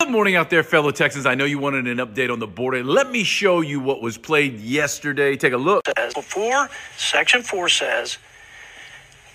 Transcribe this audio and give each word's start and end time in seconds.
Good 0.00 0.12
morning 0.12 0.36
out 0.36 0.48
there, 0.48 0.62
fellow 0.62 0.92
Texans. 0.92 1.26
I 1.26 1.34
know 1.34 1.44
you 1.44 1.58
wanted 1.58 1.88
an 1.88 1.98
update 1.98 2.32
on 2.32 2.38
the 2.38 2.46
border. 2.46 2.84
Let 2.84 3.10
me 3.10 3.24
show 3.24 3.62
you 3.62 3.80
what 3.80 4.00
was 4.00 4.16
played 4.16 4.60
yesterday. 4.60 5.36
Take 5.36 5.54
a 5.54 5.56
look. 5.56 5.84
before 6.14 6.70
Section 6.96 7.42
4 7.42 7.68
says 7.68 8.18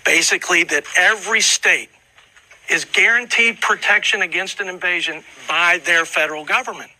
basically 0.06 0.64
that 0.64 0.84
every 0.96 1.42
state 1.42 1.90
is 2.70 2.86
guaranteed 2.86 3.60
protection 3.60 4.22
against 4.22 4.58
an 4.58 4.68
invasion 4.68 5.22
by 5.46 5.82
their 5.84 6.06
federal 6.06 6.46
government. 6.46 6.90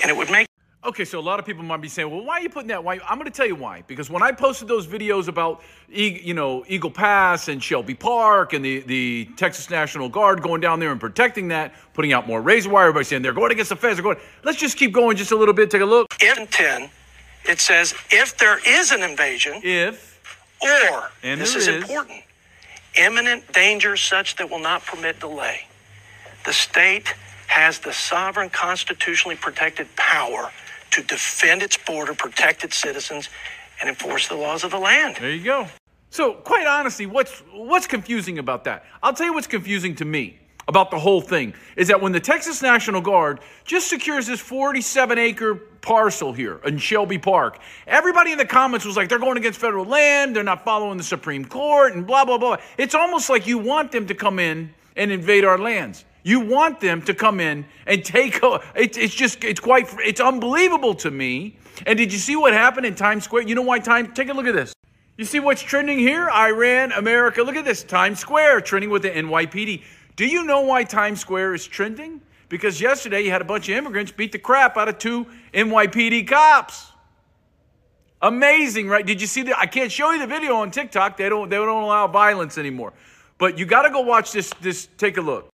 And 0.00 0.10
it 0.10 0.16
would 0.16 0.30
make 0.30 0.49
Okay, 0.82 1.04
so 1.04 1.18
a 1.18 1.20
lot 1.20 1.38
of 1.38 1.44
people 1.44 1.62
might 1.62 1.82
be 1.82 1.88
saying, 1.88 2.10
"Well, 2.10 2.24
why 2.24 2.38
are 2.38 2.40
you 2.40 2.48
putting 2.48 2.68
that?" 2.68 2.82
Why? 2.82 2.98
I'm 3.06 3.18
going 3.18 3.30
to 3.30 3.36
tell 3.36 3.46
you 3.46 3.54
why. 3.54 3.84
Because 3.86 4.08
when 4.08 4.22
I 4.22 4.32
posted 4.32 4.66
those 4.66 4.86
videos 4.86 5.28
about, 5.28 5.62
you 5.90 6.32
know, 6.32 6.64
Eagle 6.68 6.90
Pass 6.90 7.48
and 7.48 7.62
Shelby 7.62 7.94
Park 7.94 8.54
and 8.54 8.64
the 8.64 8.80
the 8.80 9.28
Texas 9.36 9.68
National 9.68 10.08
Guard 10.08 10.40
going 10.40 10.62
down 10.62 10.80
there 10.80 10.90
and 10.90 10.98
protecting 10.98 11.48
that, 11.48 11.74
putting 11.92 12.14
out 12.14 12.26
more 12.26 12.40
razor 12.40 12.70
wire, 12.70 12.84
everybody 12.84 13.04
saying 13.04 13.20
they're 13.20 13.34
going 13.34 13.52
against 13.52 13.68
the 13.68 13.76
feds. 13.76 13.96
They're 13.96 14.02
going. 14.02 14.16
Let's 14.42 14.58
just 14.58 14.78
keep 14.78 14.92
going 14.92 15.18
just 15.18 15.32
a 15.32 15.36
little 15.36 15.52
bit. 15.52 15.70
Take 15.70 15.82
a 15.82 15.84
look. 15.84 16.06
in 16.22 16.46
10, 16.46 16.88
it 17.44 17.60
says 17.60 17.92
if 18.10 18.38
there 18.38 18.58
is 18.66 18.90
an 18.90 19.02
invasion 19.02 19.60
If 19.62 20.18
or, 20.62 21.10
And 21.22 21.38
this 21.38 21.56
is, 21.56 21.68
is. 21.68 21.82
important, 21.82 22.22
imminent 22.98 23.52
danger 23.52 23.98
such 23.98 24.36
that 24.36 24.50
will 24.50 24.58
not 24.58 24.82
permit 24.86 25.20
delay. 25.20 25.66
The 26.46 26.54
state 26.54 27.14
has 27.48 27.80
the 27.80 27.92
sovereign, 27.92 28.48
constitutionally 28.48 29.36
protected 29.36 29.94
power 29.96 30.50
to 30.90 31.02
defend 31.02 31.62
its 31.62 31.76
border, 31.76 32.14
protect 32.14 32.64
its 32.64 32.76
citizens, 32.76 33.28
and 33.80 33.88
enforce 33.88 34.28
the 34.28 34.36
laws 34.36 34.64
of 34.64 34.70
the 34.70 34.78
land. 34.78 35.16
There 35.18 35.30
you 35.30 35.44
go. 35.44 35.66
So, 36.10 36.34
quite 36.34 36.66
honestly, 36.66 37.06
what's 37.06 37.38
what's 37.52 37.86
confusing 37.86 38.38
about 38.38 38.64
that? 38.64 38.84
I'll 39.02 39.14
tell 39.14 39.26
you 39.26 39.32
what's 39.32 39.46
confusing 39.46 39.94
to 39.96 40.04
me 40.04 40.40
about 40.66 40.90
the 40.90 40.98
whole 40.98 41.20
thing 41.20 41.54
is 41.76 41.88
that 41.88 42.00
when 42.00 42.12
the 42.12 42.20
Texas 42.20 42.62
National 42.62 43.00
Guard 43.00 43.40
just 43.64 43.88
secures 43.88 44.26
this 44.26 44.40
47 44.40 45.18
acre 45.18 45.54
parcel 45.54 46.32
here 46.32 46.60
in 46.64 46.78
Shelby 46.78 47.18
Park, 47.18 47.58
everybody 47.86 48.32
in 48.32 48.38
the 48.38 48.44
comments 48.44 48.86
was 48.86 48.96
like, 48.96 49.08
they're 49.08 49.18
going 49.18 49.36
against 49.36 49.58
federal 49.58 49.84
land, 49.84 50.36
they're 50.36 50.42
not 50.42 50.64
following 50.64 50.96
the 50.96 51.04
Supreme 51.04 51.44
Court, 51.44 51.94
and 51.94 52.06
blah, 52.06 52.24
blah, 52.24 52.38
blah. 52.38 52.56
It's 52.78 52.94
almost 52.94 53.30
like 53.30 53.46
you 53.46 53.58
want 53.58 53.90
them 53.90 54.06
to 54.06 54.14
come 54.14 54.38
in 54.38 54.72
and 54.96 55.10
invade 55.10 55.44
our 55.44 55.58
lands. 55.58 56.04
You 56.22 56.40
want 56.40 56.80
them 56.80 57.02
to 57.02 57.14
come 57.14 57.40
in 57.40 57.64
and 57.86 58.04
take. 58.04 58.40
It's 58.74 58.98
it's 58.98 59.14
just 59.14 59.44
it's 59.44 59.60
quite 59.60 59.88
it's 59.98 60.20
unbelievable 60.20 60.94
to 60.96 61.10
me. 61.10 61.58
And 61.86 61.96
did 61.96 62.12
you 62.12 62.18
see 62.18 62.36
what 62.36 62.52
happened 62.52 62.86
in 62.86 62.94
Times 62.94 63.24
Square? 63.24 63.42
You 63.42 63.54
know 63.54 63.62
why 63.62 63.78
Time? 63.78 64.12
Take 64.12 64.28
a 64.28 64.32
look 64.32 64.46
at 64.46 64.54
this. 64.54 64.72
You 65.16 65.24
see 65.24 65.40
what's 65.40 65.62
trending 65.62 65.98
here? 65.98 66.30
Iran, 66.30 66.92
America. 66.92 67.42
Look 67.42 67.56
at 67.56 67.64
this. 67.64 67.82
Times 67.82 68.18
Square 68.18 68.62
trending 68.62 68.90
with 68.90 69.02
the 69.02 69.10
NYPD. 69.10 69.82
Do 70.16 70.26
you 70.26 70.44
know 70.44 70.62
why 70.62 70.84
Times 70.84 71.20
Square 71.20 71.54
is 71.54 71.66
trending? 71.66 72.20
Because 72.48 72.80
yesterday 72.80 73.22
you 73.22 73.30
had 73.30 73.42
a 73.42 73.44
bunch 73.44 73.68
of 73.68 73.76
immigrants 73.76 74.12
beat 74.12 74.32
the 74.32 74.38
crap 74.38 74.76
out 74.76 74.88
of 74.88 74.98
two 74.98 75.26
NYPD 75.54 76.26
cops. 76.26 76.92
Amazing, 78.22 78.88
right? 78.88 79.06
Did 79.06 79.20
you 79.20 79.26
see 79.26 79.42
that? 79.42 79.58
I 79.58 79.66
can't 79.66 79.90
show 79.90 80.10
you 80.10 80.18
the 80.18 80.26
video 80.26 80.56
on 80.56 80.70
TikTok. 80.70 81.16
They 81.16 81.28
don't 81.28 81.48
they 81.48 81.56
don't 81.56 81.82
allow 81.82 82.06
violence 82.06 82.58
anymore. 82.58 82.92
But 83.38 83.58
you 83.58 83.64
got 83.66 83.82
to 83.82 83.90
go 83.90 84.00
watch 84.00 84.32
this 84.32 84.52
this 84.60 84.88
take 84.98 85.16
a 85.16 85.22
look. 85.22 85.49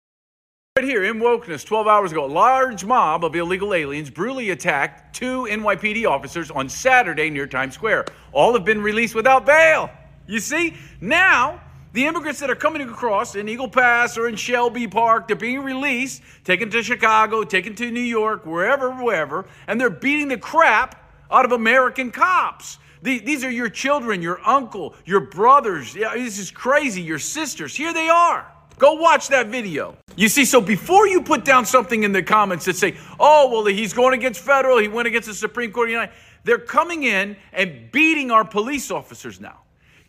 Right 0.77 0.83
here 0.83 1.05
in 1.05 1.19
Wokeness, 1.21 1.65
12 1.65 1.87
hours 1.87 2.11
ago, 2.11 2.25
a 2.25 2.27
large 2.27 2.83
mob 2.83 3.23
of 3.23 3.33
illegal 3.33 3.73
aliens 3.73 4.09
brutally 4.09 4.49
attacked 4.49 5.15
two 5.15 5.43
NYPD 5.49 6.05
officers 6.05 6.51
on 6.51 6.67
Saturday 6.67 7.29
near 7.29 7.47
Times 7.47 7.75
Square. 7.75 8.03
All 8.33 8.51
have 8.55 8.65
been 8.65 8.81
released 8.81 9.15
without 9.15 9.45
bail. 9.45 9.89
You 10.27 10.41
see, 10.41 10.75
now 10.99 11.61
the 11.93 12.05
immigrants 12.05 12.41
that 12.41 12.49
are 12.49 12.55
coming 12.55 12.81
across 12.81 13.35
in 13.35 13.47
Eagle 13.47 13.69
Pass 13.69 14.17
or 14.17 14.27
in 14.27 14.35
Shelby 14.35 14.85
Park, 14.85 15.29
they're 15.29 15.37
being 15.37 15.61
released, 15.61 16.21
taken 16.43 16.69
to 16.71 16.83
Chicago, 16.83 17.45
taken 17.45 17.73
to 17.75 17.89
New 17.89 18.01
York, 18.01 18.45
wherever, 18.45 18.91
wherever, 18.91 19.45
and 19.67 19.79
they're 19.79 19.89
beating 19.89 20.27
the 20.27 20.37
crap 20.37 21.09
out 21.31 21.45
of 21.45 21.53
American 21.53 22.11
cops. 22.11 22.79
The- 23.01 23.19
These 23.19 23.45
are 23.45 23.49
your 23.49 23.69
children, 23.69 24.21
your 24.21 24.45
uncle, 24.45 24.93
your 25.05 25.21
brothers. 25.21 25.95
Yeah, 25.95 26.15
this 26.15 26.37
is 26.37 26.51
crazy. 26.51 27.01
Your 27.01 27.19
sisters. 27.19 27.73
Here 27.73 27.93
they 27.93 28.09
are. 28.09 28.51
Go 28.77 28.93
watch 28.93 29.29
that 29.29 29.47
video. 29.47 29.97
You 30.15 30.27
see, 30.29 30.45
so 30.45 30.59
before 30.59 31.07
you 31.07 31.21
put 31.21 31.45
down 31.45 31.65
something 31.65 32.03
in 32.03 32.11
the 32.11 32.23
comments 32.23 32.65
that 32.65 32.75
say, 32.75 32.97
oh, 33.19 33.49
well, 33.51 33.65
he's 33.65 33.93
going 33.93 34.13
against 34.13 34.41
federal, 34.41 34.77
he 34.77 34.87
went 34.87 35.07
against 35.07 35.27
the 35.27 35.33
Supreme 35.33 35.71
Court, 35.71 35.87
of 35.87 35.89
the 35.89 35.93
United 35.93 36.13
they're 36.45 36.59
coming 36.59 37.03
in 37.03 37.35
and 37.51 37.91
beating 37.91 38.31
our 38.31 38.45
police 38.45 38.91
officers 38.91 39.41
now. 39.41 39.61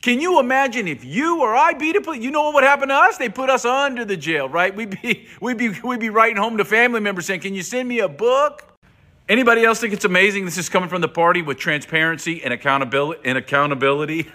Can 0.03 0.21
you 0.21 0.38
imagine 0.38 0.87
if 0.87 1.03
you 1.03 1.41
or 1.41 1.56
I 1.56 1.72
beat 1.72 1.97
a 1.97 2.00
police? 2.03 2.22
You 2.22 2.31
know 2.31 2.44
what 2.44 2.55
would 2.55 2.62
happen 2.62 2.88
to 2.91 2.94
us? 2.94 3.16
They 3.16 3.31
put 3.31 3.49
us 3.49 3.65
under 3.65 4.05
the 4.05 4.19
jail, 4.19 4.49
right? 4.49 4.72
We'd 4.76 5.00
be, 5.03 5.26
we'd 5.41 5.56
be, 5.56 5.71
we'd 5.82 5.99
be 5.99 6.10
writing 6.10 6.37
home 6.37 6.59
to 6.59 6.65
family 6.65 7.00
members 7.00 7.26
saying, 7.26 7.41
can 7.41 7.55
you 7.55 7.62
send 7.62 7.88
me 7.88 8.00
a 8.00 8.09
book? 8.09 8.75
Anybody 9.28 9.65
else 9.65 9.81
think 9.81 9.93
it's 9.93 10.05
amazing? 10.05 10.44
This 10.44 10.59
is 10.59 10.69
coming 10.69 10.88
from 10.88 11.00
the 11.00 11.09
party 11.09 11.43
with 11.43 11.56
transparency 11.56 12.44
and 12.44 12.53
accountability. 12.53 13.21
And 13.25 13.37
accountability. 13.37 14.31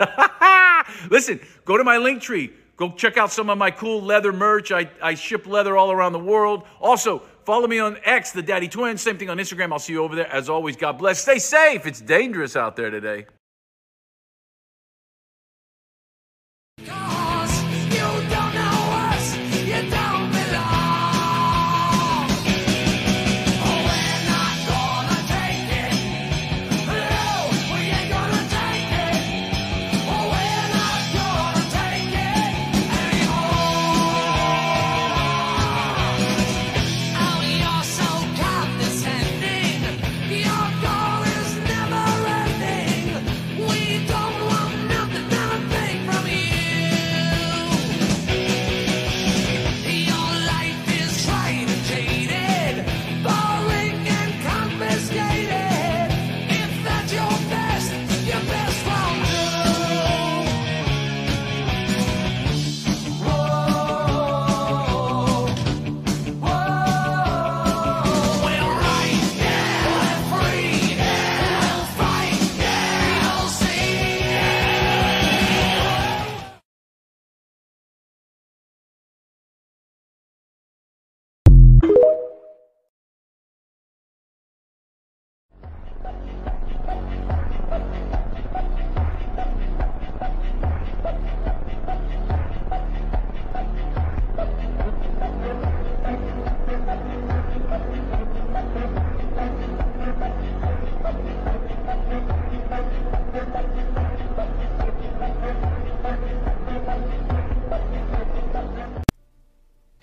Listen, 1.10 1.40
go 1.64 1.78
to 1.78 1.84
my 1.84 1.98
link 1.98 2.22
tree. 2.22 2.52
Go 2.82 2.90
check 2.90 3.16
out 3.16 3.32
some 3.32 3.52
of 3.52 3.60
my 3.60 3.70
cool 3.70 4.02
leather 4.02 4.34
merch. 4.34 4.72
I, 4.72 4.90
I 5.04 5.14
ship 5.14 5.46
leather 5.46 5.78
all 5.78 5.92
around 5.92 6.14
the 6.14 6.20
world. 6.20 6.64
Also, 6.80 7.22
follow 7.46 7.68
me 7.68 7.78
on 7.78 7.96
X, 8.04 8.32
the 8.32 8.42
Daddy 8.42 8.68
Twins. 8.68 9.04
Same 9.04 9.20
thing 9.20 9.30
on 9.30 9.38
Instagram. 9.38 9.72
I'll 9.72 9.78
see 9.78 9.94
you 9.94 10.04
over 10.04 10.16
there. 10.16 10.26
As 10.34 10.50
always, 10.50 10.76
God 10.76 10.98
bless. 10.98 11.22
Stay 11.22 11.38
safe. 11.38 11.86
It's 11.86 12.02
dangerous 12.02 12.56
out 12.56 12.76
there 12.76 12.90
today. 12.90 13.28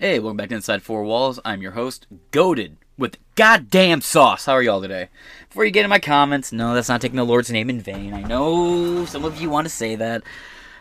Hey, 0.01 0.17
welcome 0.17 0.37
back 0.37 0.47
to 0.47 0.55
Inside 0.55 0.81
Four 0.81 1.03
Walls. 1.03 1.41
I'm 1.43 1.61
your 1.61 1.73
host, 1.73 2.07
Goaded, 2.31 2.77
with 2.97 3.17
goddamn 3.35 3.99
sauce. 3.99 4.45
How 4.45 4.53
are 4.53 4.61
y'all 4.61 4.81
today? 4.81 5.09
Before 5.49 5.65
you 5.65 5.71
get 5.71 5.83
in 5.83 5.89
my 5.89 5.99
comments, 5.99 6.53
no, 6.53 6.73
that's 6.73 6.87
not 6.87 7.01
taking 7.01 7.17
the 7.17 7.25
Lord's 7.25 7.51
name 7.51 7.69
in 7.69 7.81
vain. 7.81 8.13
I 8.13 8.21
know 8.21 9.03
some 9.03 9.25
of 9.25 9.41
you 9.41 9.49
want 9.49 9.65
to 9.65 9.69
say 9.69 9.97
that. 9.97 10.23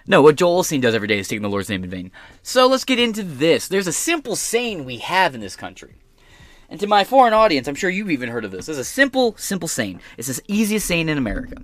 No, 0.07 0.23
what 0.23 0.37
Joel 0.37 0.63
Osteen 0.63 0.81
does 0.81 0.95
every 0.95 1.09
day 1.09 1.19
is 1.19 1.27
taking 1.27 1.43
the 1.43 1.51
Lord's 1.51 1.69
name 1.69 1.83
in 1.83 1.91
vain. 1.91 2.13
So 2.45 2.69
let's 2.69 2.85
get 2.85 3.01
into 3.01 3.25
this. 3.25 3.67
There's 3.67 3.89
a 3.89 3.93
simple 3.93 4.37
saying 4.37 4.85
we 4.85 4.99
have 4.99 5.35
in 5.35 5.41
this 5.41 5.57
country. 5.57 5.97
And 6.69 6.79
to 6.79 6.87
my 6.87 7.03
foreign 7.03 7.35
audience, 7.35 7.67
I'm 7.67 7.75
sure 7.75 7.91
you've 7.91 8.13
even 8.13 8.29
heard 8.29 8.45
of 8.45 8.53
this. 8.53 8.67
There's 8.67 8.79
a 8.79 8.85
simple, 8.85 9.35
simple 9.37 9.67
saying. 9.67 10.01
It's 10.17 10.29
the 10.29 10.41
easiest 10.47 10.87
saying 10.87 11.09
in 11.09 11.19
America. 11.19 11.57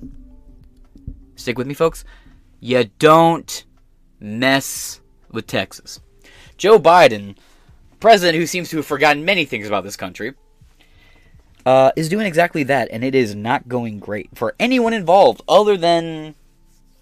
Stick 1.36 1.56
with 1.56 1.68
me, 1.68 1.74
folks. 1.74 2.04
You 2.58 2.90
don't 2.98 3.64
mess 4.18 5.00
with 5.30 5.46
Texas. 5.46 6.00
Joe 6.64 6.78
Biden 6.78 7.36
president, 8.00 8.38
who 8.38 8.46
seems 8.46 8.70
to 8.70 8.78
have 8.78 8.86
forgotten 8.86 9.26
many 9.26 9.44
things 9.44 9.66
about 9.66 9.84
this 9.84 9.96
country, 9.96 10.32
uh, 11.66 11.92
is 11.94 12.08
doing 12.08 12.26
exactly 12.26 12.62
that, 12.62 12.88
and 12.90 13.04
it 13.04 13.14
is 13.14 13.34
not 13.34 13.68
going 13.68 13.98
great 13.98 14.30
for 14.34 14.54
anyone 14.58 14.94
involved, 14.94 15.42
other 15.46 15.76
than 15.76 16.34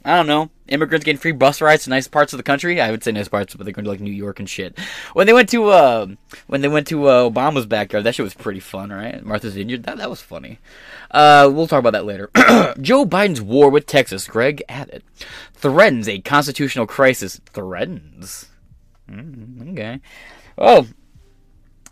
I 0.05 0.17
don't 0.17 0.27
know, 0.27 0.51
immigrants 0.67 1.05
getting 1.05 1.21
free 1.21 1.31
bus 1.31 1.61
rides 1.61 1.85
to 1.85 1.91
nice 1.91 2.09
parts 2.09 2.33
of 2.33 2.39
the 2.39 2.43
country. 2.43 2.81
I 2.81 2.91
would 2.91 3.05
say 3.05 3.13
nice 3.13 3.29
parts, 3.29 3.55
but 3.55 3.63
they're 3.63 3.73
going 3.73 3.85
to 3.85 3.91
like 3.93 4.01
New 4.01 4.11
York 4.11 4.41
and 4.41 4.51
shit. 4.51 4.77
When 5.13 5.29
they 5.29 5.33
went 5.33 5.49
to 5.51 5.69
uh, 5.69 6.09
when 6.49 6.61
they 6.61 6.67
went 6.67 6.89
to 6.89 7.07
uh, 7.07 7.31
Obama's 7.31 7.67
backyard, 7.67 8.03
that 8.03 8.17
shit 8.17 8.25
was 8.25 8.35
pretty 8.35 8.59
fun, 8.59 8.91
right? 8.91 9.25
Martha's 9.25 9.55
Vineyard, 9.55 9.85
that 9.85 9.99
that 9.99 10.11
was 10.11 10.21
funny. 10.21 10.59
Uh, 11.13 11.49
we'll 11.55 11.69
talk 11.69 11.79
about 11.79 11.93
that 11.93 12.05
later. 12.05 12.33
Joe 12.81 13.07
Biden's 13.07 13.41
war 13.41 13.71
with 13.71 13.87
Texas, 13.87 14.27
Greg 14.27 14.65
Abbott, 14.69 15.05
threatens 15.55 16.09
a 16.09 16.19
constitutional 16.19 16.89
crisis. 16.89 17.41
Threatens. 17.53 18.49
Mm, 19.13 19.73
okay. 19.73 20.01
Oh, 20.57 20.87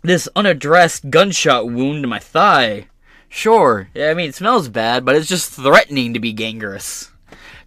this 0.01 0.27
unaddressed 0.35 1.09
gunshot 1.09 1.67
wound 1.67 2.03
to 2.03 2.07
my 2.07 2.19
thigh. 2.19 2.87
Sure, 3.29 3.89
yeah, 3.93 4.09
I 4.09 4.13
mean 4.13 4.29
it 4.29 4.35
smells 4.35 4.67
bad, 4.67 5.05
but 5.05 5.15
it's 5.15 5.27
just 5.27 5.51
threatening 5.51 6.13
to 6.13 6.19
be 6.19 6.33
gangrenous. 6.33 7.11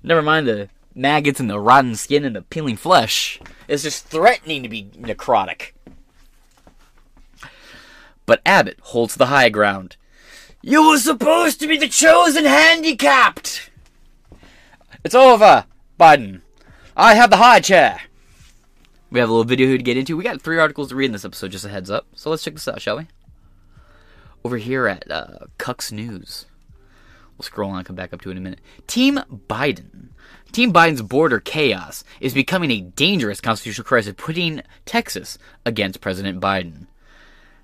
Never 0.03 0.21
mind 0.21 0.47
the 0.47 0.69
maggots 0.95 1.41
and 1.41 1.49
the 1.49 1.59
rotten 1.59 1.97
skin 1.97 2.25
and 2.25 2.37
the 2.37 2.43
peeling 2.43 2.77
flesh. 2.77 3.41
It's 3.69 3.83
just 3.83 4.07
threatening 4.07 4.63
to 4.63 4.69
be 4.69 4.85
necrotic. 4.99 5.73
But 8.27 8.43
Abbott 8.45 8.79
holds 8.83 9.15
the 9.15 9.27
high 9.27 9.49
ground. 9.49 9.97
You 10.63 10.89
were 10.89 10.99
supposed 10.99 11.61
to 11.61 11.67
be 11.67 11.77
the 11.77 11.89
chosen 11.89 12.45
handicapped! 12.45 13.71
It's 15.05 15.15
over, 15.15 15.67
Biden. 16.01 16.41
I 16.97 17.15
have 17.15 17.31
the 17.31 17.37
high 17.37 17.61
chair. 17.61 18.01
We 19.15 19.21
have 19.21 19.29
a 19.29 19.33
little 19.33 19.45
video 19.45 19.69
here 19.69 19.77
to 19.77 19.83
get 19.85 19.97
into. 19.97 20.17
We 20.17 20.25
got 20.25 20.43
three 20.43 20.59
articles 20.59 20.89
to 20.89 20.97
read 20.97 21.05
in 21.07 21.13
this 21.13 21.25
episode, 21.25 21.53
just 21.53 21.65
a 21.65 21.69
heads 21.69 21.89
up. 21.89 22.05
So 22.17 22.31
let's 22.31 22.43
check 22.43 22.55
this 22.55 22.67
out, 22.67 22.83
shall 22.83 22.97
we? 22.97 23.07
Over 24.43 24.57
here 24.57 24.89
at 24.89 25.09
uh, 25.09 25.47
Cucks 25.57 25.93
News. 25.93 26.47
We'll 27.39 27.45
scroll 27.45 27.71
on 27.71 27.77
and 27.77 27.87
come 27.87 27.95
back 27.95 28.13
up 28.13 28.23
to 28.23 28.31
it 28.31 28.33
in 28.33 28.39
a 28.39 28.41
minute. 28.41 28.59
Team 28.89 29.21
Biden. 29.49 30.09
Team 30.51 30.73
Biden's 30.73 31.01
border 31.01 31.39
chaos 31.39 32.03
is 32.21 32.35
becoming 32.35 32.73
a 32.73 32.81
dangerous 32.81 33.41
constitutional 33.41 33.85
crisis, 33.85 34.15
putting 34.17 34.63
Texas 34.85 35.39
against 35.65 36.01
President 36.01 36.41
Biden. 36.41 36.89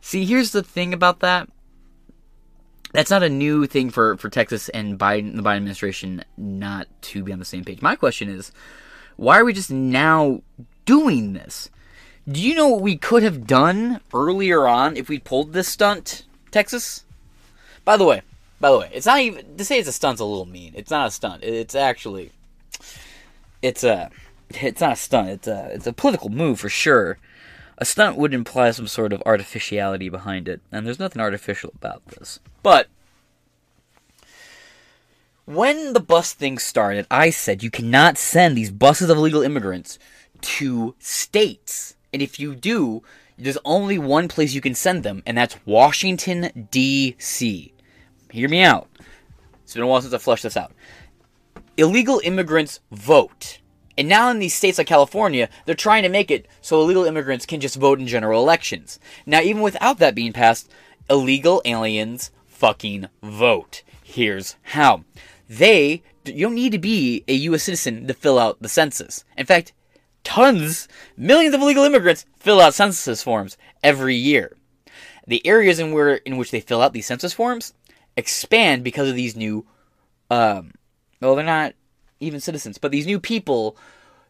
See, 0.01 0.25
here's 0.25 0.53
the 0.53 0.63
thing 0.63 0.95
about 0.95 1.19
that. 1.19 1.49
That's 2.93 3.11
not 3.11 3.25
a 3.25 3.29
new 3.29 3.67
thing 3.67 3.91
for, 3.91 4.17
for 4.19 4.29
Texas 4.29 4.69
and 4.69 4.97
Biden, 4.97 5.35
the 5.35 5.43
Biden 5.43 5.57
administration 5.57 6.25
not 6.37 6.87
to 7.03 7.25
be 7.25 7.33
on 7.33 7.41
the 7.41 7.45
same 7.45 7.65
page. 7.65 7.83
My 7.83 7.97
question 7.97 8.29
is, 8.29 8.53
why 9.17 9.39
are 9.39 9.45
we 9.45 9.53
just 9.53 9.71
now 9.71 10.43
doing 10.87 11.33
this? 11.33 11.71
Do 12.29 12.41
you 12.41 12.55
know 12.55 12.69
what 12.69 12.83
we 12.83 12.97
could 12.97 13.23
have 13.23 13.47
done 13.47 14.01
earlier 14.15 14.67
on 14.67 14.97
if 14.97 15.09
we 15.09 15.19
pulled 15.19 15.53
this 15.53 15.69
stunt, 15.69 16.25
Texas? 16.51 17.05
By 17.85 17.97
the 17.97 18.05
way, 18.05 18.23
by 18.61 18.71
the 18.71 18.79
way, 18.79 18.91
it's 18.93 19.07
not 19.07 19.21
even 19.21 19.57
to 19.57 19.65
say 19.65 19.79
it's 19.79 19.89
a 19.89 19.93
stunt's 19.93 20.21
a 20.21 20.25
little 20.25 20.47
mean. 20.47 20.73
It's 20.77 20.91
not 20.91 21.09
a 21.09 21.11
stunt. 21.11 21.43
It's 21.43 21.75
actually 21.75 22.31
it's 23.63 23.85
a 23.85 24.11
it's 24.51 24.81
not 24.81 24.93
a 24.93 24.97
stunt. 24.97 25.29
It's 25.29 25.49
a 25.49 25.71
it's 25.73 25.87
a 25.87 25.93
political 25.93 26.29
move 26.29 26.61
for 26.61 26.69
sure. 26.69 27.19
A 27.79 27.85
stunt 27.85 28.19
would 28.19 28.35
imply 28.35 28.71
some 28.73 28.87
sort 28.87 29.13
of 29.15 29.23
artificiality 29.25 30.11
behind 30.11 30.49
it, 30.49 30.61
and 30.71 30.87
there's 30.87 30.99
nothing 30.99 31.23
artificial 31.23 31.73
about 31.75 32.05
this. 32.07 32.39
But 32.63 32.89
when 35.45 35.93
the 35.93 36.01
bus 36.01 36.33
thing 36.33 36.59
started, 36.59 37.07
I 37.11 37.31
said 37.31 37.63
you 37.63 37.71
cannot 37.71 38.19
send 38.19 38.57
these 38.57 38.71
buses 38.71 39.11
of 39.11 39.19
illegal 39.19 39.43
immigrants 39.43 39.99
to 40.41 40.95
states. 40.99 41.97
And 42.13 42.23
if 42.23 42.39
you 42.39 42.55
do, 42.55 43.03
there's 43.39 43.59
only 43.65 43.99
one 43.99 44.29
place 44.29 44.53
you 44.53 44.61
can 44.61 44.75
send 44.75 45.03
them, 45.03 45.23
and 45.27 45.37
that's 45.37 45.57
Washington, 45.65 46.69
D.C. 46.71 47.73
Hear 48.31 48.49
me 48.49 48.63
out. 48.63 48.89
It's 49.65 49.75
been 49.75 49.83
a 49.83 49.87
while 49.87 50.03
since 50.03 50.13
I 50.13 50.19
flushed 50.19 50.43
this 50.43 50.57
out. 50.57 50.73
Illegal 51.77 52.21
immigrants 52.23 52.81
vote. 52.93 53.59
And 53.97 54.09
now 54.09 54.31
in 54.31 54.39
these 54.39 54.55
states 54.55 54.79
like 54.79 54.87
California, 54.87 55.49
they're 55.65 55.75
trying 55.75 56.03
to 56.03 56.09
make 56.09 56.31
it 56.31 56.47
so 56.61 56.81
illegal 56.81 57.05
immigrants 57.05 57.47
can 57.47 57.61
just 57.61 57.77
vote 57.77 57.99
in 57.99 58.07
general 58.07 58.43
elections. 58.43 58.99
Now, 59.27 59.41
even 59.41 59.63
without 59.63 59.99
that 59.99 60.15
being 60.15 60.33
passed, 60.33 60.71
illegal 61.09 61.63
aliens 61.65 62.31
fucking 62.47 63.09
vote. 63.23 63.83
Here's 64.11 64.57
how. 64.63 65.05
They, 65.49 66.03
you 66.25 66.47
don't 66.47 66.57
need 66.57 66.73
to 66.73 66.81
be 66.81 67.23
a 67.29 67.33
U.S. 67.33 67.63
citizen 67.63 68.09
to 68.09 68.13
fill 68.13 68.41
out 68.41 68.61
the 68.61 68.69
census. 68.69 69.25
In 69.37 69.47
fact, 69.47 69.73
tons, 70.25 70.89
millions 71.17 71.55
of 71.55 71.61
illegal 71.61 71.85
immigrants 71.85 72.27
fill 72.37 72.61
out 72.61 72.75
census 72.75 73.23
forms 73.23 73.57
every 73.85 74.17
year. 74.17 74.57
The 75.29 75.47
areas 75.47 75.79
in 75.79 75.93
where 75.93 76.17
in 76.17 76.37
which 76.39 76.51
they 76.51 76.61
fill 76.61 76.83
out 76.83 76.93
these 76.93 77.07
census 77.07 77.33
forms 77.33 77.73
expand 78.17 78.83
because 78.83 79.09
of 79.09 79.15
these 79.15 79.37
new 79.37 79.65
um 80.29 80.73
well 81.21 81.37
they're 81.37 81.45
not 81.45 81.75
even 82.19 82.41
citizens, 82.41 82.79
but 82.79 82.91
these 82.91 83.07
new 83.07 83.21
people 83.21 83.77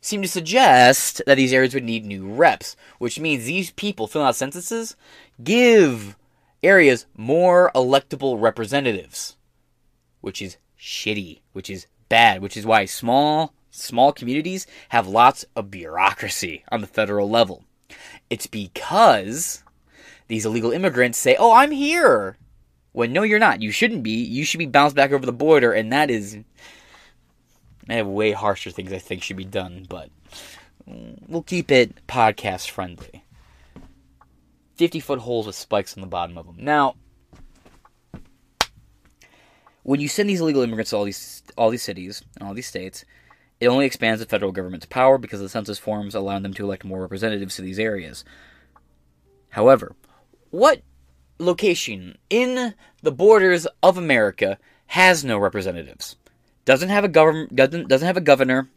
seem 0.03 0.21
to 0.21 0.29
suggest 0.29 1.23
that 1.27 1.37
these 1.37 1.55
areas 1.55 1.73
would 1.73 1.85
need 1.85 2.05
new 2.05 2.29
reps, 2.31 2.77
which 2.99 3.19
means 3.19 3.47
these 3.47 3.71
people 3.71 4.07
filling 4.07 4.29
out 4.29 4.37
censuses 4.37 4.95
give 5.43 6.19
areas 6.63 7.07
more 7.17 7.71
electable 7.75 8.39
representatives, 8.39 9.37
which 10.21 10.43
is 10.43 10.57
shitty, 10.79 11.41
which 11.53 11.71
is 11.71 11.87
bad, 12.09 12.43
which 12.43 12.57
is 12.57 12.67
why 12.67 12.85
small 12.85 13.55
small 13.71 14.13
communities 14.13 14.67
have 14.91 15.07
lots 15.07 15.45
of 15.55 15.71
bureaucracy 15.71 16.65
on 16.73 16.81
the 16.81 16.87
federal 16.87 17.31
level. 17.31 17.65
It's 18.29 18.47
because 18.47 19.63
these 20.29 20.47
illegal 20.47 20.73
immigrants 20.73 21.19
say, 21.19 21.37
"Oh, 21.39 21.53
I'm 21.53 21.71
here." 21.71 22.37
When 22.93 23.13
no, 23.13 23.23
you're 23.23 23.39
not. 23.39 23.63
You 23.63 23.71
shouldn't 23.71 24.03
be. 24.03 24.23
You 24.25 24.45
should 24.45 24.59
be 24.59 24.67
bounced 24.67 24.97
back 24.97 25.13
over 25.13 25.25
the 25.25 25.33
border, 25.33 25.73
and 25.73 25.93
that 25.93 26.11
is. 26.11 26.39
I 27.89 27.95
have 27.95 28.07
way 28.07 28.33
harsher 28.33 28.71
things 28.71 28.93
I 28.93 28.99
think 28.99 29.23
should 29.23 29.37
be 29.37 29.45
done, 29.45 29.87
but 29.89 30.11
we'll 30.87 31.43
keep 31.43 31.71
it 31.71 32.07
podcast 32.07 32.71
friendly. 32.71 33.25
50 34.77 35.01
foot 35.01 35.19
holes 35.21 35.47
with 35.47 35.57
spikes 35.57 35.97
on 35.97 36.01
the 36.01 36.07
bottom 36.07 36.39
of 36.39 36.47
them. 36.47 36.57
Now, 36.59 36.95
when 39.83 40.01
you 40.01 40.09
send 40.09 40.29
these 40.29 40.41
illegal 40.41 40.63
immigrants 40.63 40.91
to 40.91 40.97
all 40.97 41.05
these 41.05 41.43
all 41.57 41.71
these 41.71 41.83
cities 41.83 42.23
and 42.39 42.47
all 42.47 42.55
these 42.55 42.67
states, 42.67 43.05
it 43.61 43.69
only 43.69 43.87
expands 43.87 44.21
the 44.21 44.27
federal 44.27 44.53
government's 44.53 44.87
power 44.87 45.19
because 45.19 45.41
the 45.41 45.49
census 45.49 45.79
forms 45.79 46.15
allow 46.15 46.39
them 46.39 46.55
to 46.55 46.65
elect 46.65 46.85
more 46.85 47.01
representatives 47.01 47.57
to 47.57 47.63
these 47.63 47.79
areas. 47.79 48.25
However, 49.51 49.95
what 50.51 50.83
location 51.39 52.19
in 52.29 52.75
the 53.03 53.13
borders 53.13 53.67
of 53.83 53.97
America 53.97 54.59
has 54.87 55.25
no 55.25 55.39
representatives? 55.39 56.17
Doesn't 56.65 56.89
have 56.89 57.05
a 57.05 57.09
government 57.09 57.55
doesn't 57.57 57.89
doesn't 57.89 58.07
have 58.07 58.17
a 58.17 58.23
governor, 58.23 58.69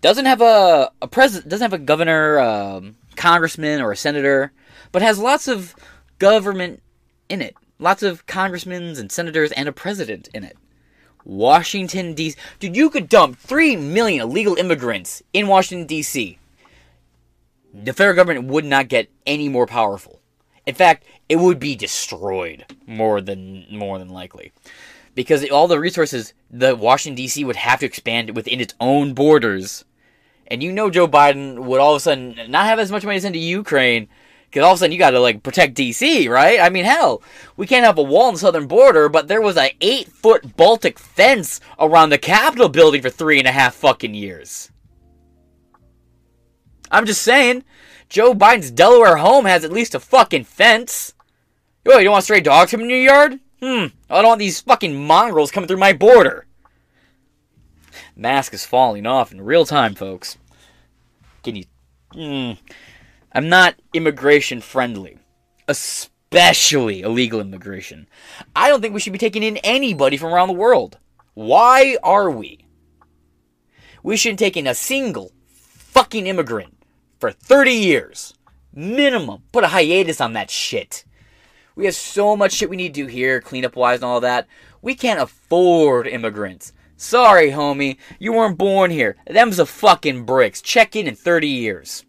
doesn't 0.00 0.26
have 0.26 0.40
a 0.40 0.90
a 1.00 1.08
president 1.08 1.48
doesn't 1.48 1.70
have 1.70 1.80
a 1.80 1.84
governor, 1.84 2.38
um, 2.40 2.96
congressman 3.16 3.80
or 3.80 3.92
a 3.92 3.96
senator, 3.96 4.52
but 4.90 5.02
has 5.02 5.18
lots 5.18 5.48
of 5.48 5.74
government 6.18 6.82
in 7.28 7.40
it. 7.40 7.56
Lots 7.82 8.04
of 8.04 8.26
congressmen 8.26 8.96
and 8.96 9.10
senators 9.10 9.50
and 9.50 9.68
a 9.68 9.72
president 9.72 10.28
in 10.32 10.44
it. 10.44 10.56
Washington 11.24 12.14
D.C. 12.14 12.38
Dude, 12.60 12.76
you 12.76 12.88
could 12.88 13.08
dump 13.08 13.36
three 13.36 13.74
million 13.74 14.22
illegal 14.22 14.54
immigrants 14.54 15.20
in 15.32 15.48
Washington 15.48 15.88
D.C. 15.88 16.38
The 17.74 17.92
federal 17.92 18.14
government 18.14 18.46
would 18.46 18.64
not 18.64 18.86
get 18.86 19.10
any 19.26 19.48
more 19.48 19.66
powerful. 19.66 20.20
In 20.64 20.76
fact, 20.76 21.04
it 21.28 21.40
would 21.40 21.58
be 21.58 21.74
destroyed 21.74 22.66
more 22.86 23.20
than 23.20 23.66
more 23.68 23.98
than 23.98 24.10
likely, 24.10 24.52
because 25.16 25.44
all 25.50 25.66
the 25.66 25.80
resources 25.80 26.34
the 26.48 26.76
Washington 26.76 27.16
D.C. 27.16 27.44
would 27.44 27.56
have 27.56 27.80
to 27.80 27.86
expand 27.86 28.36
within 28.36 28.60
its 28.60 28.74
own 28.80 29.12
borders, 29.12 29.84
and 30.46 30.62
you 30.62 30.70
know 30.70 30.88
Joe 30.88 31.08
Biden 31.08 31.58
would 31.58 31.80
all 31.80 31.94
of 31.94 31.96
a 31.96 32.00
sudden 32.00 32.38
not 32.48 32.66
have 32.66 32.78
as 32.78 32.92
much 32.92 33.04
money 33.04 33.16
to 33.16 33.22
send 33.22 33.34
to 33.34 33.40
Ukraine. 33.40 34.06
Because 34.52 34.66
all 34.66 34.72
of 34.72 34.76
a 34.76 34.78
sudden 34.80 34.92
you 34.92 34.98
got 34.98 35.12
to 35.12 35.20
like 35.20 35.42
protect 35.42 35.78
DC, 35.78 36.28
right? 36.28 36.60
I 36.60 36.68
mean, 36.68 36.84
hell, 36.84 37.22
we 37.56 37.66
can't 37.66 37.86
have 37.86 37.96
a 37.96 38.02
wall 38.02 38.26
on 38.26 38.34
the 38.34 38.40
southern 38.40 38.66
border, 38.66 39.08
but 39.08 39.26
there 39.26 39.40
was 39.40 39.56
a 39.56 39.74
eight 39.80 40.08
foot 40.08 40.58
Baltic 40.58 40.98
fence 40.98 41.58
around 41.78 42.10
the 42.10 42.18
Capitol 42.18 42.68
building 42.68 43.00
for 43.00 43.08
three 43.08 43.38
and 43.38 43.48
a 43.48 43.52
half 43.52 43.74
fucking 43.74 44.12
years. 44.12 44.70
I'm 46.90 47.06
just 47.06 47.22
saying, 47.22 47.64
Joe 48.10 48.34
Biden's 48.34 48.70
Delaware 48.70 49.16
home 49.16 49.46
has 49.46 49.64
at 49.64 49.72
least 49.72 49.94
a 49.94 50.00
fucking 50.00 50.44
fence. 50.44 51.14
Yo, 51.86 51.96
you 51.96 52.04
don't 52.04 52.12
want 52.12 52.24
stray 52.24 52.42
dogs 52.42 52.72
coming 52.72 52.90
in 52.90 52.90
your 52.90 52.98
yard? 52.98 53.40
Hmm, 53.60 53.86
I 54.10 54.20
don't 54.20 54.32
want 54.32 54.38
these 54.38 54.60
fucking 54.60 55.06
mongrels 55.06 55.50
coming 55.50 55.66
through 55.66 55.78
my 55.78 55.94
border. 55.94 56.44
Mask 58.14 58.52
is 58.52 58.66
falling 58.66 59.06
off 59.06 59.32
in 59.32 59.40
real 59.40 59.64
time, 59.64 59.94
folks. 59.94 60.36
Can 61.42 61.56
you. 61.56 61.64
Hmm. 62.12 62.52
I'm 63.34 63.48
not 63.48 63.76
immigration 63.94 64.60
friendly, 64.60 65.18
especially 65.66 67.00
illegal 67.00 67.40
immigration. 67.40 68.08
I 68.54 68.68
don't 68.68 68.82
think 68.82 68.92
we 68.92 69.00
should 69.00 69.12
be 69.12 69.18
taking 69.18 69.42
in 69.42 69.56
anybody 69.58 70.18
from 70.18 70.34
around 70.34 70.48
the 70.48 70.54
world. 70.54 70.98
Why 71.34 71.96
are 72.02 72.30
we? 72.30 72.66
We 74.02 74.16
shouldn't 74.16 74.38
take 74.38 74.56
in 74.56 74.66
a 74.66 74.74
single 74.74 75.32
fucking 75.46 76.26
immigrant 76.26 76.76
for 77.20 77.30
30 77.30 77.72
years. 77.72 78.34
Minimum. 78.74 79.44
Put 79.50 79.64
a 79.64 79.68
hiatus 79.68 80.20
on 80.20 80.34
that 80.34 80.50
shit. 80.50 81.04
We 81.74 81.86
have 81.86 81.94
so 81.94 82.36
much 82.36 82.52
shit 82.52 82.68
we 82.68 82.76
need 82.76 82.94
to 82.94 83.02
do 83.02 83.06
here, 83.06 83.40
cleanup 83.40 83.76
wise 83.76 83.98
and 83.98 84.04
all 84.04 84.20
that. 84.20 84.46
We 84.82 84.94
can't 84.94 85.20
afford 85.20 86.06
immigrants. 86.06 86.74
Sorry, 86.98 87.50
homie. 87.50 87.96
You 88.18 88.34
weren't 88.34 88.58
born 88.58 88.90
here. 88.90 89.16
Them's 89.26 89.56
the 89.56 89.66
fucking 89.66 90.24
bricks. 90.24 90.60
Check 90.60 90.94
in 90.96 91.06
in 91.06 91.14
30 91.14 91.48
years. 91.48 92.04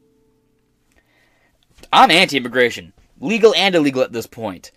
I'm 1.93 2.09
anti 2.09 2.37
immigration. 2.37 2.91
Legal 3.21 3.53
and 3.53 3.75
illegal 3.75 4.01
at 4.01 4.11
this 4.11 4.25
point. 4.25 4.71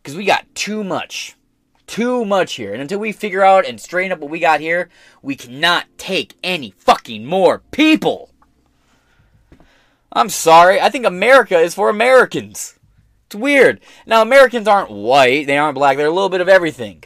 Because 0.00 0.16
we 0.16 0.24
got 0.24 0.46
too 0.54 0.84
much. 0.84 1.34
Too 1.88 2.24
much 2.24 2.54
here. 2.54 2.72
And 2.72 2.80
until 2.80 3.00
we 3.00 3.10
figure 3.10 3.42
out 3.42 3.66
and 3.66 3.80
straighten 3.80 4.12
up 4.12 4.20
what 4.20 4.30
we 4.30 4.38
got 4.38 4.60
here, 4.60 4.88
we 5.20 5.34
cannot 5.34 5.86
take 5.98 6.36
any 6.44 6.72
fucking 6.78 7.26
more 7.26 7.62
people. 7.72 8.30
I'm 10.12 10.28
sorry. 10.28 10.80
I 10.80 10.90
think 10.90 11.04
America 11.04 11.58
is 11.58 11.74
for 11.74 11.88
Americans. 11.88 12.78
It's 13.26 13.34
weird. 13.34 13.80
Now, 14.06 14.22
Americans 14.22 14.68
aren't 14.68 14.92
white, 14.92 15.48
they 15.48 15.58
aren't 15.58 15.74
black, 15.74 15.96
they're 15.96 16.06
a 16.06 16.12
little 16.12 16.28
bit 16.28 16.40
of 16.40 16.48
everything. 16.48 17.02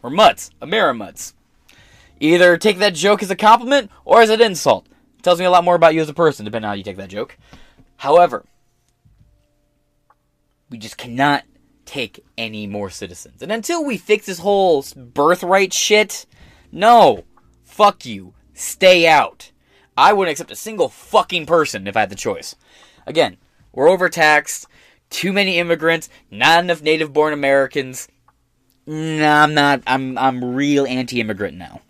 We're 0.00 0.10
mutts. 0.10 0.50
Amerimutts. 0.62 1.32
Either 2.20 2.56
take 2.56 2.78
that 2.78 2.94
joke 2.94 3.22
as 3.22 3.30
a 3.30 3.36
compliment 3.36 3.90
or 4.04 4.22
as 4.22 4.30
an 4.30 4.40
insult. 4.40 4.86
It 5.18 5.24
tells 5.24 5.40
me 5.40 5.44
a 5.44 5.50
lot 5.50 5.64
more 5.64 5.74
about 5.74 5.94
you 5.94 6.00
as 6.00 6.08
a 6.08 6.14
person, 6.14 6.44
depending 6.44 6.66
on 6.66 6.70
how 6.70 6.76
you 6.76 6.84
take 6.84 6.96
that 6.98 7.10
joke. 7.10 7.36
However, 7.98 8.46
we 10.70 10.78
just 10.78 10.96
cannot 10.96 11.44
take 11.84 12.24
any 12.36 12.66
more 12.66 12.90
citizens. 12.90 13.42
And 13.42 13.50
until 13.50 13.84
we 13.84 13.96
fix 13.96 14.26
this 14.26 14.38
whole 14.38 14.84
birthright 14.96 15.72
shit, 15.72 16.26
no. 16.72 17.24
Fuck 17.64 18.06
you. 18.06 18.34
Stay 18.54 19.06
out. 19.06 19.52
I 19.96 20.12
wouldn't 20.12 20.32
accept 20.32 20.50
a 20.50 20.56
single 20.56 20.88
fucking 20.88 21.46
person 21.46 21.86
if 21.86 21.96
I 21.96 22.00
had 22.00 22.10
the 22.10 22.16
choice. 22.16 22.54
Again, 23.06 23.36
we're 23.72 23.88
overtaxed, 23.88 24.66
too 25.10 25.32
many 25.32 25.58
immigrants, 25.58 26.08
not 26.30 26.62
enough 26.62 26.82
native 26.82 27.12
born 27.12 27.32
Americans. 27.32 28.08
Nah, 28.86 29.42
I'm 29.42 29.54
not 29.54 29.82
I'm 29.86 30.16
I'm 30.16 30.54
real 30.54 30.86
anti-immigrant 30.86 31.56
now. 31.56 31.80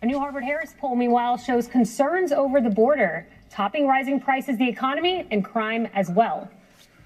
A 0.00 0.06
new 0.06 0.18
Harvard 0.18 0.44
Harris 0.44 0.74
poll, 0.78 0.94
meanwhile, 0.94 1.36
shows 1.36 1.66
concerns 1.66 2.30
over 2.30 2.60
the 2.60 2.70
border, 2.70 3.28
topping 3.50 3.86
rising 3.86 4.20
prices, 4.20 4.56
the 4.58 4.68
economy, 4.68 5.26
and 5.30 5.44
crime 5.44 5.88
as 5.94 6.10
well. 6.10 6.50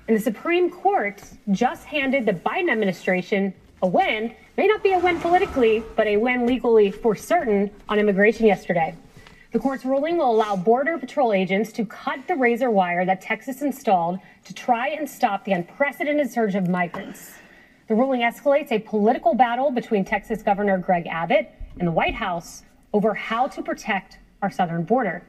And 0.08 0.16
the 0.16 0.20
Supreme 0.20 0.70
Court 0.70 1.22
just 1.52 1.84
handed 1.84 2.26
the 2.26 2.32
Biden 2.32 2.70
administration 2.70 3.54
a 3.82 3.86
win, 3.86 4.34
may 4.56 4.66
not 4.66 4.82
be 4.82 4.92
a 4.92 4.98
win 4.98 5.20
politically, 5.20 5.82
but 5.96 6.06
a 6.06 6.16
win 6.16 6.46
legally 6.46 6.90
for 6.90 7.14
certain 7.14 7.70
on 7.88 7.98
immigration 7.98 8.46
yesterday. 8.46 8.94
The 9.52 9.58
court's 9.58 9.84
ruling 9.84 10.16
will 10.16 10.30
allow 10.30 10.54
Border 10.54 10.96
Patrol 10.98 11.32
agents 11.32 11.72
to 11.72 11.84
cut 11.84 12.28
the 12.28 12.36
razor 12.36 12.70
wire 12.70 13.04
that 13.04 13.20
Texas 13.20 13.62
installed 13.62 14.20
to 14.44 14.54
try 14.54 14.88
and 14.88 15.08
stop 15.08 15.44
the 15.44 15.52
unprecedented 15.52 16.30
surge 16.30 16.54
of 16.54 16.68
migrants. 16.68 17.32
The 17.88 17.96
ruling 17.96 18.20
escalates 18.20 18.70
a 18.70 18.78
political 18.78 19.34
battle 19.34 19.72
between 19.72 20.04
Texas 20.04 20.42
Governor 20.42 20.78
Greg 20.78 21.08
Abbott 21.08 21.52
and 21.80 21.88
the 21.88 21.92
White 21.92 22.14
House 22.14 22.62
over 22.92 23.12
how 23.14 23.48
to 23.48 23.62
protect 23.62 24.18
our 24.42 24.50
southern 24.50 24.84
border. 24.84 25.24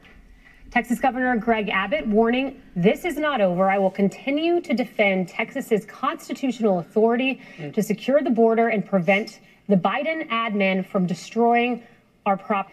Texas 0.72 1.00
Governor 1.00 1.36
Greg 1.36 1.68
Abbott 1.68 2.08
warning 2.08 2.62
this 2.78 3.04
is 3.04 3.18
not 3.18 3.42
over. 3.42 3.70
I 3.70 3.78
will 3.78 3.92
continue 3.92 4.62
to 4.62 4.74
defend 4.74 5.28
Texas's 5.28 5.86
constitutional 5.86 6.80
authority 6.80 7.42
mm. 7.58 7.74
to 7.74 7.84
secure 7.84 8.22
the 8.22 8.30
border 8.30 8.70
and 8.70 8.86
prevent 8.86 9.42
the 9.68 9.76
Biden 9.76 10.28
admin 10.30 10.86
from 10.86 11.06
destroying 11.06 11.84
our 12.26 12.38
prop. 12.38 12.72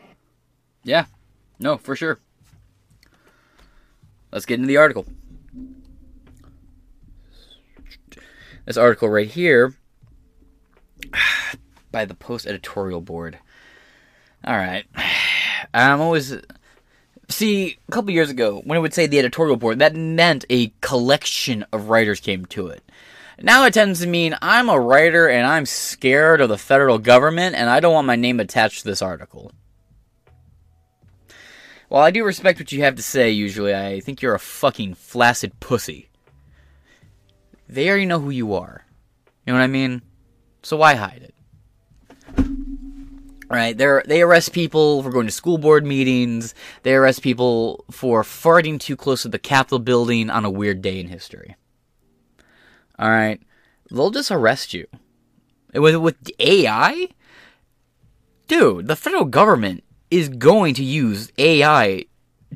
Yeah. 0.85 1.07
No, 1.59 1.77
for 1.77 1.97
sure. 1.97 2.21
Let's 4.33 4.47
get 4.47 4.55
into 4.55 4.69
the 4.69 4.77
article. 4.77 5.05
This 8.65 8.77
article 8.77 9.09
right 9.09 9.29
here 9.29 9.75
by 11.91 12.05
the 12.05 12.15
Post 12.15 12.47
editorial 12.47 13.01
board. 13.01 13.39
All 14.45 14.57
right. 14.57 14.85
I'm 15.75 16.01
always 16.01 16.37
see 17.29 17.79
a 17.89 17.93
couple 17.93 18.11
years 18.11 18.31
ago 18.31 18.61
when 18.65 18.77
it 18.77 18.81
would 18.81 18.95
say 18.95 19.07
the 19.07 19.19
editorial 19.19 19.57
board, 19.57 19.79
that 19.79 19.95
meant 19.95 20.45
a 20.49 20.73
collection 20.81 21.65
of 21.73 21.89
writers 21.89 22.21
came 22.21 22.47
to 22.47 22.69
it. 22.69 22.83
Now 23.41 23.65
it 23.67 23.75
tends 23.75 24.01
to 24.01 24.07
mean 24.07 24.37
I'm 24.43 24.69
a 24.69 24.81
writer 24.81 25.29
and 25.29 25.47
I'm 25.47 25.67
scared 25.67 26.41
of 26.41 26.49
the 26.49 26.59
federal 26.59 26.99
government 26.99 27.55
and 27.55 27.71
I 27.71 27.81
don't 27.81 27.95
want 27.95 28.07
my 28.07 28.17
name 28.17 28.41
attached 28.41 28.81
to 28.81 28.89
this 28.89 29.03
article. 29.03 29.53
While 31.89 32.03
I 32.03 32.11
do 32.11 32.25
respect 32.25 32.59
what 32.59 32.73
you 32.73 32.83
have 32.83 32.97
to 32.97 33.03
say, 33.03 33.31
usually, 33.31 33.75
I 33.75 34.01
think 34.01 34.21
you're 34.21 34.35
a 34.35 34.41
fucking 34.41 34.95
flaccid 34.95 35.59
pussy. 35.59 36.11
They 37.69 37.89
already 37.89 38.07
know 38.07 38.21
who 38.21 38.31
you 38.31 38.55
are. 38.55 38.85
You 39.47 39.53
know 39.53 39.59
what 39.59 39.65
I 39.65 39.69
mean? 39.69 40.03
So 40.63 40.77
why 40.77 40.97
hide 40.97 41.23
it? 41.23 41.35
Right? 43.51 43.77
They 43.77 44.01
they 44.05 44.23
arrest 44.23 44.53
people 44.53 45.03
for 45.03 45.11
going 45.11 45.27
to 45.27 45.33
school 45.33 45.57
board 45.57 45.87
meetings. 45.87 46.55
They 46.83 46.95
arrest 46.95 47.23
people 47.23 47.85
for 47.91 48.23
farting 48.23 48.79
too 48.79 48.97
close 48.97 49.23
to 49.23 49.29
the 49.29 49.39
Capitol 49.39 49.79
building 49.79 50.29
on 50.29 50.45
a 50.45 50.51
weird 50.51 50.83
day 50.83 51.01
in 51.01 51.09
history. 51.09 51.57
All 52.99 53.09
right, 53.09 53.41
they'll 53.91 54.11
just 54.11 54.31
arrest 54.31 54.75
you. 54.75 54.87
With 55.73 55.97
with 55.97 56.17
AI, 56.39 57.09
dude, 58.49 58.87
the 58.87 58.97
federal 58.97 59.25
government 59.25 59.85
is 60.11 60.29
going 60.29 60.75
to 60.75 60.85
use 60.85 61.33
AI 61.39 62.07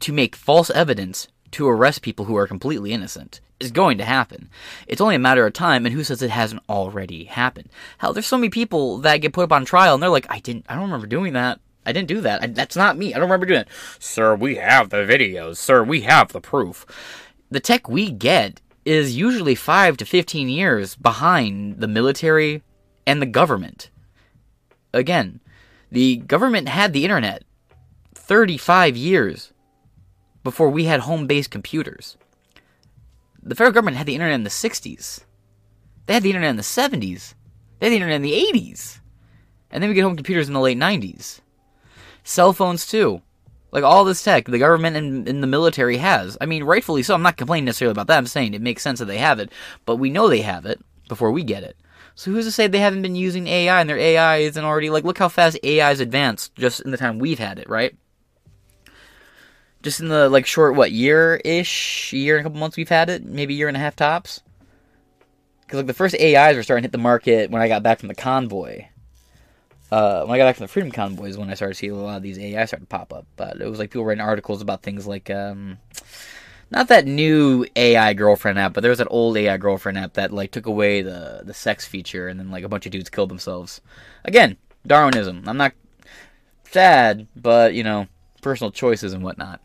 to 0.01 0.13
make 0.13 0.35
false 0.35 0.71
evidence 0.71 1.29
to 1.53 1.69
arrest 1.69 2.03
people 2.03 2.25
who 2.25 2.37
are 2.37 2.47
completely 2.47 2.93
innocent. 2.93 3.41
Is 3.63 3.71
going 3.71 3.99
to 3.99 4.05
happen. 4.05 4.51
It's 4.89 5.01
only 5.01 5.15
a 5.15 5.21
matter 5.21 5.47
of 5.47 5.53
time, 5.53 5.87
and 5.87 5.95
who 5.95 6.03
says 6.03 6.21
it 6.21 6.31
hasn't 6.31 6.63
already 6.69 7.25
happened? 7.25 7.69
Hell, 7.99 8.13
there's 8.13 8.27
so 8.27 8.37
many 8.37 8.51
people 8.51 8.99
that 8.99 9.19
get 9.19 9.33
put 9.33 9.45
up 9.45 9.53
on 9.53 9.65
trial, 9.65 9.95
and 9.95 10.03
they're 10.03 10.11
like, 10.11 10.27
"I 10.29 10.41
didn't, 10.41 10.67
I 10.69 10.75
don't 10.75 10.85
remember 10.85 11.07
doing 11.07 11.33
that. 11.35 11.61
I 11.87 11.93
didn't 11.93 12.09
do 12.09 12.21
that. 12.23 12.43
I, 12.43 12.47
that's 12.49 12.77
not 12.77 12.99
me. 12.99 13.15
I 13.15 13.19
don't 13.19 13.29
remember 13.29 13.47
doing 13.47 13.61
it." 13.61 13.69
Sir, 13.99 14.35
we 14.35 14.57
have 14.57 14.91
the 14.91 14.99
videos. 14.99 15.59
Sir, 15.59 15.85
we 15.85 16.01
have 16.03 16.33
the 16.33 16.41
proof. 16.41 16.85
The 17.51 17.61
tech 17.61 17.89
we 17.89 18.11
get 18.11 18.61
is 18.85 19.17
usually 19.17 19.55
five 19.55 19.97
to 19.99 20.05
fifteen 20.05 20.49
years 20.49 20.97
behind 20.97 21.79
the 21.79 21.89
military 21.89 22.63
and 23.07 23.23
the 23.23 23.27
government. 23.27 23.91
Again, 24.93 25.41
the 25.91 26.17
government 26.17 26.69
had 26.69 26.93
the 26.93 27.05
internet 27.05 27.45
35 28.15 28.97
years 28.97 29.53
before 30.43 30.71
we 30.71 30.85
had 30.85 31.01
home 31.01 31.27
based 31.27 31.51
computers. 31.51 32.17
The 33.43 33.55
federal 33.55 33.73
government 33.73 33.97
had 33.97 34.07
the 34.07 34.15
internet 34.15 34.35
in 34.35 34.45
the 34.45 34.51
60s. 34.51 35.25
They 36.07 36.15
had 36.15 36.23
the 36.23 36.31
internet 36.31 36.51
in 36.51 36.57
the 36.57 36.63
70s. 36.63 37.35
They 37.79 37.87
had 37.87 37.93
the 37.93 37.97
internet 37.97 38.17
in 38.17 38.23
the 38.23 38.33
80s. 38.33 39.01
And 39.71 39.83
then 39.83 39.89
we 39.89 39.95
get 39.95 40.03
home 40.05 40.17
computers 40.17 40.49
in 40.49 40.55
the 40.55 40.61
late 40.61 40.79
90s. 40.79 41.41
Cell 42.23 42.53
phones, 42.53 42.87
too. 42.87 43.23
Like 43.73 43.85
all 43.85 44.05
this 44.05 44.23
tech, 44.23 44.45
the 44.45 44.59
government 44.59 44.97
and, 44.97 45.27
and 45.27 45.43
the 45.43 45.47
military 45.47 45.97
has. 45.97 46.37
I 46.41 46.47
mean, 46.47 46.63
rightfully 46.63 47.03
so. 47.03 47.15
I'm 47.15 47.23
not 47.23 47.39
complaining 47.39 47.65
necessarily 47.65 47.93
about 47.93 48.07
that. 48.09 48.19
I'm 48.19 48.27
saying 48.27 48.53
it 48.53 48.61
makes 48.61 48.83
sense 48.83 48.99
that 48.99 49.07
they 49.07 49.19
have 49.19 49.39
it, 49.39 49.51
but 49.87 49.97
we 49.97 50.11
know 50.11 50.29
they 50.29 50.43
have 50.43 50.67
it 50.67 50.79
before 51.09 51.33
we 51.33 51.43
get 51.43 51.63
it. 51.63 51.77
So 52.15 52.31
who's 52.31 52.45
to 52.45 52.53
say 52.53 52.67
they 52.67 52.79
haven't 52.79 53.03
been 53.03 53.15
using 53.15 53.47
AI 53.47 53.81
and 53.81 53.89
their 53.89 53.99
AI 53.99 54.39
isn't 54.39 54.65
already 54.65 54.91
like 54.91 55.05
look 55.05 55.17
how 55.17 55.31
fast 55.31 55.59
AI 55.63 55.91
is 55.91 56.01
advanced 56.01 56.55
just 56.55 56.81
in 56.81 56.91
the 56.91 56.99
time 56.99 57.19
we've 57.19 57.39
had 57.39 57.59
it, 57.59 57.69
right? 57.69 57.97
Just 59.83 60.01
in 60.01 60.09
the 60.09 60.29
like 60.29 60.47
short 60.47 60.75
what 60.75 60.93
year 60.93 61.41
ish, 61.45 62.13
year 62.13 62.37
and 62.37 62.47
a 62.47 62.49
couple 62.49 62.61
months 62.61 62.77
we've 62.77 62.89
had 62.89 63.11
it, 63.11 63.25
maybe 63.25 63.55
year 63.55 63.69
and 63.69 63.77
a 63.77 63.81
half 63.81 63.97
tops. 63.97 64.41
Because 65.63 65.79
like 65.79 65.87
the 65.87 65.95
first 65.95 66.15
AIs 66.15 66.57
were 66.57 66.63
starting 66.63 66.83
to 66.83 66.87
hit 66.87 66.93
the 66.93 66.99
market 66.99 67.51
when 67.51 67.63
I 67.63 67.69
got 67.69 67.83
back 67.83 67.99
from 67.99 68.09
the 68.09 68.15
convoy. 68.15 68.87
Uh, 69.91 70.25
when 70.25 70.35
I 70.35 70.39
got 70.39 70.49
back 70.49 70.57
from 70.57 70.65
the 70.65 70.73
Freedom 70.73 70.91
Convoy 70.91 71.27
is 71.27 71.37
when 71.37 71.51
I 71.51 71.55
started 71.55 71.75
seeing 71.75 71.93
a 71.93 71.97
lot 71.97 72.17
of 72.17 72.23
these 72.23 72.39
AI 72.39 72.65
start 72.65 72.81
to 72.81 72.87
pop 72.87 73.13
up. 73.13 73.27
But 73.37 73.61
it 73.61 73.69
was 73.69 73.79
like 73.79 73.91
people 73.91 74.07
writing 74.07 74.23
articles 74.23 74.63
about 74.63 74.83
things 74.83 75.07
like 75.07 75.29
um, 75.29 75.77
not 76.71 76.89
that 76.89 77.07
new 77.07 77.67
AI 77.77 78.15
girlfriend 78.15 78.59
app, 78.59 78.73
but 78.73 78.81
there 78.81 78.89
was 78.89 78.99
that 78.99 79.09
old 79.11 79.37
AI 79.37 79.59
girlfriend 79.59 79.99
app 79.99 80.15
that 80.15 80.33
like 80.33 80.51
took 80.51 80.65
away 80.65 81.03
the 81.03 81.43
the 81.45 81.53
sex 81.53 81.87
feature, 81.87 82.29
and 82.29 82.41
then 82.41 82.51
like 82.51 82.65
a 82.65 82.69
bunch 82.69 82.87
of 82.87 82.93
dudes 82.93 83.11
killed 83.11 83.29
themselves. 83.29 83.83
Again, 84.25 84.57
Darwinism. 84.87 85.45
I'm 85.47 85.59
not 85.59 85.75
sad, 86.71 87.27
but 87.37 87.75
you 87.75 87.85
know, 87.85 88.07
personal 88.41 88.71
choices 88.71 89.13
and 89.13 89.23
whatnot. 89.23 89.61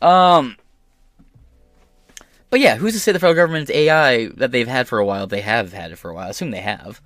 Um, 0.00 0.56
but 2.50 2.60
yeah, 2.60 2.76
who's 2.76 2.94
to 2.94 3.00
say 3.00 3.12
the 3.12 3.18
federal 3.18 3.36
government's 3.36 3.70
AI 3.70 4.26
that 4.36 4.50
they've 4.50 4.68
had 4.68 4.88
for 4.88 4.98
a 4.98 5.04
while, 5.04 5.26
they 5.26 5.40
have 5.40 5.72
had 5.72 5.92
it 5.92 5.96
for 5.96 6.10
a 6.10 6.14
while, 6.14 6.26
I 6.26 6.30
assume 6.30 6.50
they 6.50 6.60
have, 6.60 7.00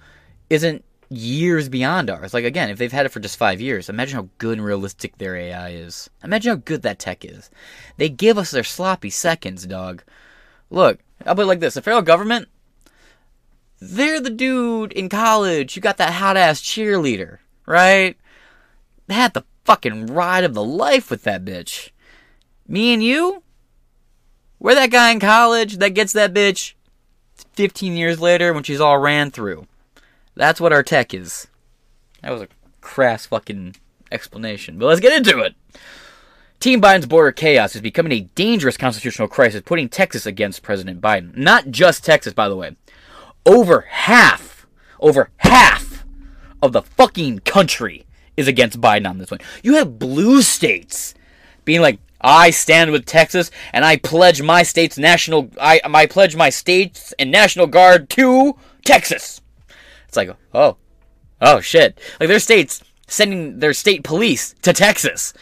isn't 0.49 0.85
years 1.11 1.69
beyond 1.69 2.11
ours. 2.11 2.35
Like 2.35 2.45
again, 2.45 2.71
if 2.71 2.79
they've 2.79 2.93
had 2.93 3.07
it 3.07 3.11
for 3.11 3.21
just 3.21 3.37
five 3.37 3.61
years, 3.61 3.89
imagine 3.89 4.17
how 4.17 4.29
good 4.39 4.59
and 4.59 4.67
realistic 4.67 5.19
their 5.19 5.37
AI 5.37 5.71
is. 5.71 6.09
Imagine 6.23 6.51
how 6.51 6.63
good 6.65 6.83
that 6.83 6.99
tech 6.99 7.25
is. 7.25 7.51
They 7.97 8.09
give 8.09 8.39
us 8.39 8.51
their 8.51 8.65
sloppy 8.65 9.11
seconds, 9.11 9.67
dog. 9.67 10.03
Look, 10.71 11.01
I'll 11.27 11.35
put 11.35 11.43
it 11.43 11.47
like 11.47 11.61
this: 11.61 11.75
the 11.75 11.83
federal 11.83 12.03
government, 12.03 12.49
they're 13.81 14.21
the 14.21 14.31
dude 14.31 14.93
in 14.93 15.09
college 15.09 15.75
who 15.75 15.81
got 15.81 15.99
that 15.99 16.15
hot 16.15 16.37
ass 16.37 16.61
cheerleader, 16.61 17.39
right? 17.67 18.17
They 19.07 19.15
had 19.15 19.35
the 19.35 19.45
fucking 19.65 20.07
ride 20.07 20.45
of 20.45 20.55
the 20.55 20.65
life 20.65 21.11
with 21.11 21.25
that 21.25 21.45
bitch. 21.45 21.91
Me 22.66 22.94
and 22.94 23.02
you, 23.02 23.42
We're 24.59 24.75
that 24.75 24.90
guy 24.90 25.11
in 25.11 25.21
college 25.21 25.78
that 25.78 25.90
gets 25.90 26.12
that 26.14 26.33
bitch 26.33 26.75
15 27.52 27.97
years 27.97 28.21
later 28.21 28.52
when 28.52 28.62
she's 28.62 28.80
all 28.80 28.99
ran 28.99 29.30
through. 29.30 29.66
That's 30.35 30.61
what 30.61 30.73
our 30.73 30.83
tech 30.83 31.12
is. 31.12 31.47
That 32.23 32.33
was 32.33 32.42
a 32.42 32.49
crass 32.80 33.26
fucking 33.26 33.76
explanation, 34.11 34.78
but 34.78 34.87
let's 34.87 35.00
get 35.00 35.16
into 35.16 35.40
it. 35.40 35.54
Team 36.61 36.80
Biden's 36.80 37.06
border 37.06 37.33
chaos 37.33 37.75
is 37.75 37.83
becoming 37.83 38.12
a 38.12 38.21
dangerous 38.35 38.78
constitutional 38.78 39.28
crisis, 39.28 39.62
putting 39.64 39.88
Texas 39.88 40.25
against 40.25 40.62
President 40.62 41.00
Biden. 41.00 41.37
Not 41.37 41.71
just 41.71 42.04
Texas, 42.04 42.33
by 42.33 42.49
the 42.49 42.56
way. 42.56 42.76
Over 43.44 43.83
half, 43.83 44.66
over 44.99 45.28
half 45.38 46.06
of 46.62 46.73
the 46.73 46.80
fucking 46.80 47.40
country 47.40 48.06
is 48.37 48.49
against 48.49 48.80
Biden 48.80 49.09
on 49.09 49.18
this 49.18 49.30
one. 49.30 49.40
You 49.62 49.75
have 49.75 49.99
blue 49.99 50.40
states 50.40 51.14
being 51.66 51.83
like, 51.83 51.99
I 52.25 52.50
stand 52.50 52.90
with 52.90 53.04
Texas 53.04 53.50
and 53.75 53.85
I 53.85 53.99
pledge 53.99 54.40
my 54.40 54.62
state's 54.62 54.97
national 54.97 55.50
I 55.61 55.81
I 55.85 56.07
pledge 56.07 56.35
my 56.35 56.49
state's 56.49 57.12
and 57.19 57.31
national 57.31 57.66
guard 57.66 58.09
to 58.11 58.57
Texas. 58.85 59.43
It's 60.09 60.16
like, 60.16 60.31
oh. 60.54 60.78
Oh 61.40 61.61
shit. 61.61 62.00
Like 62.19 62.28
their 62.28 62.38
states 62.38 62.83
sending 63.07 63.59
their 63.59 63.75
state 63.75 64.02
police 64.02 64.54
to 64.62 64.73
Texas. 64.73 65.35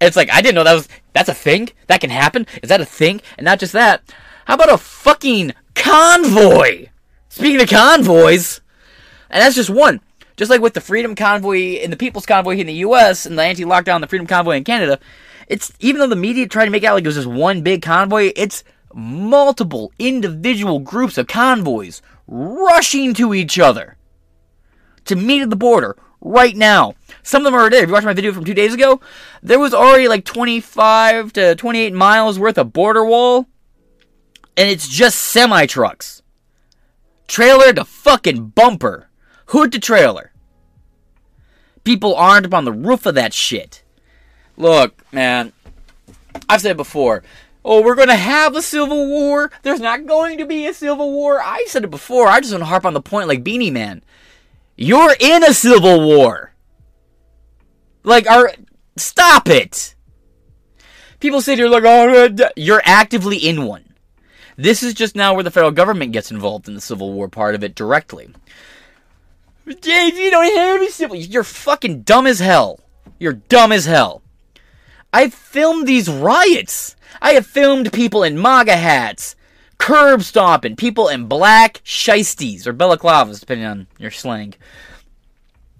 It's 0.00 0.16
like 0.16 0.30
I 0.30 0.42
didn't 0.42 0.56
know 0.56 0.64
that 0.64 0.74
was 0.74 0.88
that's 1.14 1.30
a 1.30 1.34
thing? 1.34 1.70
That 1.86 2.02
can 2.02 2.10
happen? 2.10 2.46
Is 2.62 2.68
that 2.68 2.82
a 2.82 2.84
thing? 2.84 3.22
And 3.38 3.46
not 3.46 3.58
just 3.58 3.72
that. 3.72 4.02
How 4.44 4.54
about 4.54 4.72
a 4.72 4.78
fucking 4.78 5.54
convoy? 5.74 6.88
Speaking 7.30 7.60
of 7.60 7.68
convoys, 7.68 8.60
and 9.30 9.42
that's 9.42 9.56
just 9.56 9.70
one. 9.70 10.00
Just 10.36 10.50
like 10.50 10.60
with 10.60 10.74
the 10.74 10.82
Freedom 10.82 11.14
Convoy 11.14 11.78
and 11.78 11.90
the 11.90 11.96
People's 11.96 12.26
Convoy 12.26 12.56
in 12.58 12.66
the 12.66 12.74
US 12.74 13.24
and 13.24 13.38
the 13.38 13.42
anti-lockdown, 13.42 14.02
the 14.02 14.06
Freedom 14.06 14.26
Convoy 14.26 14.56
in 14.56 14.64
Canada, 14.64 14.98
it's 15.46 15.72
even 15.80 16.00
though 16.00 16.06
the 16.06 16.16
media 16.16 16.46
tried 16.46 16.66
to 16.66 16.70
make 16.70 16.82
it 16.82 16.86
out 16.86 16.94
like 16.94 17.04
it 17.04 17.08
was 17.08 17.16
just 17.16 17.26
one 17.26 17.62
big 17.62 17.82
convoy, 17.82 18.32
it's 18.34 18.64
multiple 18.94 19.92
individual 19.98 20.78
groups 20.78 21.18
of 21.18 21.26
convoys 21.26 22.02
rushing 22.26 23.14
to 23.14 23.34
each 23.34 23.58
other 23.58 23.96
to 25.04 25.16
meet 25.16 25.42
at 25.42 25.50
the 25.50 25.56
border 25.56 25.96
right 26.20 26.56
now. 26.56 26.94
Some 27.22 27.42
of 27.42 27.52
them 27.52 27.54
are 27.54 27.70
there. 27.70 27.82
If 27.82 27.88
you 27.88 27.92
watched 27.92 28.06
my 28.06 28.12
video 28.12 28.32
from 28.32 28.44
two 28.44 28.54
days 28.54 28.74
ago, 28.74 29.00
there 29.42 29.58
was 29.58 29.74
already 29.74 30.08
like 30.08 30.24
25 30.24 31.32
to 31.34 31.54
28 31.54 31.92
miles 31.92 32.38
worth 32.38 32.58
of 32.58 32.72
border 32.72 33.04
wall, 33.04 33.46
and 34.56 34.68
it's 34.68 34.88
just 34.88 35.18
semi 35.18 35.66
trucks. 35.66 36.22
Trailer 37.28 37.72
to 37.72 37.84
fucking 37.84 38.48
bumper. 38.48 39.08
Hood 39.46 39.72
to 39.72 39.78
trailer. 39.78 40.32
People 41.84 42.16
armed 42.16 42.46
up 42.46 42.54
on 42.54 42.64
the 42.64 42.72
roof 42.72 43.06
of 43.06 43.14
that 43.14 43.32
shit. 43.32 43.84
Look, 44.56 45.04
man, 45.12 45.52
I've 46.48 46.60
said 46.60 46.76
before. 46.76 47.22
Oh, 47.64 47.82
we're 47.82 47.96
going 47.96 48.08
to 48.08 48.14
have 48.14 48.54
a 48.54 48.62
civil 48.62 49.08
war. 49.08 49.50
There's 49.62 49.80
not 49.80 50.06
going 50.06 50.38
to 50.38 50.46
be 50.46 50.66
a 50.66 50.74
civil 50.74 51.10
war. 51.12 51.40
I 51.42 51.64
said 51.66 51.84
it 51.84 51.90
before. 51.90 52.28
I 52.28 52.40
just 52.40 52.52
want 52.52 52.62
to 52.62 52.66
harp 52.66 52.84
on 52.84 52.94
the 52.94 53.00
point 53.00 53.28
like 53.28 53.42
Beanie 53.42 53.72
Man. 53.72 54.02
You're 54.76 55.14
in 55.18 55.42
a 55.42 55.52
civil 55.52 56.06
war. 56.06 56.52
Like, 58.04 58.30
are 58.30 58.52
stop 58.96 59.48
it. 59.48 59.94
People 61.18 61.40
sit 61.40 61.58
here 61.58 61.68
like, 61.68 61.82
oh, 61.84 62.36
you're 62.54 62.82
actively 62.84 63.36
in 63.36 63.64
one. 63.64 63.94
This 64.56 64.82
is 64.82 64.94
just 64.94 65.16
now 65.16 65.34
where 65.34 65.42
the 65.42 65.50
federal 65.50 65.72
government 65.72 66.12
gets 66.12 66.30
involved 66.30 66.68
in 66.68 66.74
the 66.74 66.80
civil 66.80 67.12
war 67.12 67.28
part 67.28 67.54
of 67.54 67.64
it 67.64 67.74
directly. 67.74 68.32
Dave, 69.66 70.16
you 70.16 70.30
don't 70.30 70.56
have 70.56 70.76
any 70.76 70.90
civil. 70.90 71.16
You're 71.16 71.42
fucking 71.42 72.02
dumb 72.02 72.26
as 72.26 72.38
hell. 72.38 72.78
You're 73.18 73.32
dumb 73.32 73.72
as 73.72 73.86
hell. 73.86 74.22
I 75.16 75.30
filmed 75.30 75.86
these 75.86 76.10
riots. 76.10 76.94
I 77.22 77.32
have 77.32 77.46
filmed 77.46 77.90
people 77.90 78.22
in 78.22 78.38
MAGA 78.38 78.76
hats, 78.76 79.34
curb 79.78 80.20
stomping, 80.20 80.76
people 80.76 81.08
in 81.08 81.24
black 81.24 81.80
shiesties 81.86 82.66
or 82.66 82.74
balaclavas, 82.74 83.40
depending 83.40 83.66
on 83.66 83.86
your 83.98 84.10
slang. 84.10 84.52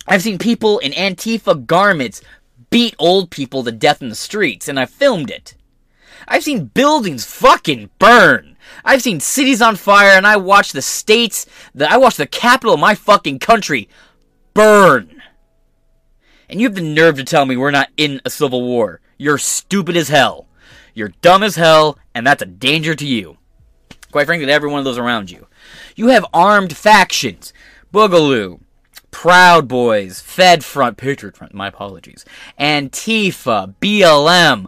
I've 0.08 0.22
seen 0.22 0.38
people 0.38 0.78
in 0.78 0.92
Antifa 0.92 1.66
garments 1.66 2.22
beat 2.70 2.96
old 2.98 3.30
people 3.30 3.62
to 3.64 3.72
death 3.72 4.00
in 4.00 4.08
the 4.08 4.14
streets, 4.14 4.68
and 4.68 4.80
I 4.80 4.86
filmed 4.86 5.30
it. 5.30 5.54
I've 6.26 6.44
seen 6.44 6.70
buildings 6.72 7.26
fucking 7.26 7.90
burn. 7.98 8.56
I've 8.86 9.02
seen 9.02 9.20
cities 9.20 9.60
on 9.60 9.76
fire, 9.76 10.16
and 10.16 10.26
I 10.26 10.38
watched 10.38 10.72
the 10.72 10.80
states, 10.80 11.44
the, 11.74 11.92
I 11.92 11.98
watched 11.98 12.16
the 12.16 12.26
capital 12.26 12.72
of 12.72 12.80
my 12.80 12.94
fucking 12.94 13.40
country 13.40 13.86
burn. 14.54 15.20
And 16.48 16.58
you 16.58 16.66
have 16.68 16.74
the 16.74 16.80
nerve 16.80 17.16
to 17.16 17.24
tell 17.24 17.44
me 17.44 17.58
we're 17.58 17.70
not 17.70 17.90
in 17.98 18.22
a 18.24 18.30
civil 18.30 18.62
war. 18.62 19.02
You're 19.18 19.38
stupid 19.38 19.96
as 19.96 20.08
hell. 20.08 20.46
You're 20.94 21.12
dumb 21.20 21.42
as 21.42 21.56
hell, 21.56 21.98
and 22.14 22.26
that's 22.26 22.42
a 22.42 22.46
danger 22.46 22.94
to 22.94 23.06
you. 23.06 23.36
Quite 24.10 24.26
frankly, 24.26 24.46
to 24.46 24.52
every 24.52 24.70
one 24.70 24.78
of 24.78 24.84
those 24.84 24.98
around 24.98 25.30
you. 25.30 25.46
You 25.94 26.08
have 26.08 26.24
armed 26.32 26.76
factions. 26.76 27.52
Boogaloo, 27.92 28.60
Proud 29.10 29.68
Boys, 29.68 30.20
Fed 30.20 30.64
Front, 30.64 30.96
Patriot 30.96 31.36
Front, 31.36 31.54
my 31.54 31.68
apologies, 31.68 32.24
Antifa, 32.58 33.74
BLM, 33.80 34.66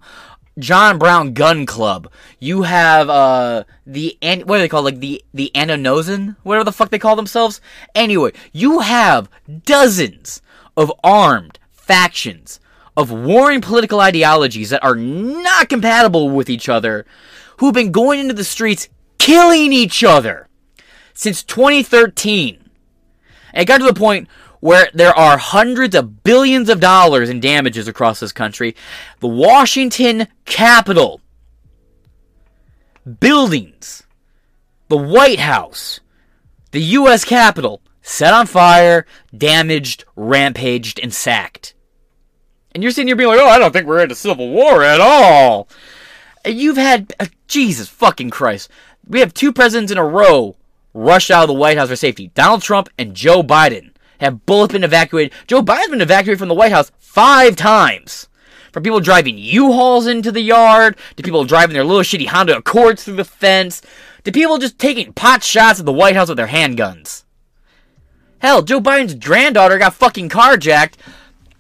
John 0.59 0.99
Brown 0.99 1.35
Gun 1.35 1.67
Club. 1.67 2.11
You 2.39 2.63
have 2.63 3.09
uh 3.09 3.65
the 3.87 4.19
an- 4.23 4.43
what 4.43 4.59
are 4.59 4.63
they 4.63 4.69
called? 4.69 4.85
Like 4.85 5.01
the 5.01 5.23
the 5.33 5.51
Anonosan, 5.55 6.37
whatever 6.43 6.65
the 6.65 6.73
fuck 6.73 6.91
they 6.91 6.99
call 6.99 7.17
themselves. 7.17 7.61
Anyway, 7.95 8.33
you 8.53 8.81
have 8.81 9.29
dozens 9.65 10.43
of 10.77 10.93
armed 11.05 11.59
factions 11.71 12.61
of 12.99 13.13
warring 13.13 13.61
political 13.61 14.01
ideologies 14.01 14.71
that 14.71 14.83
are 14.83 14.97
not 14.97 15.69
compatible 15.69 16.29
with 16.31 16.51
each 16.51 16.69
other, 16.69 17.07
who've 17.59 17.73
been 17.73 17.93
going 17.93 18.19
into 18.19 18.35
the 18.35 18.43
streets 18.43 18.89
killing 19.19 19.73
each 19.73 20.03
other 20.03 20.49
since 21.15 21.45
2013. 21.45 22.59
And 23.53 23.63
it 23.63 23.67
got 23.67 23.79
to 23.79 23.85
the 23.85 23.95
point 23.95 24.27
where 24.59 24.89
there 24.93 25.17
are 25.17 25.39
hundreds 25.39 25.95
of 25.95 26.25
billions 26.25 26.69
of 26.69 26.81
dollars 26.81 27.29
in 27.29 27.39
damages 27.39 27.87
across 27.87 28.19
this 28.19 28.33
country. 28.33 28.75
The 29.21 29.29
Washington 29.29 30.27
Capitol, 30.45 31.21
buildings, 33.21 34.03
the 34.89 34.97
White 34.97 35.39
House, 35.39 36.01
the 36.73 36.83
U.S. 36.83 37.25
Capitol 37.25 37.81
set 38.03 38.35
on 38.35 38.47
fire, 38.47 39.07
damaged, 39.37 40.05
rampaged, 40.17 40.99
and 40.99 41.15
sacked. 41.15 41.75
And 42.79 42.85
you're 42.85 42.93
sitting 42.93 43.09
here 43.09 43.17
being 43.17 43.29
like, 43.29 43.41
oh, 43.41 43.49
I 43.49 43.59
don't 43.59 43.73
think 43.73 43.89
we're 43.89 44.05
in 44.05 44.13
a 44.13 44.15
civil 44.15 44.51
war 44.51 44.85
at 44.85 45.01
all. 45.01 45.69
You've 46.47 46.77
had, 46.77 47.13
uh, 47.19 47.27
Jesus 47.49 47.89
fucking 47.89 48.31
Christ. 48.31 48.71
We 49.05 49.19
have 49.19 49.35
two 49.35 49.53
presidents 49.53 49.91
in 49.91 49.99
a 49.99 50.05
row 50.05 50.55
rush 50.95 51.29
out 51.29 51.43
of 51.43 51.49
the 51.49 51.55
White 51.55 51.77
House 51.77 51.89
for 51.89 51.97
safety. 51.97 52.31
Donald 52.37 52.63
Trump 52.63 52.89
and 52.97 53.17
Joe 53.17 53.43
Biden 53.43 53.91
have 54.21 54.47
both 54.47 54.71
been 54.71 54.85
evacuated. 54.85 55.33
Joe 55.49 55.61
Biden's 55.61 55.89
been 55.89 56.01
evacuated 56.01 56.39
from 56.39 56.47
the 56.47 56.55
White 56.55 56.71
House 56.71 56.93
five 57.01 57.57
times. 57.57 58.29
From 58.73 58.85
people 58.85 59.01
driving 59.01 59.39
U-Hauls 59.39 60.07
into 60.07 60.31
the 60.31 60.41
yard, 60.41 60.97
to 61.17 61.25
people 61.25 61.43
driving 61.43 61.75
their 61.75 61.83
little 61.83 62.03
shitty 62.03 62.29
Honda 62.29 62.59
Accords 62.59 63.03
through 63.03 63.17
the 63.17 63.25
fence, 63.25 63.83
to 64.23 64.31
people 64.31 64.59
just 64.59 64.79
taking 64.79 65.13
pot 65.15 65.43
shots 65.43 65.81
at 65.81 65.85
the 65.85 65.93
White 65.93 66.15
House 66.15 66.29
with 66.29 66.37
their 66.37 66.47
handguns. 66.47 67.25
Hell, 68.39 68.63
Joe 68.63 68.81
Biden's 68.81 69.15
granddaughter 69.15 69.79
got 69.79 69.95
fucking 69.95 70.29
carjacked, 70.29 70.95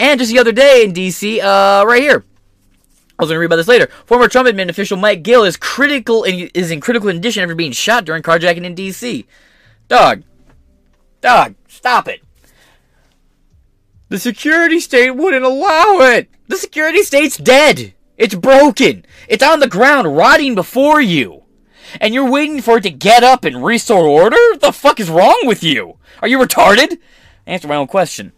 and 0.00 0.20
just 0.20 0.32
the 0.32 0.38
other 0.38 0.52
day 0.52 0.84
in 0.84 0.92
D.C., 0.92 1.40
uh, 1.40 1.84
right 1.84 2.02
here. 2.02 2.24
I 3.18 3.24
was 3.24 3.30
going 3.30 3.36
to 3.36 3.40
read 3.40 3.46
about 3.46 3.56
this 3.56 3.68
later. 3.68 3.88
Former 4.06 4.28
Trump 4.28 4.48
admin 4.48 4.68
official 4.68 4.96
Mike 4.96 5.24
Gill 5.24 5.42
is 5.42 5.56
critical 5.56 6.22
in, 6.22 6.50
is 6.54 6.70
in 6.70 6.80
critical 6.80 7.10
condition 7.10 7.42
after 7.42 7.56
being 7.56 7.72
shot 7.72 8.04
during 8.04 8.22
carjacking 8.22 8.64
in 8.64 8.76
D.C. 8.76 9.26
Dog, 9.88 10.22
dog, 11.20 11.54
stop 11.66 12.06
it. 12.06 12.22
The 14.08 14.18
security 14.18 14.80
state 14.80 15.10
wouldn't 15.10 15.44
allow 15.44 15.98
it. 16.00 16.28
The 16.46 16.56
security 16.56 17.02
state's 17.02 17.36
dead. 17.36 17.94
It's 18.16 18.34
broken. 18.34 19.04
It's 19.28 19.42
on 19.42 19.60
the 19.60 19.68
ground, 19.68 20.16
rotting 20.16 20.54
before 20.54 21.00
you. 21.00 21.44
And 22.00 22.14
you're 22.14 22.30
waiting 22.30 22.60
for 22.60 22.78
it 22.78 22.82
to 22.82 22.90
get 22.90 23.22
up 23.22 23.44
and 23.44 23.64
restore 23.64 24.06
order? 24.06 24.36
What 24.36 24.60
the 24.60 24.72
fuck 24.72 25.00
is 25.00 25.10
wrong 25.10 25.40
with 25.44 25.62
you? 25.62 25.98
Are 26.22 26.28
you 26.28 26.38
retarded? 26.38 26.98
Answer 27.46 27.68
my 27.68 27.76
own 27.76 27.86
question. 27.86 28.32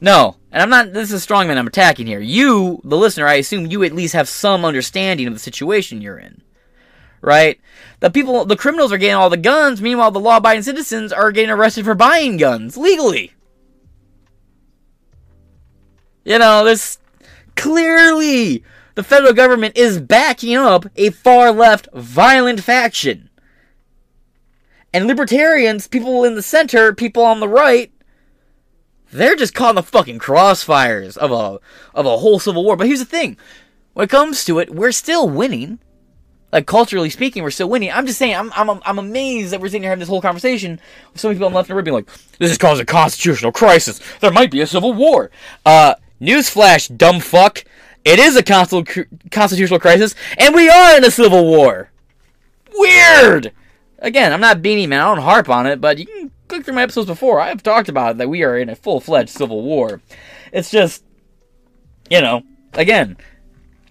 No, 0.00 0.36
and 0.54 0.62
I'm 0.62 0.70
not. 0.70 0.92
This 0.92 1.10
is 1.10 1.24
a 1.24 1.26
strongman 1.26 1.56
I'm 1.56 1.66
attacking 1.66 2.06
here. 2.06 2.20
You, 2.20 2.80
the 2.84 2.96
listener, 2.96 3.26
I 3.26 3.34
assume 3.34 3.66
you 3.66 3.82
at 3.82 3.92
least 3.92 4.14
have 4.14 4.28
some 4.28 4.64
understanding 4.64 5.26
of 5.26 5.34
the 5.34 5.40
situation 5.40 6.00
you're 6.00 6.16
in, 6.16 6.42
right? 7.20 7.60
The 7.98 8.08
people, 8.08 8.44
the 8.44 8.56
criminals 8.56 8.92
are 8.92 8.98
getting 8.98 9.16
all 9.16 9.30
the 9.30 9.36
guns. 9.36 9.82
Meanwhile, 9.82 10.12
the 10.12 10.20
law-abiding 10.20 10.62
citizens 10.62 11.12
are 11.12 11.32
getting 11.32 11.50
arrested 11.50 11.84
for 11.84 11.96
buying 11.96 12.36
guns 12.36 12.76
legally. 12.76 13.32
You 16.24 16.38
know, 16.38 16.64
this 16.64 16.98
clearly 17.56 18.62
the 18.94 19.02
federal 19.02 19.32
government 19.32 19.76
is 19.76 20.00
backing 20.00 20.54
up 20.54 20.86
a 20.94 21.10
far-left 21.10 21.88
violent 21.92 22.60
faction. 22.60 23.28
And 24.92 25.08
libertarians, 25.08 25.88
people 25.88 26.22
in 26.22 26.36
the 26.36 26.42
center, 26.42 26.94
people 26.94 27.24
on 27.24 27.40
the 27.40 27.48
right, 27.48 27.90
they're 29.18 29.36
just 29.36 29.54
caught 29.54 29.70
in 29.70 29.76
the 29.76 29.82
fucking 29.82 30.18
crossfires 30.18 31.16
of 31.16 31.30
a 31.30 31.60
of 31.94 32.06
a 32.06 32.18
whole 32.18 32.38
civil 32.38 32.64
war. 32.64 32.76
But 32.76 32.86
here's 32.86 32.98
the 32.98 33.04
thing: 33.04 33.36
when 33.92 34.04
it 34.04 34.10
comes 34.10 34.44
to 34.44 34.58
it, 34.58 34.74
we're 34.74 34.92
still 34.92 35.28
winning. 35.28 35.78
like 36.52 36.66
culturally 36.66 37.10
speaking, 37.10 37.42
we're 37.42 37.50
still 37.50 37.68
winning. 37.68 37.90
I'm 37.90 38.06
just 38.06 38.18
saying, 38.18 38.36
I'm 38.36 38.52
I'm 38.54 38.80
I'm 38.84 38.98
amazed 38.98 39.52
that 39.52 39.60
we're 39.60 39.68
sitting 39.68 39.82
here 39.82 39.90
having 39.90 40.00
this 40.00 40.08
whole 40.08 40.22
conversation 40.22 40.80
with 41.12 41.20
so 41.20 41.28
many 41.28 41.36
people 41.36 41.46
on 41.46 41.52
the 41.52 41.56
left 41.56 41.68
and 41.68 41.76
right 41.76 41.84
being 41.84 41.94
like, 41.96 42.08
"This 42.38 42.50
is 42.50 42.58
causing 42.58 42.82
a 42.82 42.86
constitutional 42.86 43.52
crisis. 43.52 44.00
There 44.20 44.30
might 44.30 44.50
be 44.50 44.60
a 44.60 44.66
civil 44.66 44.92
war." 44.92 45.30
Uh, 45.66 45.94
newsflash, 46.20 46.96
dumb 46.96 47.20
fuck. 47.20 47.64
It 48.04 48.18
is 48.18 48.36
a 48.36 48.42
constitu- 48.42 49.06
constitutional 49.30 49.80
crisis, 49.80 50.14
and 50.38 50.54
we 50.54 50.68
are 50.68 50.96
in 50.96 51.04
a 51.04 51.10
civil 51.10 51.44
war. 51.44 51.90
Weird. 52.74 53.52
Again, 53.98 54.32
I'm 54.32 54.40
not 54.40 54.58
beanie 54.58 54.86
man. 54.86 55.00
I 55.00 55.14
don't 55.14 55.24
harp 55.24 55.48
on 55.48 55.66
it, 55.66 55.80
but 55.80 55.98
you 55.98 56.06
can 56.06 56.30
click 56.54 56.64
through 56.64 56.74
my 56.74 56.82
episodes 56.82 57.08
before. 57.08 57.40
I 57.40 57.48
have 57.48 57.64
talked 57.64 57.88
about 57.88 58.18
that 58.18 58.28
we 58.28 58.44
are 58.44 58.56
in 58.56 58.68
a 58.68 58.76
full 58.76 59.00
fledged 59.00 59.30
civil 59.30 59.62
war. 59.62 60.00
It's 60.52 60.70
just, 60.70 61.02
you 62.08 62.20
know, 62.20 62.42
again, 62.74 63.16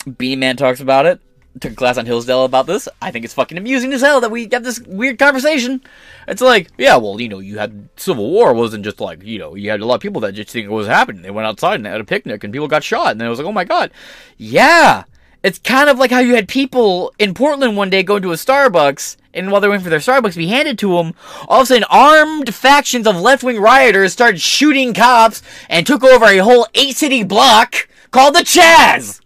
Beanie 0.06 0.38
Man 0.38 0.56
talks 0.56 0.80
about 0.80 1.06
it. 1.06 1.20
Took 1.60 1.74
a 1.74 1.76
class 1.76 1.98
on 1.98 2.06
Hillsdale 2.06 2.46
about 2.46 2.66
this. 2.66 2.88
I 3.02 3.12
think 3.12 3.26
it's 3.26 3.34
fucking 3.34 3.58
amusing 3.58 3.92
as 3.94 4.02
hell 4.02 4.22
that 4.22 4.32
we 4.32 4.48
have 4.52 4.64
this 4.64 4.80
weird 4.80 5.20
conversation. 5.20 5.84
It's 6.28 6.42
like, 6.42 6.70
yeah, 6.78 6.96
well, 6.96 7.20
you 7.20 7.28
know, 7.28 7.40
you 7.40 7.60
had 7.60 7.90
Civil 7.98 8.32
War 8.32 8.54
wasn't 8.54 8.86
just 8.86 9.02
like, 9.02 9.22
you 9.24 9.38
know, 9.38 9.54
you 9.54 9.70
had 9.70 9.82
a 9.82 9.86
lot 9.86 9.96
of 9.96 10.02
people 10.02 10.22
that 10.22 10.34
just 10.34 10.50
think 10.50 10.66
it 10.66 10.72
was 10.72 10.88
happening. 10.88 11.22
They 11.22 11.32
went 11.32 11.48
outside 11.48 11.76
and 11.76 11.86
they 11.86 11.90
had 11.90 12.02
a 12.02 12.06
picnic 12.06 12.44
and 12.44 12.54
people 12.54 12.70
got 12.70 12.84
shot. 12.84 13.12
And 13.12 13.20
then 13.20 13.28
it 13.28 13.30
was 13.30 13.40
like, 13.40 13.48
oh 13.48 13.52
my 13.52 13.66
god. 13.66 13.92
Yeah. 14.38 15.04
It's 15.44 15.60
kind 15.60 15.90
of 15.90 16.00
like 16.00 16.10
how 16.10 16.20
you 16.20 16.36
had 16.36 16.48
people 16.48 17.14
in 17.20 17.34
Portland 17.34 17.76
one 17.76 17.90
day 17.90 18.02
go 18.02 18.18
to 18.18 18.32
a 18.32 18.36
Starbucks, 18.36 19.18
and 19.34 19.52
while 19.52 19.60
they're 19.60 19.70
waiting 19.70 19.84
for 19.84 19.90
their 19.90 20.00
Starbucks 20.00 20.32
to 20.32 20.38
be 20.38 20.48
handed 20.48 20.80
to 20.80 20.96
them, 20.96 21.14
all 21.50 21.60
of 21.60 21.64
a 21.64 21.66
sudden 21.66 21.84
armed 21.90 22.56
factions 22.56 23.06
of 23.06 23.20
left 23.20 23.44
wing 23.44 23.60
rioters 23.60 24.14
started 24.14 24.40
shooting 24.40 24.94
cops 24.94 25.42
and 25.70 25.86
took 25.86 26.02
over 26.02 26.26
a 26.26 26.38
whole 26.38 26.66
eight 26.76 26.96
city 26.96 27.24
block 27.24 27.90
called 28.12 28.36
the 28.36 28.40
Chaz. 28.40 29.20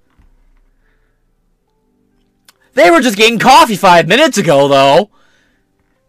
They 2.73 2.89
were 2.89 3.01
just 3.01 3.17
getting 3.17 3.37
coffee 3.37 3.75
five 3.75 4.07
minutes 4.07 4.39
ago, 4.39 4.67
though. 4.67 5.11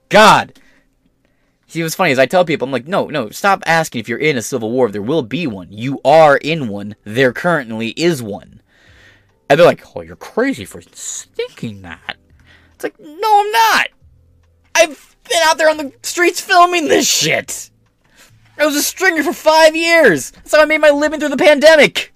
God. 0.08 0.58
See, 1.66 1.82
what's 1.82 1.94
funny 1.94 2.12
is 2.12 2.18
I 2.18 2.24
tell 2.24 2.46
people, 2.46 2.66
I'm 2.66 2.72
like, 2.72 2.88
no, 2.88 3.08
no, 3.08 3.28
stop 3.28 3.62
asking 3.66 4.00
if 4.00 4.08
you're 4.08 4.18
in 4.18 4.38
a 4.38 4.42
civil 4.42 4.70
war. 4.70 4.90
There 4.90 5.02
will 5.02 5.22
be 5.22 5.46
one. 5.46 5.68
You 5.70 6.00
are 6.02 6.38
in 6.38 6.68
one. 6.68 6.96
There 7.04 7.34
currently 7.34 7.90
is 7.90 8.22
one. 8.22 8.57
And 9.48 9.58
they're 9.58 9.66
like, 9.66 9.84
oh, 9.94 10.02
you're 10.02 10.16
crazy 10.16 10.64
for 10.64 10.80
thinking 10.80 11.82
that. 11.82 12.16
It's 12.74 12.84
like, 12.84 12.98
no, 13.00 13.40
I'm 13.40 13.50
not. 13.50 13.88
I've 14.74 15.16
been 15.28 15.42
out 15.44 15.58
there 15.58 15.70
on 15.70 15.78
the 15.78 15.92
streets 16.02 16.40
filming 16.40 16.88
this 16.88 17.08
shit. 17.08 17.70
I 18.58 18.66
was 18.66 18.76
a 18.76 18.82
stringer 18.82 19.22
for 19.22 19.32
five 19.32 19.74
years. 19.74 20.30
That's 20.32 20.54
how 20.54 20.62
I 20.62 20.66
made 20.66 20.80
my 20.80 20.90
living 20.90 21.20
through 21.20 21.30
the 21.30 21.36
pandemic. 21.36 22.12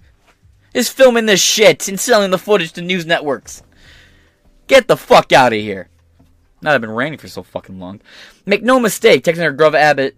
Is 0.75 0.89
filming 0.89 1.27
this 1.27 1.43
shit 1.43 1.89
and 1.89 2.01
selling 2.01 2.31
the 2.31 2.39
footage 2.39 2.73
to 2.73 2.83
news 2.83 3.05
networks. 3.05 3.63
Get 4.69 4.89
the 4.89 4.97
fuck 4.97 5.33
out 5.33 5.53
of 5.53 5.59
here. 5.59 5.89
That 6.63 6.75
I've 6.75 6.81
been 6.81 6.91
raining 6.91 7.19
for 7.19 7.29
so 7.29 7.43
fucking 7.43 7.79
long. 7.79 8.01
Make 8.47 8.63
no 8.63 8.81
mistake, 8.81 9.25
Texan 9.25 9.43
Senator 9.43 9.57
Greg 9.57 9.75
Abbott 9.75 10.17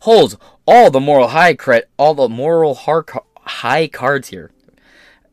holds 0.00 0.36
all 0.66 0.90
the 0.90 1.00
moral 1.00 1.28
high 1.28 1.54
cred, 1.54 1.82
all 1.96 2.14
the 2.14 2.28
moral 2.28 2.74
high 2.74 3.88
cards 3.88 4.28
here. 4.28 4.50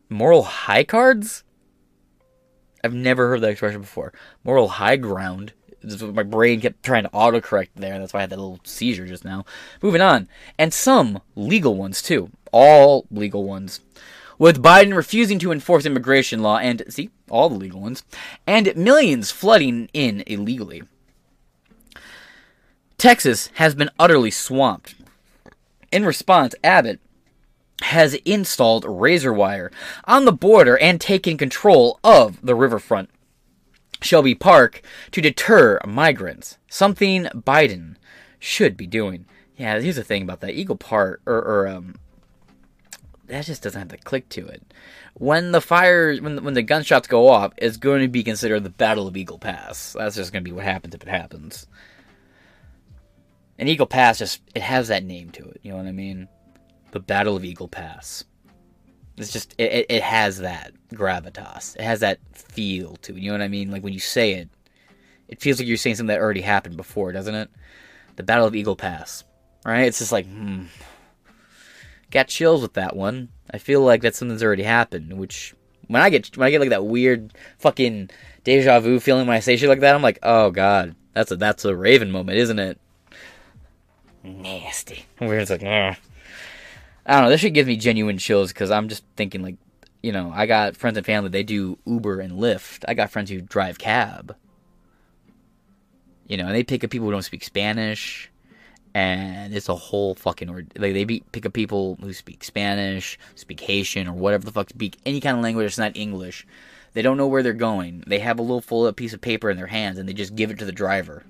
Moral 0.10 0.44
high 0.44 0.84
cards? 0.84 1.44
I've 2.84 2.94
never 2.94 3.30
heard 3.30 3.42
that 3.42 3.50
expression 3.50 3.82
before. 3.82 4.14
Moral 4.44 4.68
high 4.68 4.96
ground. 4.96 5.54
My 6.02 6.24
brain 6.24 6.62
kept 6.62 6.84
trying 6.84 7.04
to 7.04 7.10
autocorrect 7.10 7.70
there. 7.76 8.00
That's 8.00 8.14
why 8.14 8.20
I 8.20 8.22
had 8.22 8.30
that 8.32 8.40
little 8.40 8.60
seizure 8.64 9.06
just 9.06 9.26
now. 9.26 9.46
Moving 9.82 10.02
on. 10.02 10.28
And 10.58 10.74
some 10.74 11.22
legal 11.36 11.76
ones, 11.76 12.02
too. 12.02 12.32
All 12.52 13.06
legal 13.12 13.44
ones. 13.44 13.82
With 14.40 14.62
Biden 14.62 14.96
refusing 14.96 15.40
to 15.40 15.52
enforce 15.52 15.86
immigration 15.86 16.42
law 16.42 16.58
and, 16.58 16.84
see, 16.90 17.10
all 17.30 17.50
the 17.50 17.56
legal 17.56 17.82
ones, 17.82 18.04
and 18.46 18.76
millions 18.76 19.32
flooding 19.32 19.90
in 19.94 20.24
illegally. 20.28 20.84
Texas 22.98 23.50
has 23.56 23.76
been 23.76 23.90
utterly 24.00 24.32
swamped. 24.32 24.96
In 25.92 26.06
response, 26.06 26.54
Abbott 26.64 27.00
has 27.82 28.16
installed 28.26 28.86
razor 28.88 29.34
wire 29.34 29.72
on 30.06 30.26
the 30.26 30.32
border 30.32 30.78
and 30.78 31.00
taken 31.00 31.38
control 31.38 32.00
of 32.04 32.42
the 32.42 32.56
riverfront. 32.56 33.10
Shelby 34.02 34.36
Park 34.36 34.82
to 35.12 35.22
deter 35.22 35.80
migrants, 35.86 36.58
something 36.68 37.26
Biden 37.26 37.96
should 38.40 38.78
be 38.78 38.88
doing. 38.88 39.26
Yeah, 39.56 39.80
here's 39.80 39.96
the 39.96 40.04
thing 40.04 40.22
about 40.22 40.42
that 40.42 40.54
Eagle 40.54 40.76
Park, 40.76 41.22
or, 41.26 41.38
or 41.38 41.68
um, 41.68 41.96
that 43.26 43.46
just 43.46 43.64
doesn't 43.64 43.80
have 43.80 43.90
the 43.90 43.98
click 43.98 44.30
to 44.30 44.46
it. 44.48 44.62
When 45.16 45.52
the 45.52 45.62
fire, 45.62 46.16
when 46.18 46.44
when 46.44 46.54
the 46.54 46.62
gunshots 46.62 47.08
go 47.08 47.28
off, 47.28 47.54
it's 47.58 47.78
going 47.78 48.02
to 48.02 48.08
be 48.08 48.24
considered 48.24 48.64
the 48.64 48.70
Battle 48.70 49.08
of 49.08 49.18
Eagle 49.18 49.40
Pass. 49.40 49.94
That's 49.94 50.16
just 50.16 50.32
going 50.32 50.44
to 50.44 50.50
be 50.50 50.54
what 50.54 50.64
happens 50.64 50.94
if 50.94 51.02
it 51.02 51.10
happens. 51.10 51.66
And 53.58 53.68
Eagle 53.68 53.88
Pass 53.88 54.20
just 54.20 54.42
it 54.54 54.62
has 54.62 54.90
that 54.90 55.04
name 55.04 55.32
to 55.32 55.44
it. 55.50 55.60
You 55.64 55.72
know 55.72 55.78
what 55.78 55.88
I 55.88 55.92
mean? 55.92 56.28
The 56.92 57.00
Battle 57.00 57.36
of 57.36 57.46
Eagle 57.46 57.68
Pass. 57.68 58.24
It's 59.18 59.32
just 59.32 59.56
it, 59.58 59.88
it, 59.90 60.04
has 60.04 60.40
that 60.40 60.74
gravitas. 60.94 61.76
It 61.76 61.82
has 61.82 62.02
that 62.02 62.20
feel 62.34 62.98
to 62.98 63.16
it. 63.16 63.20
You 63.20 63.32
know 63.32 63.38
what 63.38 63.44
I 63.44 63.48
mean? 63.48 63.72
Like 63.72 63.84
when 63.84 63.94
you 63.94 64.00
say 64.00 64.34
it, 64.34 64.50
it 65.28 65.42
feels 65.42 65.60
like 65.60 65.68
you're 65.68 65.78
saying 65.78 65.96
something 65.96 66.16
that 66.16 66.22
already 66.22 66.42
happened 66.42 66.78
before, 66.78 67.12
doesn't 67.12 67.34
it? 67.34 67.50
The 68.16 68.24
Battle 68.24 68.46
of 68.46 68.56
Eagle 68.56 68.76
Pass. 68.76 69.24
Right? 69.66 69.88
It's 69.88 70.00
just 70.00 70.12
like, 70.12 70.28
hmm. 70.28 70.66
Got 72.12 72.28
chills 72.28 72.62
with 72.62 72.74
that 72.74 72.96
one. 72.96 73.30
I 73.52 73.58
feel 73.58 73.82
like 73.82 74.02
that's 74.02 74.18
something 74.18 74.36
that's 74.36 74.44
already 74.44 74.64
happened, 74.64 75.18
which 75.18 75.54
when 75.88 76.02
I 76.02 76.10
get 76.10 76.38
when 76.38 76.48
I 76.48 76.52
get 76.52 76.62
like 76.62 76.70
that 76.70 76.86
weird 76.86 77.34
fucking 77.60 78.10
deja 78.44 78.80
vu 78.80 79.00
feeling 79.00 79.28
when 79.28 79.36
I 79.36 79.42
say 79.42 79.58
shit 79.58 79.70
like 79.70 79.82
that, 79.82 79.96
I'm 79.96 80.02
like, 80.02 80.20
oh 80.24 80.52
god, 80.52 80.96
that's 81.14 81.32
a 81.32 81.36
that's 81.36 81.66
a 81.66 81.76
Raven 81.76 82.12
moment, 82.12 82.38
isn't 82.38 82.60
it? 82.60 82.80
Nasty. 84.24 85.06
Where 85.18 85.40
it's 85.40 85.50
like, 85.50 85.64
Ugh. 85.64 85.96
I 87.08 87.14
don't 87.14 87.24
know. 87.24 87.30
This 87.30 87.40
should 87.40 87.54
give 87.54 87.68
me 87.68 87.78
genuine 87.78 88.18
chills 88.18 88.52
because 88.52 88.70
I'm 88.70 88.90
just 88.90 89.04
thinking 89.16 89.42
like, 89.42 89.56
you 90.04 90.12
know, 90.12 90.32
I 90.36 90.46
got 90.46 90.76
friends 90.76 90.98
and 90.98 91.06
family. 91.06 91.30
They 91.30 91.44
do 91.44 91.80
Uber 91.86 92.20
and 92.20 92.34
Lyft. 92.34 92.84
I 92.88 92.94
got 92.94 93.10
friends 93.10 93.30
who 93.30 93.40
drive 93.40 93.80
cab. 93.80 94.36
You 96.28 96.36
know, 96.36 96.48
and 96.48 96.56
they 96.56 96.64
pick 96.64 96.84
up 96.84 96.90
people 96.90 97.08
who 97.08 97.14
don't 97.14 97.22
speak 97.22 97.46
Spanish 97.46 98.30
and 98.94 99.54
it's 99.54 99.70
a 99.70 99.76
whole 99.76 100.16
fucking 100.16 100.54
like 100.76 100.94
they 100.94 101.06
be, 101.06 101.24
pick 101.32 101.46
up 101.46 101.54
people 101.54 101.98
who 102.02 102.12
speak 102.12 102.44
Spanish, 102.44 103.18
speak 103.36 103.62
Haitian, 103.62 104.08
or 104.08 104.14
whatever 104.14 104.44
the 104.44 104.52
fuck 104.52 104.70
speak 104.70 104.98
any 105.06 105.22
kind 105.22 105.38
of 105.38 105.44
language 105.44 105.66
that's 105.66 105.78
not 105.78 105.96
English. 105.96 106.46
They 106.94 107.02
don't 107.02 107.18
know 107.18 107.28
where 107.28 107.44
they're 107.44 107.54
going. 107.54 108.04
They 108.08 108.20
have 108.20 108.40
a 108.40 108.42
little 108.42 108.60
full 108.60 108.92
piece 108.94 109.14
of 109.14 109.22
paper 109.22 109.50
in 109.50 109.58
their 109.58 109.68
hands 109.68 109.98
and 109.98 110.10
they 110.10 110.14
just 110.14 110.36
give 110.36 110.52
it 110.52 110.60
to 110.60 110.66
the 110.66 110.72
driver. 110.72 111.24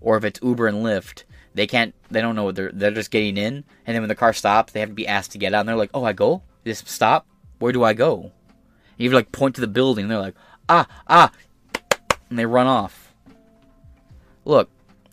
Or 0.00 0.16
if 0.16 0.24
it's 0.24 0.40
Uber 0.42 0.66
and 0.66 0.78
Lyft, 0.78 1.24
they 1.54 1.66
can't. 1.66 1.94
They 2.10 2.20
don't 2.20 2.36
know 2.36 2.44
what 2.44 2.56
they're. 2.56 2.70
They're 2.72 2.90
just 2.90 3.10
getting 3.10 3.36
in, 3.36 3.64
and 3.86 3.94
then 3.94 4.02
when 4.02 4.08
the 4.08 4.14
car 4.14 4.32
stops, 4.32 4.72
they 4.72 4.80
have 4.80 4.90
to 4.90 4.94
be 4.94 5.06
asked 5.06 5.32
to 5.32 5.38
get 5.38 5.54
out. 5.54 5.60
And 5.60 5.68
they're 5.68 5.76
like, 5.76 5.90
"Oh, 5.94 6.04
I 6.04 6.12
go. 6.12 6.42
This 6.64 6.82
stop. 6.86 7.26
Where 7.58 7.72
do 7.72 7.84
I 7.84 7.94
go?" 7.94 8.22
And 8.22 8.30
you 8.98 9.10
like 9.10 9.32
point 9.32 9.54
to 9.56 9.60
the 9.60 9.66
building. 9.66 10.04
And 10.04 10.10
they're 10.10 10.20
like, 10.20 10.36
"Ah, 10.68 10.86
ah," 11.08 11.32
and 12.30 12.38
they 12.38 12.46
run 12.46 12.66
off. 12.66 13.14
Look, 14.44 14.70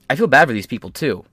I 0.10 0.15
feel 0.15 0.28
bad 0.28 0.48
for 0.48 0.54
these 0.54 0.67
people 0.67 0.91
too 0.91 1.26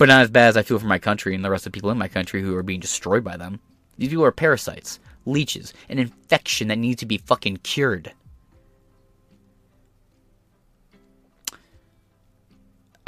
but 0.00 0.08
not 0.08 0.22
as 0.22 0.30
bad 0.30 0.48
as 0.48 0.56
I 0.56 0.62
feel 0.62 0.78
for 0.78 0.86
my 0.86 0.98
country 0.98 1.34
and 1.34 1.44
the 1.44 1.50
rest 1.50 1.66
of 1.66 1.72
the 1.72 1.76
people 1.76 1.90
in 1.90 1.98
my 1.98 2.08
country 2.08 2.40
who 2.40 2.56
are 2.56 2.62
being 2.62 2.80
destroyed 2.80 3.22
by 3.22 3.36
them. 3.36 3.60
These 3.98 4.08
people 4.08 4.24
are 4.24 4.32
parasites, 4.32 4.98
leeches, 5.26 5.74
an 5.90 5.98
infection 5.98 6.68
that 6.68 6.78
needs 6.78 7.00
to 7.00 7.06
be 7.06 7.18
fucking 7.18 7.58
cured. 7.58 8.10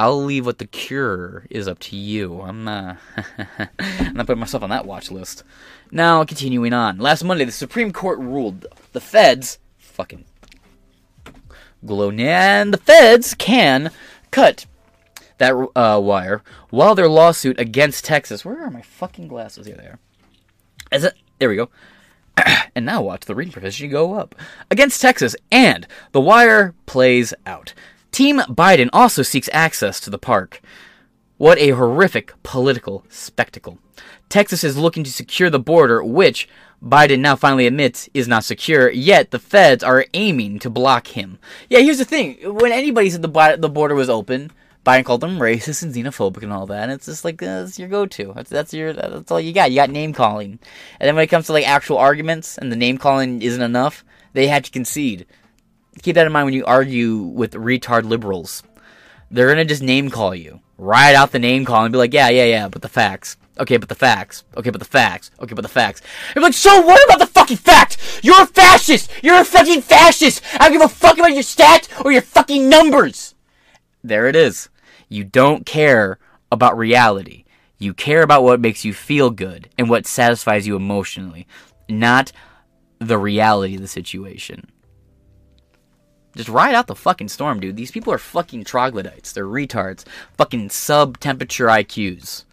I'll 0.03 0.25
leave 0.25 0.45
what 0.47 0.59
the 0.59 0.67
cure 0.67 1.47
is 1.49 1.69
up 1.69 1.79
to 1.79 1.97
you. 1.97 2.41
I'm 2.41 2.67
uh, 2.67 2.97
I'm 3.79 4.15
not 4.15 4.27
putting 4.27 4.41
myself 4.41 4.65
on 4.65 4.71
that 4.71 4.85
watch 4.85 5.12
list. 5.12 5.45
Now, 5.93 6.25
continuing 6.25 6.73
on. 6.73 6.99
Last 6.99 7.23
Monday, 7.23 7.45
the 7.45 7.53
Supreme 7.53 7.93
Court 7.93 8.19
ruled 8.19 8.67
the 8.91 9.01
feds, 9.01 9.61
fucking 9.79 10.25
and 11.88 12.75
the 12.75 12.79
feds 12.79 13.35
can 13.35 13.93
cut 14.33 14.67
that 15.38 15.53
uh, 15.77 16.01
wire 16.03 16.43
while 16.71 16.97
their 16.97 17.09
lawsuit 17.09 17.61
against 17.61 18.05
Texas. 18.05 18.45
Where 18.45 18.61
are 18.61 18.71
my 18.73 18.83
fucking 18.83 19.29
glasses? 19.29 19.67
Here 19.67 19.77
they 19.77 19.85
are. 19.85 20.01
Is 20.91 21.05
it? 21.05 21.15
There 21.38 21.49
we 21.49 21.55
go. 21.55 21.71
and 22.75 22.85
now 22.85 23.03
watch 23.03 23.27
the 23.27 23.37
reading 23.37 23.53
proficiency 23.53 23.87
go 23.87 24.15
up 24.15 24.35
against 24.69 25.01
Texas, 25.01 25.37
and 25.53 25.87
the 26.11 26.21
wire 26.21 26.75
plays 26.87 27.33
out. 27.47 27.73
Team 28.12 28.40
Biden 28.40 28.90
also 28.92 29.22
seeks 29.22 29.48
access 29.53 29.98
to 30.01 30.11
the 30.11 30.18
park. 30.18 30.61
What 31.38 31.59
a 31.59 31.70
horrific 31.70 32.35
political 32.42 33.05
spectacle. 33.09 33.79
Texas 34.29 34.62
is 34.62 34.77
looking 34.77 35.03
to 35.03 35.11
secure 35.11 35.48
the 35.48 35.59
border, 35.59 36.05
which 36.05 36.46
Biden 36.83 37.20
now 37.20 37.37
finally 37.37 37.66
admits 37.66 38.11
is 38.12 38.29
not 38.29 38.44
secure, 38.44 38.90
yet 38.90 39.31
the 39.31 39.38
feds 39.38 39.83
are 39.83 40.05
aiming 40.12 40.59
to 40.59 40.68
block 40.68 41.09
him. 41.09 41.38
Yeah, 41.70 41.81
here's 41.81 41.98
the 41.98 42.05
thing. 42.05 42.37
When 42.42 42.70
anybody 42.70 43.09
said 43.09 43.22
the, 43.22 43.57
the 43.59 43.68
border 43.68 43.94
was 43.94 44.11
open, 44.11 44.53
Biden 44.85 45.05
called 45.05 45.20
them 45.22 45.38
racist 45.38 45.83
and 45.83 45.94
xenophobic 45.94 46.42
and 46.42 46.53
all 46.53 46.66
that. 46.66 46.83
And 46.83 46.92
it's 46.92 47.07
just 47.07 47.25
like 47.25 47.42
uh, 47.42 47.62
that's 47.62 47.79
your 47.79 47.88
go-to. 47.88 48.33
That's 48.35 48.51
that's 48.51 48.75
your 48.75 48.92
that's 48.92 49.31
all 49.31 49.40
you 49.40 49.53
got. 49.53 49.70
You 49.70 49.77
got 49.77 49.90
name 49.90 50.12
calling, 50.12 50.59
and 51.01 51.07
then 51.07 51.14
when 51.14 51.25
it 51.25 51.29
comes 51.29 51.46
to 51.46 51.53
like 51.53 51.66
actual 51.66 51.98
arguments 51.98 52.59
and 52.59 52.70
the 52.70 52.77
name 52.77 52.98
calling 52.98 53.40
isn't 53.40 53.62
enough, 53.62 54.05
They 54.33 54.48
had 54.48 54.64
to 54.64 54.70
concede. 54.70 55.27
Keep 56.00 56.14
that 56.14 56.26
in 56.26 56.33
mind 56.33 56.46
when 56.46 56.55
you 56.55 56.64
argue 56.64 57.18
with 57.18 57.52
retard 57.52 58.05
liberals. 58.05 58.62
They're 59.31 59.48
gonna 59.48 59.64
just 59.64 59.83
name 59.83 60.11
call 60.11 60.35
you, 60.35 60.61
write 60.78 61.14
out 61.14 61.33
the 61.33 61.38
name 61.38 61.64
call, 61.64 61.85
and 61.85 61.92
be 61.92 61.98
like, 61.98 62.14
"Yeah, 62.14 62.28
yeah, 62.28 62.44
yeah," 62.44 62.68
but 62.68 62.83
the 62.83 62.88
facts. 62.88 63.37
Okay, 63.59 63.76
but 63.76 63.88
the 63.88 63.94
facts. 63.94 64.44
Okay, 64.57 64.70
but 64.70 64.78
the 64.78 64.87
facts. 64.87 65.31
Okay, 65.40 65.55
but 65.55 65.62
the 65.62 65.68
facts. 65.68 66.00
You're 66.35 66.42
like, 66.42 66.55
so 66.55 66.81
what 66.81 67.05
about 67.05 67.18
the 67.18 67.26
fucking 67.26 67.59
fact? 67.59 67.98
You're 68.22 68.42
a 68.42 68.46
fascist. 68.46 69.11
You're 69.22 69.40
a 69.40 69.44
fucking 69.44 69.83
fascist. 69.83 70.42
I 70.55 70.68
don't 70.68 70.72
give 70.72 70.83
a 70.83 70.88
fuck 70.88 71.18
about 71.18 71.35
your 71.35 71.42
stats 71.42 71.88
or 72.05 72.12
your 72.12 72.22
fucking 72.22 72.68
numbers. 72.68 73.35
There 74.02 74.26
it 74.26 74.37
is. 74.37 74.70
You 75.09 75.24
don't 75.24 75.66
care 75.66 76.18
about 76.50 76.78
reality. 76.78 77.44
You 77.78 77.92
care 77.92 78.22
about 78.22 78.42
what 78.42 78.61
makes 78.61 78.85
you 78.85 78.94
feel 78.94 79.31
good 79.31 79.68
and 79.76 79.90
what 79.90 80.07
satisfies 80.07 80.66
you 80.66 80.74
emotionally, 80.74 81.46
not 81.88 82.33
the 83.00 83.18
reality 83.18 83.74
of 83.74 83.83
the 83.83 83.88
situation. 83.88 84.70
Just 86.37 86.49
ride 86.49 86.75
out 86.75 86.87
the 86.87 86.95
fucking 86.95 87.29
storm, 87.29 87.61
dude. 87.61 87.77
These 87.77 87.90
people 87.90 88.12
are 88.12 88.18
fucking 88.18 88.64
troglodytes. 88.64 89.33
They're 89.33 89.47
retards. 89.47 90.05
Fucking 90.37 90.71
sub 90.71 91.18
temperature 91.21 91.66
IQs. 91.66 92.45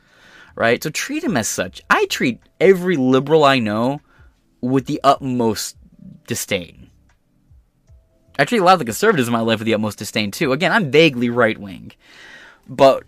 Right? 0.56 0.84
So 0.84 0.90
treat 0.90 1.24
them 1.24 1.38
as 1.38 1.48
such. 1.48 1.82
I 1.90 2.06
treat 2.06 2.42
every 2.60 2.98
liberal 2.98 3.46
I 3.46 3.60
know 3.60 4.02
with 4.62 4.86
the 4.86 5.00
utmost 5.04 5.78
disdain. 6.28 6.90
I 8.38 8.46
treat 8.46 8.60
a 8.60 8.64
lot 8.64 8.74
of 8.74 8.80
the 8.80 8.86
conservatives 8.86 9.28
in 9.28 9.34
my 9.34 9.40
life 9.40 9.60
with 9.60 9.66
the 9.66 9.74
utmost 9.74 10.00
disdain 10.00 10.32
too. 10.32 10.52
Again, 10.52 10.72
I'm 10.72 10.92
vaguely 10.92 11.30
right 11.30 11.58
wing. 11.58 11.92
But 12.68 13.04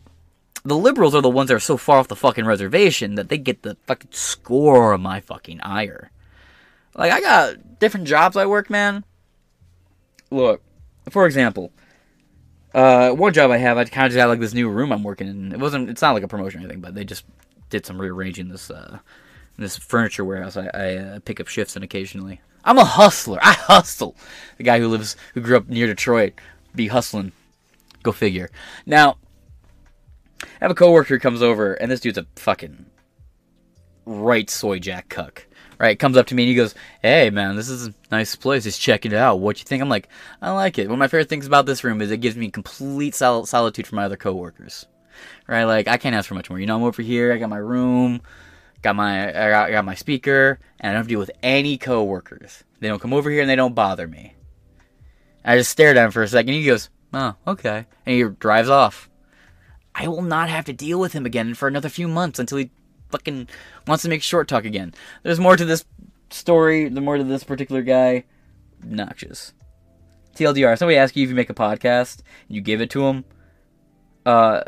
the 0.63 0.77
liberals 0.77 1.15
are 1.15 1.21
the 1.21 1.29
ones 1.29 1.47
that 1.49 1.55
are 1.55 1.59
so 1.59 1.77
far 1.77 1.97
off 1.97 2.07
the 2.07 2.15
fucking 2.15 2.45
reservation 2.45 3.15
that 3.15 3.29
they 3.29 3.37
get 3.37 3.63
the 3.63 3.77
fucking 3.87 4.11
score 4.11 4.93
of 4.93 5.01
my 5.01 5.19
fucking 5.19 5.61
ire. 5.61 6.11
Like 6.95 7.11
I 7.11 7.21
got 7.21 7.79
different 7.79 8.07
jobs 8.07 8.35
I 8.35 8.45
work, 8.45 8.69
man. 8.69 9.03
Look, 10.31 10.61
for 11.09 11.25
example, 11.25 11.71
uh, 12.73 13.11
one 13.11 13.33
job 13.33 13.51
I 13.51 13.57
have, 13.57 13.77
I 13.77 13.85
kind 13.85 14.07
of 14.07 14.13
just 14.13 14.19
had 14.19 14.27
like 14.27 14.39
this 14.39 14.53
new 14.53 14.69
room 14.69 14.91
I'm 14.91 15.03
working 15.03 15.27
in. 15.27 15.51
It 15.51 15.59
wasn't, 15.59 15.89
it's 15.89 16.01
not 16.01 16.13
like 16.13 16.23
a 16.23 16.27
promotion 16.27 16.61
or 16.61 16.63
anything, 16.63 16.81
but 16.81 16.95
they 16.95 17.03
just 17.03 17.25
did 17.69 17.85
some 17.85 17.99
rearranging 17.99 18.49
this 18.49 18.69
uh, 18.69 18.99
this 19.57 19.77
furniture 19.77 20.25
warehouse. 20.25 20.57
I, 20.57 20.69
I 20.73 20.95
uh, 20.97 21.19
pick 21.19 21.39
up 21.39 21.47
shifts 21.47 21.75
in 21.75 21.83
occasionally. 21.83 22.41
I'm 22.63 22.77
a 22.77 22.85
hustler. 22.85 23.39
I 23.41 23.53
hustle. 23.53 24.15
The 24.57 24.63
guy 24.63 24.79
who 24.79 24.87
lives, 24.87 25.15
who 25.33 25.41
grew 25.41 25.57
up 25.57 25.67
near 25.67 25.87
Detroit, 25.87 26.33
be 26.75 26.87
hustling. 26.87 27.31
Go 28.03 28.11
figure. 28.11 28.49
Now, 28.85 29.17
I 30.43 30.47
have 30.61 30.71
a 30.71 30.75
coworker 30.75 31.15
who 31.15 31.19
comes 31.19 31.41
over, 31.41 31.73
and 31.73 31.91
this 31.91 31.99
dude's 31.99 32.17
a 32.17 32.25
fucking 32.35 32.85
right 34.05 34.49
soy 34.49 34.79
jack 34.79 35.09
cuck. 35.09 35.45
Right, 35.81 35.97
comes 35.97 36.15
up 36.15 36.27
to 36.27 36.35
me 36.35 36.43
and 36.43 36.49
he 36.49 36.53
goes, 36.53 36.75
"Hey 37.01 37.31
man, 37.31 37.55
this 37.55 37.67
is 37.67 37.87
a 37.87 37.93
nice 38.11 38.35
place. 38.35 38.65
Just 38.65 38.79
checking 38.79 39.13
it 39.13 39.17
out. 39.17 39.39
What 39.39 39.57
you 39.57 39.65
think?" 39.65 39.81
I'm 39.81 39.89
like, 39.89 40.09
"I 40.39 40.51
like 40.51 40.77
it." 40.77 40.85
One 40.85 40.93
of 40.93 40.99
my 40.99 41.07
favorite 41.07 41.27
things 41.27 41.47
about 41.47 41.65
this 41.65 41.83
room 41.83 42.03
is 42.03 42.11
it 42.11 42.17
gives 42.17 42.35
me 42.35 42.51
complete 42.51 43.15
sol- 43.15 43.47
solitude 43.47 43.87
from 43.87 43.95
my 43.95 44.03
other 44.03 44.15
coworkers. 44.15 44.85
Right, 45.47 45.63
like 45.63 45.87
I 45.87 45.97
can't 45.97 46.13
ask 46.15 46.27
for 46.27 46.35
much 46.35 46.51
more. 46.51 46.59
You 46.59 46.67
know, 46.67 46.75
I'm 46.75 46.83
over 46.83 47.01
here. 47.01 47.33
I 47.33 47.39
got 47.39 47.49
my 47.49 47.57
room, 47.57 48.21
got 48.83 48.95
my 48.95 49.29
I 49.29 49.49
got, 49.49 49.69
I 49.69 49.71
got 49.71 49.85
my 49.85 49.95
speaker, 49.95 50.59
and 50.79 50.89
I 50.89 50.93
don't 50.93 50.97
have 50.97 51.07
to 51.07 51.13
deal 51.13 51.19
with 51.19 51.31
any 51.41 51.79
coworkers. 51.79 52.63
They 52.79 52.87
don't 52.87 53.01
come 53.01 53.13
over 53.13 53.31
here 53.31 53.41
and 53.41 53.49
they 53.49 53.55
don't 53.55 53.73
bother 53.73 54.07
me. 54.07 54.35
I 55.43 55.57
just 55.57 55.71
stared 55.71 55.97
at 55.97 56.05
him 56.05 56.11
for 56.11 56.21
a 56.21 56.27
second. 56.27 56.53
He 56.53 56.63
goes, 56.63 56.91
"Oh, 57.11 57.33
okay," 57.47 57.87
and 58.05 58.15
he 58.15 58.23
drives 58.23 58.69
off. 58.69 59.09
I 59.95 60.07
will 60.07 60.21
not 60.21 60.47
have 60.47 60.65
to 60.65 60.73
deal 60.73 60.99
with 60.99 61.13
him 61.13 61.25
again 61.25 61.55
for 61.55 61.67
another 61.67 61.89
few 61.89 62.07
months 62.07 62.37
until 62.37 62.59
he 62.59 62.69
fucking 63.11 63.47
wants 63.87 64.03
to 64.03 64.09
make 64.09 64.23
short 64.23 64.47
talk 64.47 64.65
again. 64.65 64.93
There's 65.23 65.39
more 65.39 65.55
to 65.55 65.65
this 65.65 65.85
story, 66.29 66.89
the 66.89 67.01
more 67.01 67.17
to 67.17 67.23
this 67.23 67.43
particular 67.43 67.81
guy. 67.81 68.25
Noxious. 68.83 69.53
TLDR, 70.35 70.77
somebody 70.77 70.97
asks 70.97 71.15
you 71.17 71.23
if 71.23 71.29
you 71.29 71.35
make 71.35 71.49
a 71.49 71.53
podcast, 71.55 72.21
and 72.47 72.55
you 72.55 72.61
give 72.61 72.81
it 72.81 72.89
to 72.91 73.01
them, 73.01 73.25
uh, 74.25 74.61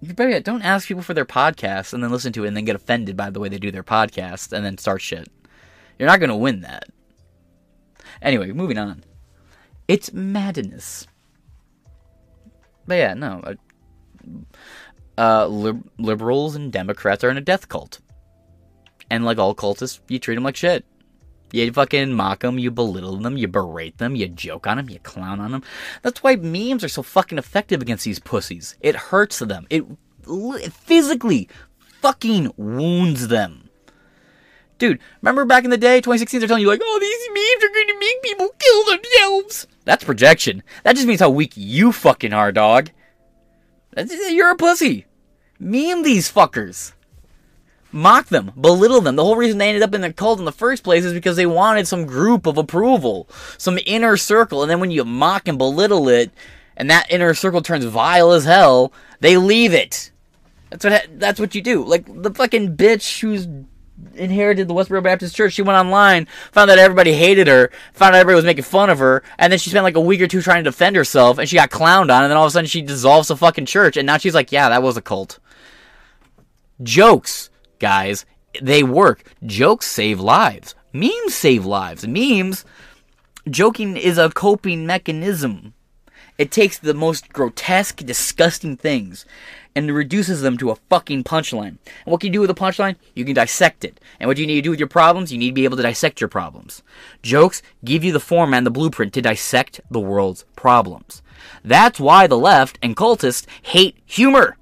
you 0.00 0.12
better 0.12 0.38
don't 0.40 0.62
ask 0.62 0.88
people 0.88 1.02
for 1.02 1.14
their 1.14 1.24
podcast 1.24 1.92
and 1.92 2.02
then 2.02 2.10
listen 2.10 2.32
to 2.32 2.44
it 2.44 2.48
and 2.48 2.56
then 2.56 2.64
get 2.64 2.76
offended 2.76 3.16
by 3.16 3.30
the 3.30 3.40
way 3.40 3.48
they 3.48 3.58
do 3.58 3.70
their 3.70 3.82
podcast 3.82 4.52
and 4.52 4.64
then 4.64 4.78
start 4.78 5.00
shit. 5.00 5.30
You're 5.98 6.08
not 6.08 6.20
gonna 6.20 6.36
win 6.36 6.60
that. 6.60 6.84
Anyway, 8.20 8.52
moving 8.52 8.78
on. 8.78 9.04
It's 9.88 10.12
madness. 10.12 11.06
But 12.86 12.96
yeah, 12.96 13.14
no. 13.14 13.40
Uh, 13.44 13.54
uh, 15.18 15.46
lib- 15.46 15.88
liberals 15.98 16.56
and 16.56 16.72
Democrats 16.72 17.24
are 17.24 17.30
in 17.30 17.36
a 17.36 17.42
death 17.42 17.68
cult. 17.68 18.00
And 19.10 19.24
like 19.24 19.38
all 19.38 19.54
cultists, 19.54 20.00
you 20.08 20.18
treat 20.18 20.34
them 20.34 20.44
like 20.44 20.56
shit. 20.56 20.84
You 21.52 21.72
fucking 21.72 22.12
mock 22.12 22.40
them, 22.40 22.58
you 22.58 22.70
belittle 22.70 23.16
them, 23.18 23.36
you 23.36 23.46
berate 23.46 23.98
them, 23.98 24.16
you 24.16 24.26
joke 24.28 24.66
on 24.66 24.78
them, 24.78 24.90
you 24.90 24.98
clown 24.98 25.40
on 25.40 25.52
them. 25.52 25.62
That's 26.02 26.22
why 26.22 26.36
memes 26.36 26.82
are 26.82 26.88
so 26.88 27.02
fucking 27.02 27.38
effective 27.38 27.80
against 27.80 28.04
these 28.04 28.18
pussies. 28.18 28.76
It 28.80 28.96
hurts 28.96 29.38
them. 29.38 29.66
It 29.70 29.84
li- 30.26 30.68
physically 30.68 31.48
fucking 31.78 32.52
wounds 32.56 33.28
them. 33.28 33.70
Dude, 34.78 34.98
remember 35.22 35.44
back 35.44 35.64
in 35.64 35.70
the 35.70 35.78
day, 35.78 35.98
2016, 35.98 36.40
they're 36.40 36.48
telling 36.48 36.62
you 36.62 36.68
like, 36.68 36.82
oh, 36.82 36.98
these 37.00 37.28
memes 37.32 37.64
are 37.64 37.74
going 37.74 37.86
to 37.86 37.98
make 37.98 38.22
people 38.22 38.54
kill 38.58 38.84
themselves. 38.84 39.66
That's 39.84 40.04
projection. 40.04 40.62
That 40.82 40.96
just 40.96 41.06
means 41.06 41.20
how 41.20 41.30
weak 41.30 41.52
you 41.54 41.92
fucking 41.92 42.34
are, 42.34 42.52
dog. 42.52 42.90
You're 43.96 44.50
a 44.50 44.56
pussy. 44.56 45.06
Meme 45.58 46.02
these 46.02 46.30
fuckers. 46.30 46.92
Mock 47.92 48.26
them, 48.26 48.52
belittle 48.60 49.00
them. 49.00 49.16
The 49.16 49.24
whole 49.24 49.36
reason 49.36 49.58
they 49.58 49.68
ended 49.68 49.82
up 49.82 49.94
in 49.94 50.02
the 50.02 50.12
cult 50.12 50.38
in 50.38 50.44
the 50.44 50.52
first 50.52 50.82
place 50.84 51.04
is 51.04 51.14
because 51.14 51.36
they 51.36 51.46
wanted 51.46 51.88
some 51.88 52.04
group 52.04 52.44
of 52.44 52.58
approval, 52.58 53.28
some 53.56 53.78
inner 53.86 54.16
circle. 54.16 54.60
And 54.62 54.70
then 54.70 54.80
when 54.80 54.90
you 54.90 55.04
mock 55.04 55.48
and 55.48 55.56
belittle 55.56 56.08
it, 56.08 56.30
and 56.76 56.90
that 56.90 57.10
inner 57.10 57.32
circle 57.32 57.62
turns 57.62 57.84
vile 57.84 58.32
as 58.32 58.44
hell, 58.44 58.92
they 59.20 59.38
leave 59.38 59.72
it. 59.72 60.10
That's 60.68 60.84
what 60.84 60.92
ha- 60.92 61.08
that's 61.12 61.40
what 61.40 61.54
you 61.54 61.62
do. 61.62 61.84
Like 61.84 62.04
the 62.22 62.34
fucking 62.34 62.76
bitch 62.76 63.20
who's 63.20 63.48
inherited 64.14 64.68
the 64.68 64.74
Westboro 64.74 65.02
Baptist 65.02 65.34
Church. 65.34 65.54
She 65.54 65.62
went 65.62 65.78
online, 65.78 66.26
found 66.52 66.70
out 66.70 66.78
everybody 66.78 67.12
hated 67.12 67.46
her, 67.46 67.70
found 67.92 68.14
out 68.14 68.20
everybody 68.20 68.36
was 68.36 68.44
making 68.44 68.64
fun 68.64 68.90
of 68.90 68.98
her, 68.98 69.22
and 69.38 69.50
then 69.50 69.58
she 69.58 69.70
spent 69.70 69.84
like 69.84 69.96
a 69.96 70.00
week 70.00 70.20
or 70.20 70.26
two 70.26 70.42
trying 70.42 70.64
to 70.64 70.70
defend 70.70 70.96
herself, 70.96 71.38
and 71.38 71.48
she 71.48 71.56
got 71.56 71.70
clowned 71.70 72.14
on, 72.14 72.22
and 72.22 72.30
then 72.30 72.36
all 72.36 72.44
of 72.44 72.48
a 72.48 72.52
sudden 72.52 72.68
she 72.68 72.82
dissolves 72.82 73.28
the 73.28 73.36
fucking 73.36 73.66
church, 73.66 73.96
and 73.96 74.06
now 74.06 74.18
she's 74.18 74.34
like, 74.34 74.52
yeah, 74.52 74.68
that 74.68 74.82
was 74.82 74.96
a 74.96 75.02
cult. 75.02 75.38
Jokes, 76.82 77.50
guys, 77.78 78.26
they 78.60 78.82
work. 78.82 79.34
Jokes 79.44 79.86
save 79.86 80.20
lives. 80.20 80.74
Memes 80.92 81.34
save 81.34 81.64
lives. 81.64 82.06
Memes, 82.06 82.64
joking 83.48 83.96
is 83.96 84.18
a 84.18 84.30
coping 84.30 84.86
mechanism. 84.86 85.74
It 86.38 86.50
takes 86.50 86.78
the 86.78 86.94
most 86.94 87.32
grotesque, 87.32 88.04
disgusting 88.04 88.76
things 88.76 89.24
and 89.76 89.94
reduces 89.94 90.40
them 90.40 90.56
to 90.58 90.70
a 90.70 90.76
fucking 90.88 91.22
punchline. 91.22 91.68
And 91.68 92.06
what 92.06 92.20
can 92.20 92.28
you 92.28 92.32
do 92.32 92.40
with 92.40 92.50
a 92.50 92.54
punchline? 92.54 92.96
You 93.14 93.24
can 93.24 93.34
dissect 93.34 93.84
it. 93.84 94.00
And 94.18 94.26
what 94.26 94.36
do 94.36 94.42
you 94.42 94.48
need 94.48 94.56
to 94.56 94.62
do 94.62 94.70
with 94.70 94.80
your 94.80 94.88
problems? 94.88 95.30
You 95.30 95.38
need 95.38 95.50
to 95.50 95.54
be 95.54 95.64
able 95.64 95.76
to 95.76 95.82
dissect 95.82 96.20
your 96.20 96.28
problems. 96.28 96.82
Jokes 97.22 97.62
give 97.84 98.02
you 98.02 98.10
the 98.10 98.18
format 98.18 98.58
and 98.58 98.66
the 98.66 98.70
blueprint 98.70 99.12
to 99.12 99.22
dissect 99.22 99.80
the 99.90 100.00
world's 100.00 100.44
problems. 100.56 101.22
That's 101.62 102.00
why 102.00 102.26
the 102.26 102.38
left 102.38 102.78
and 102.82 102.96
cultists 102.96 103.46
hate 103.62 103.98
humor. 104.06 104.56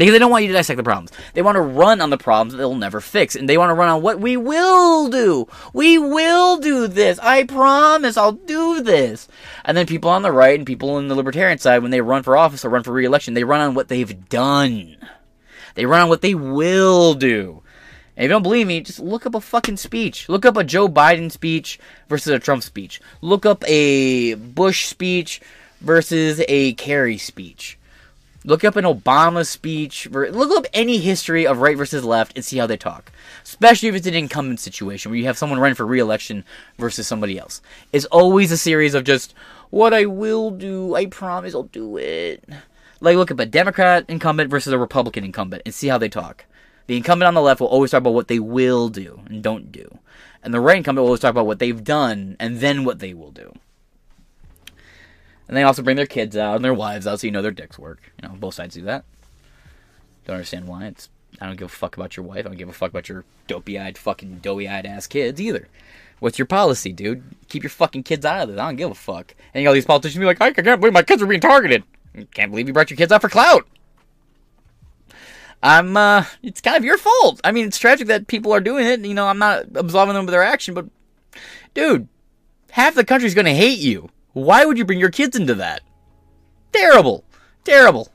Because 0.00 0.14
they 0.14 0.18
don't 0.18 0.30
want 0.30 0.44
you 0.44 0.48
to 0.48 0.54
dissect 0.54 0.78
the 0.78 0.82
problems. 0.82 1.12
They 1.34 1.42
want 1.42 1.56
to 1.56 1.60
run 1.60 2.00
on 2.00 2.08
the 2.08 2.16
problems 2.16 2.52
that 2.52 2.56
they'll 2.56 2.74
never 2.74 3.02
fix. 3.02 3.36
And 3.36 3.46
they 3.46 3.58
want 3.58 3.68
to 3.68 3.74
run 3.74 3.90
on 3.90 4.00
what 4.00 4.18
we 4.18 4.34
will 4.34 5.08
do. 5.08 5.46
We 5.74 5.98
will 5.98 6.56
do 6.56 6.88
this. 6.88 7.18
I 7.18 7.44
promise 7.44 8.16
I'll 8.16 8.32
do 8.32 8.80
this. 8.80 9.28
And 9.62 9.76
then 9.76 9.84
people 9.84 10.08
on 10.08 10.22
the 10.22 10.32
right 10.32 10.58
and 10.58 10.66
people 10.66 10.88
on 10.92 11.08
the 11.08 11.14
libertarian 11.14 11.58
side, 11.58 11.82
when 11.82 11.90
they 11.90 12.00
run 12.00 12.22
for 12.22 12.34
office 12.34 12.64
or 12.64 12.70
run 12.70 12.82
for 12.82 12.94
re-election, 12.94 13.34
they 13.34 13.44
run 13.44 13.60
on 13.60 13.74
what 13.74 13.88
they've 13.88 14.26
done. 14.30 14.96
They 15.74 15.84
run 15.84 16.00
on 16.00 16.08
what 16.08 16.22
they 16.22 16.34
will 16.34 17.12
do. 17.12 17.62
And 18.16 18.24
if 18.24 18.30
you 18.30 18.34
don't 18.34 18.42
believe 18.42 18.68
me, 18.68 18.80
just 18.80 19.00
look 19.00 19.26
up 19.26 19.34
a 19.34 19.40
fucking 19.42 19.76
speech. 19.76 20.30
Look 20.30 20.46
up 20.46 20.56
a 20.56 20.64
Joe 20.64 20.88
Biden 20.88 21.30
speech 21.30 21.78
versus 22.08 22.32
a 22.32 22.38
Trump 22.38 22.62
speech. 22.62 23.02
Look 23.20 23.44
up 23.44 23.62
a 23.68 24.32
Bush 24.32 24.86
speech 24.86 25.42
versus 25.82 26.40
a 26.48 26.72
Kerry 26.72 27.18
speech. 27.18 27.76
Look 28.42 28.64
up 28.64 28.76
an 28.76 28.86
Obama 28.86 29.46
speech. 29.46 30.08
Look 30.10 30.56
up 30.56 30.66
any 30.72 30.98
history 30.98 31.46
of 31.46 31.58
right 31.58 31.76
versus 31.76 32.04
left 32.04 32.32
and 32.36 32.44
see 32.44 32.56
how 32.56 32.66
they 32.66 32.78
talk. 32.78 33.12
Especially 33.42 33.90
if 33.90 33.94
it's 33.94 34.06
an 34.06 34.14
incumbent 34.14 34.60
situation 34.60 35.10
where 35.10 35.18
you 35.18 35.26
have 35.26 35.36
someone 35.36 35.60
running 35.60 35.74
for 35.74 35.84
re-election 35.84 36.44
versus 36.78 37.06
somebody 37.06 37.38
else. 37.38 37.60
It's 37.92 38.06
always 38.06 38.50
a 38.50 38.56
series 38.56 38.94
of 38.94 39.04
just 39.04 39.34
what 39.68 39.92
I 39.92 40.06
will 40.06 40.50
do. 40.50 40.94
I 40.94 41.04
promise 41.06 41.54
I'll 41.54 41.64
do 41.64 41.98
it. 41.98 42.42
Like 43.02 43.16
look 43.16 43.30
up 43.30 43.40
a 43.40 43.46
Democrat 43.46 44.06
incumbent 44.08 44.50
versus 44.50 44.72
a 44.72 44.78
Republican 44.78 45.22
incumbent 45.24 45.62
and 45.66 45.74
see 45.74 45.88
how 45.88 45.98
they 45.98 46.08
talk. 46.08 46.46
The 46.86 46.96
incumbent 46.96 47.28
on 47.28 47.34
the 47.34 47.42
left 47.42 47.60
will 47.60 47.68
always 47.68 47.90
talk 47.90 47.98
about 47.98 48.14
what 48.14 48.28
they 48.28 48.38
will 48.38 48.88
do 48.88 49.20
and 49.26 49.42
don't 49.42 49.70
do. 49.70 49.98
And 50.42 50.54
the 50.54 50.60
right 50.60 50.78
incumbent 50.78 51.02
will 51.02 51.08
always 51.08 51.20
talk 51.20 51.30
about 51.30 51.46
what 51.46 51.58
they've 51.58 51.84
done 51.84 52.36
and 52.40 52.60
then 52.60 52.84
what 52.84 53.00
they 53.00 53.12
will 53.12 53.32
do. 53.32 53.54
And 55.50 55.56
they 55.56 55.64
also 55.64 55.82
bring 55.82 55.96
their 55.96 56.06
kids 56.06 56.36
out 56.36 56.54
and 56.54 56.64
their 56.64 56.72
wives 56.72 57.08
out 57.08 57.18
so 57.18 57.26
you 57.26 57.32
know 57.32 57.42
their 57.42 57.50
dicks 57.50 57.76
work. 57.76 58.12
You 58.22 58.28
know, 58.28 58.36
both 58.36 58.54
sides 58.54 58.76
do 58.76 58.82
that. 58.82 59.04
Don't 60.24 60.36
understand 60.36 60.68
why. 60.68 60.86
It's 60.86 61.08
I 61.40 61.46
don't 61.46 61.58
give 61.58 61.66
a 61.66 61.68
fuck 61.68 61.96
about 61.96 62.16
your 62.16 62.24
wife. 62.24 62.46
I 62.46 62.50
don't 62.50 62.56
give 62.56 62.68
a 62.68 62.72
fuck 62.72 62.90
about 62.90 63.08
your 63.08 63.24
dopey 63.48 63.76
eyed, 63.76 63.98
fucking 63.98 64.38
doughy 64.42 64.68
eyed 64.68 64.86
ass 64.86 65.08
kids 65.08 65.40
either. 65.40 65.66
What's 66.20 66.38
your 66.38 66.46
policy, 66.46 66.92
dude? 66.92 67.24
Keep 67.48 67.64
your 67.64 67.70
fucking 67.70 68.04
kids 68.04 68.24
out 68.24 68.42
of 68.42 68.48
this. 68.50 68.60
I 68.60 68.66
don't 68.68 68.76
give 68.76 68.92
a 68.92 68.94
fuck. 68.94 69.34
And 69.52 69.64
you 69.64 69.72
these 69.72 69.84
politicians 69.84 70.20
be 70.20 70.24
like, 70.24 70.40
I 70.40 70.52
can't 70.52 70.80
believe 70.80 70.92
my 70.92 71.02
kids 71.02 71.20
are 71.20 71.26
being 71.26 71.40
targeted. 71.40 71.82
Can't 72.32 72.52
believe 72.52 72.68
you 72.68 72.72
brought 72.72 72.90
your 72.90 72.96
kids 72.96 73.10
out 73.10 73.20
for 73.20 73.28
clout. 73.28 73.66
I'm, 75.64 75.96
uh, 75.96 76.26
it's 76.44 76.60
kind 76.60 76.76
of 76.76 76.84
your 76.84 76.96
fault. 76.96 77.40
I 77.42 77.50
mean, 77.50 77.66
it's 77.66 77.78
tragic 77.78 78.06
that 78.06 78.28
people 78.28 78.52
are 78.52 78.60
doing 78.60 78.86
it. 78.86 79.00
You 79.00 79.14
know, 79.14 79.26
I'm 79.26 79.40
not 79.40 79.64
absolving 79.74 80.14
them 80.14 80.26
of 80.26 80.30
their 80.30 80.44
action, 80.44 80.74
but, 80.74 80.86
dude, 81.74 82.06
half 82.70 82.94
the 82.94 83.04
country's 83.04 83.34
gonna 83.34 83.52
hate 83.52 83.80
you. 83.80 84.10
Why 84.32 84.64
would 84.64 84.78
you 84.78 84.84
bring 84.84 85.00
your 85.00 85.10
kids 85.10 85.36
into 85.36 85.54
that? 85.56 85.82
Terrible. 86.72 87.24
Terrible. 87.64 88.08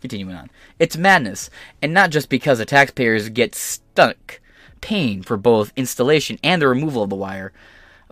Continuing 0.00 0.36
on. 0.36 0.50
It's 0.78 0.96
madness, 0.96 1.50
and 1.80 1.94
not 1.94 2.10
just 2.10 2.28
because 2.28 2.58
the 2.58 2.66
taxpayers 2.66 3.28
get 3.30 3.54
stuck 3.54 4.40
paying 4.80 5.22
for 5.22 5.36
both 5.36 5.72
installation 5.76 6.38
and 6.44 6.60
the 6.60 6.68
removal 6.68 7.02
of 7.02 7.10
the 7.10 7.16
wire. 7.16 7.52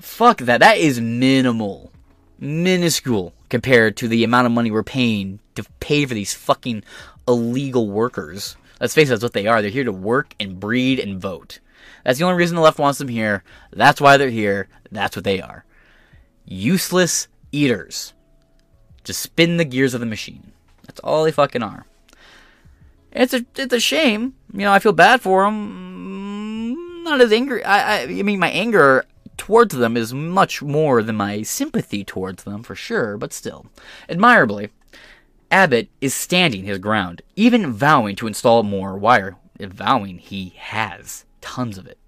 Fuck 0.00 0.38
that. 0.38 0.60
That 0.60 0.78
is 0.78 1.00
minimal. 1.00 1.92
Minuscule 2.38 3.32
compared 3.48 3.96
to 3.98 4.08
the 4.08 4.24
amount 4.24 4.46
of 4.46 4.52
money 4.52 4.70
we're 4.70 4.82
paying 4.82 5.38
to 5.54 5.64
pay 5.80 6.04
for 6.06 6.14
these 6.14 6.34
fucking 6.34 6.82
illegal 7.28 7.88
workers. 7.88 8.56
Let's 8.80 8.94
face 8.94 9.08
it, 9.08 9.10
that's 9.10 9.22
what 9.22 9.34
they 9.34 9.46
are. 9.46 9.62
They're 9.62 9.70
here 9.70 9.84
to 9.84 9.92
work 9.92 10.34
and 10.40 10.58
breed 10.58 10.98
and 10.98 11.20
vote. 11.20 11.60
That's 12.04 12.18
the 12.18 12.24
only 12.24 12.36
reason 12.36 12.56
the 12.56 12.62
left 12.62 12.78
wants 12.78 12.98
them 12.98 13.08
here. 13.08 13.44
That's 13.72 14.00
why 14.00 14.16
they're 14.16 14.30
here. 14.30 14.68
That's 14.90 15.16
what 15.16 15.24
they 15.24 15.40
are. 15.40 15.64
Useless 16.44 17.28
eaters. 17.52 18.12
Just 19.02 19.20
spin 19.20 19.56
the 19.56 19.64
gears 19.64 19.94
of 19.94 20.00
the 20.00 20.06
machine. 20.06 20.52
That's 20.86 21.00
all 21.00 21.24
they 21.24 21.32
fucking 21.32 21.62
are. 21.62 21.86
It's 23.12 23.32
a 23.32 23.44
it's 23.56 23.72
a 23.72 23.80
shame. 23.80 24.34
You 24.52 24.60
know, 24.60 24.72
I 24.72 24.78
feel 24.78 24.92
bad 24.92 25.20
for 25.20 25.44
them. 25.44 27.04
Not 27.04 27.20
as 27.20 27.32
angry. 27.32 27.62
I, 27.64 27.98
I 27.98 28.02
I 28.02 28.22
mean, 28.22 28.40
my 28.40 28.50
anger 28.50 29.04
towards 29.36 29.74
them 29.74 29.96
is 29.96 30.12
much 30.12 30.62
more 30.62 31.02
than 31.02 31.16
my 31.16 31.42
sympathy 31.42 32.04
towards 32.04 32.44
them, 32.44 32.62
for 32.62 32.74
sure. 32.74 33.16
But 33.16 33.32
still, 33.32 33.66
admirably, 34.08 34.70
Abbott 35.50 35.88
is 36.00 36.14
standing 36.14 36.64
his 36.64 36.78
ground, 36.78 37.22
even 37.36 37.72
vowing 37.72 38.16
to 38.16 38.26
install 38.26 38.62
more 38.62 38.96
wire. 38.96 39.36
Vowing 39.60 40.18
he 40.18 40.54
has 40.56 41.24
tons 41.40 41.78
of 41.78 41.86
it. 41.86 41.98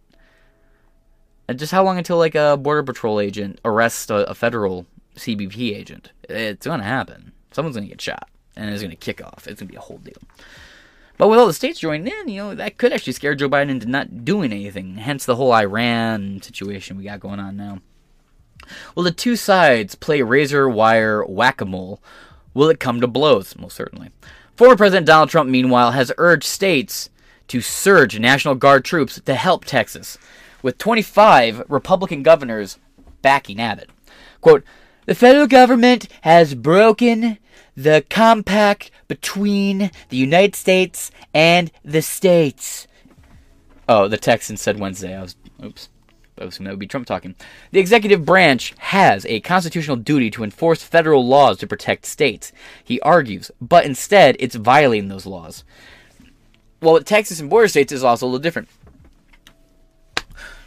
Just 1.55 1.73
how 1.73 1.85
long 1.85 1.99
until 1.99 2.19
like 2.19 2.35
a 2.35 2.57
border 2.57 2.83
patrol 2.83 3.21
agent 3.21 3.61
arrests 3.65 4.11
a, 4.11 4.15
a 4.15 4.35
federal 4.35 4.87
CBP 5.17 5.75
agent? 5.75 6.13
It's 6.29 6.67
gonna 6.67 6.83
happen. 6.83 7.33
Someone's 7.53 7.77
gonna 7.77 7.89
get 7.89 8.01
shot, 8.01 8.29
and 8.57 8.71
it's 8.71 8.83
gonna 8.83 8.97
kick 8.97 9.25
off. 9.25 9.47
It's 9.47 9.61
gonna 9.61 9.71
be 9.71 9.77
a 9.77 9.81
whole 9.81 9.99
deal. 9.99 10.15
But 11.19 11.29
with 11.29 11.39
all 11.39 11.47
the 11.47 11.55
states 11.55 11.81
joining 11.81 12.13
in, 12.13 12.29
you 12.29 12.43
know, 12.43 12.55
that 12.55 12.77
could 12.77 12.93
actually 12.93 13.15
scare 13.15 13.35
Joe 13.35 13.49
Biden 13.49 13.71
into 13.71 13.87
not 13.87 14.25
doing 14.25 14.53
anything. 14.53 14.97
Hence 14.97 15.25
the 15.25 15.37
whole 15.37 15.53
Iran 15.53 16.43
situation 16.43 16.97
we 16.97 17.05
got 17.05 17.21
going 17.21 17.41
on 17.41 17.57
now. 17.57 17.79
Will 18.95 19.05
the 19.05 19.13
two 19.13 19.37
sides 19.37 19.95
play 19.95 20.23
razor 20.23 20.69
wire 20.69 21.25
whack 21.25 21.61
a 21.61 21.65
mole? 21.65 22.03
Will 22.53 22.69
it 22.69 22.81
come 22.81 23.01
to 23.01 23.07
blows? 23.07 23.57
Most 23.57 23.77
certainly. 23.77 24.11
Former 24.57 24.77
President 24.77 25.07
Donald 25.07 25.31
Trump, 25.31 25.49
meanwhile, 25.51 25.93
has 25.93 26.13
urged 26.19 26.45
states 26.45 27.11
to 27.49 27.61
surge 27.61 28.19
National 28.19 28.55
Guard 28.55 28.85
troops 28.85 29.21
to 29.21 29.35
help 29.35 29.65
Texas, 29.65 30.19
with 30.67 30.79
25 30.79 31.63
Republican 31.69 32.25
governors 32.25 32.77
backing 33.23 33.61
Abbott. 33.61 33.89
Quote, 34.41 34.65
the 35.05 35.15
federal 35.15 35.47
government 35.47 36.09
has 36.23 36.57
broken 36.57 37.39
the 37.77 38.05
compact 38.11 38.91
between 39.07 39.93
the 40.09 40.17
United 40.17 40.57
States 40.57 41.13
and 41.33 41.71
the 41.85 42.03
states. 42.03 42.89
Oh, 43.89 44.09
the 44.09 44.17
Texan 44.17 44.57
said 44.57 44.81
Wednesday. 44.81 45.15
I 45.15 45.23
was, 45.23 45.37
oops. 45.65 45.89
I 46.37 46.45
was 46.45 46.59
that 46.59 46.69
would 46.69 46.81
be 46.81 46.89
Trump 46.89 47.07
talking. 47.07 47.37
The 47.71 47.79
executive 47.79 48.25
branch 48.25 48.75
has 48.79 49.25
a 49.27 49.39
constitutional 49.39 49.97
duty 49.97 50.33
to 50.33 50.43
enforce 50.43 50.83
federal 50.83 51.25
laws 51.25 51.59
to 51.59 51.69
protect 51.69 52.07
states, 52.07 52.51
he 52.83 53.01
argues, 53.03 53.53
but 53.61 53.85
instead 53.85 54.35
it's 54.41 54.57
violating 54.57 55.07
those 55.07 55.27
laws. 55.27 55.63
Well, 56.83 57.01
Texas 57.05 57.39
and 57.39 57.49
border 57.49 57.69
states 57.69 57.93
is 57.93 58.03
also 58.03 58.27
a 58.27 58.29
little 58.29 58.41
different. 58.41 58.69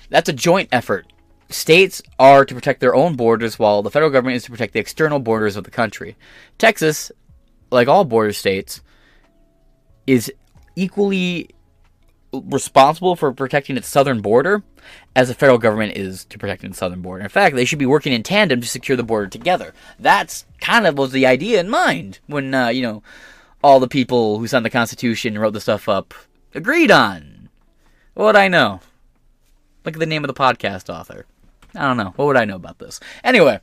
That's 0.09 0.29
a 0.29 0.33
joint 0.33 0.69
effort. 0.71 1.11
States 1.49 2.01
are 2.19 2.45
to 2.45 2.53
protect 2.53 2.79
their 2.79 2.95
own 2.95 3.15
borders, 3.15 3.57
while 3.57 3.81
the 3.81 3.89
federal 3.91 4.11
government 4.11 4.35
is 4.35 4.43
to 4.43 4.51
protect 4.51 4.73
the 4.73 4.79
external 4.79 5.19
borders 5.19 5.55
of 5.55 5.63
the 5.63 5.71
country. 5.71 6.15
Texas, 6.57 7.11
like 7.71 7.87
all 7.87 8.05
border 8.05 8.33
states, 8.33 8.81
is 10.05 10.31
equally 10.75 11.49
responsible 12.31 13.15
for 13.15 13.31
protecting 13.33 13.77
its 13.77 13.87
southern 13.87 14.21
border 14.21 14.63
as 15.15 15.27
the 15.27 15.33
federal 15.33 15.57
government 15.57 15.97
is 15.97 16.25
to 16.25 16.37
protecting 16.37 16.69
its 16.69 16.79
southern 16.79 17.01
border. 17.01 17.23
In 17.23 17.29
fact, 17.29 17.55
they 17.55 17.65
should 17.65 17.79
be 17.79 17.85
working 17.85 18.13
in 18.13 18.23
tandem 18.23 18.61
to 18.61 18.67
secure 18.67 18.95
the 18.95 19.03
border 19.03 19.27
together. 19.27 19.73
That's 19.99 20.45
kind 20.61 20.85
of 20.85 20.97
was 20.97 21.11
the 21.11 21.25
idea 21.25 21.59
in 21.59 21.69
mind 21.69 22.19
when 22.27 22.53
uh, 22.53 22.67
you 22.69 22.81
know 22.81 23.03
all 23.63 23.79
the 23.79 23.87
people 23.87 24.39
who 24.39 24.47
signed 24.47 24.65
the 24.65 24.69
Constitution 24.69 25.33
and 25.33 25.41
wrote 25.41 25.53
the 25.53 25.61
stuff 25.61 25.89
up 25.89 26.13
agreed 26.53 26.91
on. 26.91 27.49
What 28.13 28.35
I 28.35 28.47
know? 28.47 28.81
The 29.97 30.05
name 30.05 30.23
of 30.23 30.27
the 30.27 30.33
podcast 30.33 30.93
author. 30.93 31.25
I 31.75 31.87
don't 31.87 31.97
know. 31.97 32.13
What 32.15 32.25
would 32.25 32.37
I 32.37 32.45
know 32.45 32.55
about 32.55 32.79
this? 32.79 32.99
Anyway, 33.23 33.59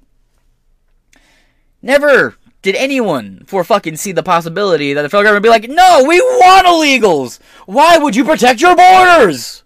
never 1.83 2.37
did 2.63 2.75
anyone 2.75 3.45
for 3.47 3.63
fucking 3.63 3.97
see 3.97 4.13
the 4.13 4.23
possibility 4.23 4.93
that 4.93 5.03
the 5.03 5.09
federal 5.09 5.25
government 5.25 5.45
would 5.45 5.63
be 5.63 5.69
like, 5.69 5.77
no, 5.77 6.05
we 6.07 6.21
want 6.21 6.67
illegals. 6.67 7.39
Why 7.67 7.99
would 7.99 8.17
you 8.17 8.25
protect 8.25 8.61
your 8.61 8.75
borders? 8.75 9.63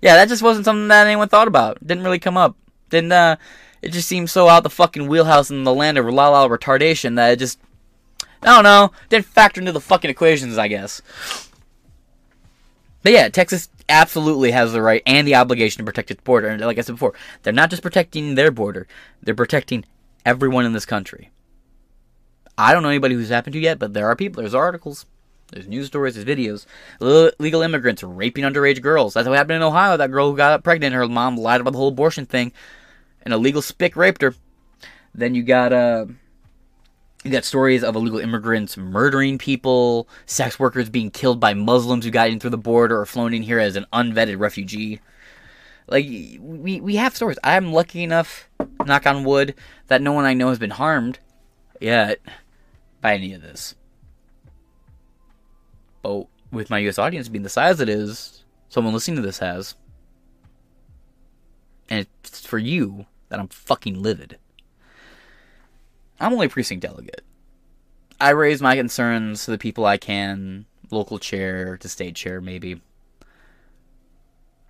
Yeah, 0.00 0.14
that 0.14 0.28
just 0.28 0.42
wasn't 0.42 0.64
something 0.64 0.88
that 0.88 1.06
anyone 1.06 1.28
thought 1.28 1.48
about. 1.48 1.84
Didn't 1.84 2.04
really 2.04 2.20
come 2.20 2.36
up. 2.36 2.56
Didn't, 2.90 3.12
uh, 3.12 3.36
it 3.82 3.90
just 3.90 4.08
seemed 4.08 4.30
so 4.30 4.48
out 4.48 4.62
the 4.62 4.70
fucking 4.70 5.08
wheelhouse 5.08 5.50
in 5.50 5.64
the 5.64 5.74
land 5.74 5.98
of 5.98 6.06
la 6.06 6.28
la 6.28 6.48
retardation 6.48 7.16
that 7.16 7.32
it 7.32 7.38
just, 7.40 7.58
I 8.42 8.46
don't 8.46 8.64
know, 8.64 8.92
didn't 9.08 9.26
factor 9.26 9.60
into 9.60 9.72
the 9.72 9.80
fucking 9.80 10.10
equations, 10.10 10.58
I 10.58 10.68
guess. 10.68 11.02
But 13.02 13.12
yeah, 13.12 13.28
Texas 13.28 13.68
absolutely 13.88 14.50
has 14.50 14.72
the 14.72 14.82
right 14.82 15.02
and 15.06 15.26
the 15.26 15.34
obligation 15.34 15.78
to 15.78 15.84
protect 15.84 16.10
its 16.10 16.22
border. 16.22 16.48
And 16.48 16.60
like 16.60 16.78
I 16.78 16.82
said 16.82 16.92
before, 16.92 17.14
they're 17.42 17.52
not 17.52 17.70
just 17.70 17.82
protecting 17.82 18.34
their 18.34 18.50
border, 18.50 18.86
they're 19.22 19.34
protecting 19.34 19.84
everyone 20.24 20.64
in 20.64 20.72
this 20.72 20.86
country. 20.86 21.30
I 22.56 22.72
don't 22.72 22.82
know 22.82 22.88
anybody 22.88 23.14
who's 23.14 23.28
happened 23.28 23.52
to 23.52 23.60
yet, 23.60 23.78
but 23.78 23.94
there 23.94 24.06
are 24.08 24.16
people, 24.16 24.42
there's 24.42 24.54
articles, 24.54 25.06
there's 25.52 25.68
news 25.68 25.86
stories, 25.86 26.14
there's 26.14 26.26
videos. 26.26 26.66
Ille- 27.00 27.32
Legal 27.38 27.62
immigrants 27.62 28.02
raping 28.02 28.44
underage 28.44 28.82
girls. 28.82 29.14
That's 29.14 29.28
what 29.28 29.38
happened 29.38 29.56
in 29.56 29.62
Ohio. 29.62 29.96
That 29.96 30.10
girl 30.10 30.30
who 30.30 30.36
got 30.36 30.64
pregnant, 30.64 30.94
her 30.94 31.06
mom 31.08 31.36
lied 31.36 31.60
about 31.60 31.72
the 31.72 31.78
whole 31.78 31.88
abortion 31.88 32.26
thing, 32.26 32.52
and 33.22 33.32
a 33.32 33.38
legal 33.38 33.62
spick 33.62 33.96
raped 33.96 34.22
her. 34.22 34.34
Then 35.14 35.34
you 35.34 35.42
got 35.42 35.72
uh, 35.72 36.06
you 37.28 37.36
got 37.36 37.44
stories 37.44 37.84
of 37.84 37.94
illegal 37.94 38.18
immigrants 38.18 38.76
murdering 38.76 39.38
people, 39.38 40.08
sex 40.26 40.58
workers 40.58 40.88
being 40.88 41.10
killed 41.10 41.40
by 41.40 41.54
Muslims 41.54 42.04
who 42.04 42.10
got 42.10 42.30
in 42.30 42.40
through 42.40 42.50
the 42.50 42.58
border 42.58 42.98
or 42.98 43.06
flown 43.06 43.34
in 43.34 43.42
here 43.42 43.58
as 43.58 43.76
an 43.76 43.86
unvetted 43.92 44.38
refugee. 44.38 45.00
Like 45.86 46.06
we 46.40 46.80
we 46.80 46.96
have 46.96 47.16
stories. 47.16 47.38
I'm 47.44 47.72
lucky 47.72 48.02
enough, 48.02 48.48
knock 48.84 49.06
on 49.06 49.24
wood, 49.24 49.54
that 49.88 50.02
no 50.02 50.12
one 50.12 50.24
I 50.24 50.34
know 50.34 50.48
has 50.48 50.58
been 50.58 50.70
harmed 50.70 51.18
yet 51.80 52.20
by 53.00 53.14
any 53.14 53.32
of 53.32 53.42
this. 53.42 53.74
But 56.02 56.26
with 56.50 56.70
my 56.70 56.78
US 56.80 56.98
audience 56.98 57.28
being 57.28 57.42
the 57.42 57.48
size 57.48 57.80
it 57.80 57.88
is, 57.88 58.44
someone 58.68 58.94
listening 58.94 59.16
to 59.16 59.22
this 59.22 59.38
has. 59.38 59.74
And 61.90 62.06
it's 62.22 62.46
for 62.46 62.58
you 62.58 63.06
that 63.28 63.40
I'm 63.40 63.48
fucking 63.48 64.02
livid. 64.02 64.38
I'm 66.20 66.32
only 66.32 66.46
a 66.46 66.50
precinct 66.50 66.82
delegate. 66.82 67.22
I 68.20 68.30
raise 68.30 68.60
my 68.60 68.74
concerns 68.74 69.44
to 69.44 69.52
the 69.52 69.58
people 69.58 69.86
I 69.86 69.96
can, 69.96 70.66
local 70.90 71.18
chair 71.18 71.76
to 71.76 71.88
state 71.88 72.16
chair, 72.16 72.40
maybe. 72.40 72.80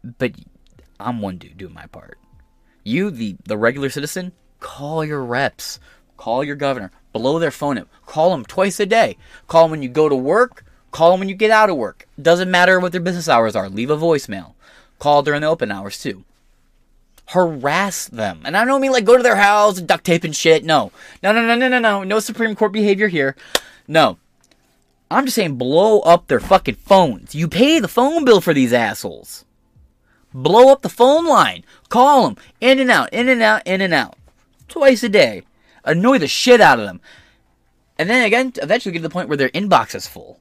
But 0.04 0.32
I'm 1.00 1.20
one 1.20 1.38
dude 1.38 1.56
doing 1.56 1.72
my 1.72 1.86
part. 1.86 2.18
You, 2.84 3.10
the, 3.10 3.36
the 3.44 3.56
regular 3.56 3.88
citizen, 3.88 4.32
call 4.60 5.04
your 5.04 5.24
reps, 5.24 5.80
call 6.18 6.44
your 6.44 6.56
governor, 6.56 6.90
blow 7.12 7.38
their 7.38 7.50
phone 7.50 7.78
up, 7.78 7.88
call 8.04 8.30
them 8.30 8.44
twice 8.44 8.78
a 8.80 8.86
day. 8.86 9.16
Call 9.46 9.64
them 9.64 9.70
when 9.72 9.82
you 9.82 9.88
go 9.88 10.08
to 10.08 10.16
work, 10.16 10.64
call 10.90 11.12
them 11.12 11.20
when 11.20 11.28
you 11.30 11.34
get 11.34 11.50
out 11.50 11.70
of 11.70 11.76
work. 11.76 12.06
Doesn't 12.20 12.50
matter 12.50 12.78
what 12.78 12.92
their 12.92 13.00
business 13.00 13.28
hours 13.28 13.56
are, 13.56 13.70
leave 13.70 13.90
a 13.90 13.96
voicemail. 13.96 14.54
Call 14.98 15.22
during 15.22 15.40
the 15.40 15.46
open 15.46 15.72
hours 15.72 16.02
too 16.02 16.24
harass 17.28 18.06
them. 18.06 18.40
And 18.44 18.56
I 18.56 18.64
don't 18.64 18.80
mean 18.80 18.92
like 18.92 19.04
go 19.04 19.16
to 19.16 19.22
their 19.22 19.36
house 19.36 19.78
and 19.78 19.86
duct 19.86 20.04
tape 20.04 20.24
and 20.24 20.34
shit. 20.34 20.64
No. 20.64 20.92
No, 21.22 21.32
no, 21.32 21.46
no, 21.46 21.54
no, 21.54 21.68
no, 21.68 21.78
no. 21.78 22.02
No 22.02 22.20
Supreme 22.20 22.56
Court 22.56 22.72
behavior 22.72 23.08
here. 23.08 23.36
No. 23.86 24.18
I'm 25.10 25.24
just 25.24 25.36
saying 25.36 25.56
blow 25.56 26.00
up 26.00 26.26
their 26.26 26.40
fucking 26.40 26.76
phones. 26.76 27.34
You 27.34 27.48
pay 27.48 27.80
the 27.80 27.88
phone 27.88 28.24
bill 28.24 28.40
for 28.40 28.54
these 28.54 28.72
assholes. 28.72 29.44
Blow 30.32 30.70
up 30.72 30.82
the 30.82 30.88
phone 30.88 31.26
line. 31.26 31.64
Call 31.88 32.24
them. 32.24 32.36
In 32.60 32.78
and 32.78 32.90
out, 32.90 33.12
in 33.12 33.28
and 33.28 33.42
out, 33.42 33.62
in 33.66 33.80
and 33.80 33.94
out. 33.94 34.16
Twice 34.68 35.02
a 35.02 35.08
day. 35.08 35.42
Annoy 35.84 36.18
the 36.18 36.28
shit 36.28 36.60
out 36.60 36.78
of 36.78 36.86
them. 36.86 37.00
And 37.98 38.08
then 38.08 38.24
again, 38.24 38.52
eventually 38.62 38.92
get 38.92 38.98
to 38.98 39.08
the 39.08 39.12
point 39.12 39.28
where 39.28 39.36
their 39.36 39.48
inbox 39.50 39.94
is 39.94 40.06
full. 40.06 40.38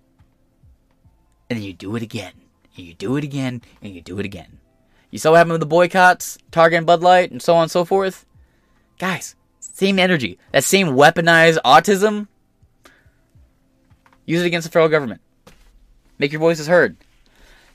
And 1.50 1.58
then 1.58 1.66
you 1.66 1.74
do 1.74 1.96
it 1.96 2.04
again. 2.04 2.34
And 2.76 2.86
you 2.86 2.94
do 2.94 3.16
it 3.18 3.24
again. 3.24 3.62
And 3.82 3.94
you 3.96 4.02
do 4.02 4.20
it 4.20 4.26
again. 4.26 4.57
You 5.10 5.20
saw 5.20 5.32
what 5.32 5.38
happened 5.38 5.54
with 5.54 5.62
the 5.62 5.68
boycotts, 5.68 6.38
Target 6.52 6.78
and 6.78 6.86
Bud 6.86 7.02
Light, 7.02 7.32
and 7.32 7.42
so 7.42 7.56
on 7.56 7.64
and 7.64 7.72
so 7.72 7.86
forth? 7.86 8.26
Guys, 9.00 9.36
same 9.60 10.00
energy. 10.00 10.38
That 10.52 10.64
same 10.64 10.88
weaponized 10.88 11.60
autism. 11.64 12.28
Use 14.26 14.42
it 14.42 14.48
against 14.48 14.68
the 14.68 14.72
federal 14.72 14.90
government. 14.90 15.22
Make 16.20 16.32
your 16.32 16.42
voices 16.42 16.68
heard. 16.68 16.98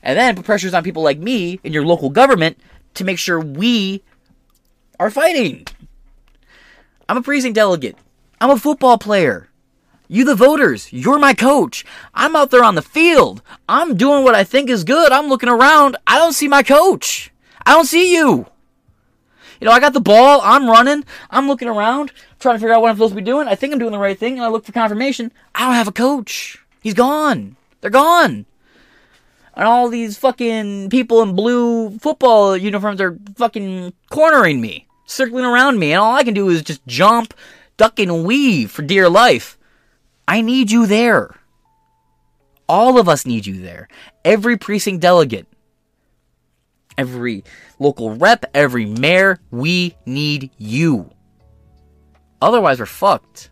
And 0.03 0.17
then 0.17 0.35
put 0.35 0.45
pressures 0.45 0.73
on 0.73 0.83
people 0.83 1.01
like 1.01 1.17
me 1.17 1.59
in 1.63 1.73
your 1.73 1.85
local 1.85 2.09
government 2.09 2.59
to 2.95 3.03
make 3.03 3.17
sure 3.17 3.39
we 3.39 4.03
are 4.99 5.09
fighting. 5.09 5.65
I'm 7.07 7.17
a 7.17 7.21
precinct 7.21 7.55
delegate. 7.55 7.97
I'm 8.39 8.51
a 8.51 8.57
football 8.57 8.97
player. 8.97 9.49
You, 10.07 10.25
the 10.25 10.35
voters, 10.35 10.91
you're 10.91 11.19
my 11.19 11.33
coach. 11.33 11.85
I'm 12.13 12.35
out 12.35 12.51
there 12.51 12.63
on 12.63 12.75
the 12.75 12.81
field. 12.81 13.41
I'm 13.67 13.95
doing 13.95 14.23
what 14.23 14.35
I 14.35 14.43
think 14.43 14.69
is 14.69 14.83
good. 14.83 15.11
I'm 15.11 15.27
looking 15.27 15.49
around. 15.49 15.97
I 16.05 16.19
don't 16.19 16.33
see 16.33 16.47
my 16.47 16.61
coach. 16.61 17.31
I 17.65 17.73
don't 17.73 17.85
see 17.85 18.13
you. 18.13 18.45
You 19.59 19.69
know, 19.69 19.71
I 19.71 19.79
got 19.79 19.93
the 19.93 20.01
ball. 20.01 20.41
I'm 20.43 20.69
running. 20.69 21.05
I'm 21.29 21.47
looking 21.47 21.69
around, 21.69 22.11
trying 22.39 22.55
to 22.55 22.59
figure 22.59 22.73
out 22.73 22.81
what 22.81 22.89
I'm 22.89 22.97
supposed 22.97 23.13
to 23.13 23.15
be 23.15 23.21
doing. 23.21 23.47
I 23.47 23.55
think 23.55 23.71
I'm 23.71 23.79
doing 23.79 23.93
the 23.93 23.97
right 23.97 24.19
thing, 24.19 24.33
and 24.33 24.43
I 24.43 24.49
look 24.49 24.65
for 24.65 24.73
confirmation. 24.73 25.31
I 25.55 25.65
don't 25.65 25.75
have 25.75 25.87
a 25.87 25.93
coach. 25.93 26.61
He's 26.81 26.93
gone. 26.93 27.55
They're 27.79 27.89
gone. 27.89 28.45
And 29.55 29.67
all 29.67 29.87
these 29.87 30.17
fucking 30.17 30.89
people 30.89 31.21
in 31.21 31.35
blue 31.35 31.97
football 31.99 32.57
uniforms 32.57 32.99
are 32.99 33.17
fucking 33.35 33.93
cornering 34.09 34.59
me, 34.59 34.87
circling 35.05 35.45
around 35.45 35.79
me, 35.79 35.93
and 35.93 36.01
all 36.01 36.15
I 36.15 36.23
can 36.23 36.33
do 36.33 36.49
is 36.49 36.61
just 36.61 36.85
jump, 36.87 37.33
duck, 37.77 37.99
and 37.99 38.25
weave 38.25 38.71
for 38.71 38.81
dear 38.81 39.09
life. 39.09 39.57
I 40.27 40.41
need 40.41 40.71
you 40.71 40.85
there. 40.85 41.35
All 42.67 42.97
of 42.97 43.09
us 43.09 43.25
need 43.25 43.45
you 43.45 43.61
there. 43.61 43.87
Every 44.23 44.57
precinct 44.57 45.01
delegate, 45.01 45.47
every 46.97 47.43
local 47.79 48.15
rep, 48.15 48.45
every 48.53 48.85
mayor, 48.85 49.39
we 49.51 49.95
need 50.05 50.51
you. 50.57 51.09
Otherwise, 52.41 52.79
we're 52.79 52.85
fucked. 52.85 53.49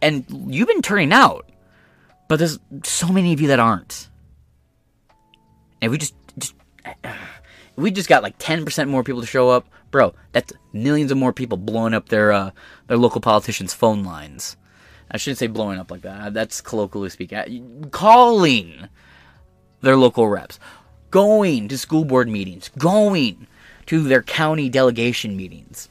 And 0.00 0.24
you've 0.52 0.68
been 0.68 0.82
turning 0.82 1.12
out, 1.12 1.50
but 2.28 2.38
there's 2.38 2.58
so 2.84 3.08
many 3.08 3.32
of 3.32 3.40
you 3.40 3.48
that 3.48 3.58
aren't. 3.58 4.08
And 5.80 5.90
we 5.90 5.98
just, 5.98 6.14
just 6.38 6.54
we 7.76 7.90
just 7.90 8.08
got 8.08 8.22
like 8.22 8.38
10% 8.38 8.88
more 8.88 9.02
people 9.02 9.22
to 9.22 9.26
show 9.26 9.48
up. 9.48 9.68
Bro, 9.90 10.14
that's 10.32 10.52
millions 10.72 11.10
of 11.10 11.16
more 11.16 11.32
people 11.32 11.56
blowing 11.56 11.94
up 11.94 12.10
their 12.10 12.30
uh, 12.30 12.50
their 12.88 12.98
local 12.98 13.22
politicians' 13.22 13.72
phone 13.72 14.04
lines. 14.04 14.57
I 15.10 15.16
shouldn't 15.16 15.38
say 15.38 15.46
blowing 15.46 15.78
up 15.78 15.90
like 15.90 16.02
that. 16.02 16.20
Uh, 16.20 16.30
that's 16.30 16.60
colloquially 16.60 17.10
speaking. 17.10 17.38
Uh, 17.38 17.88
calling 17.90 18.88
their 19.80 19.96
local 19.96 20.28
reps, 20.28 20.58
going 21.10 21.68
to 21.68 21.78
school 21.78 22.04
board 22.04 22.28
meetings, 22.28 22.70
going 22.78 23.46
to 23.86 24.02
their 24.02 24.22
county 24.22 24.68
delegation 24.68 25.36
meetings. 25.36 25.88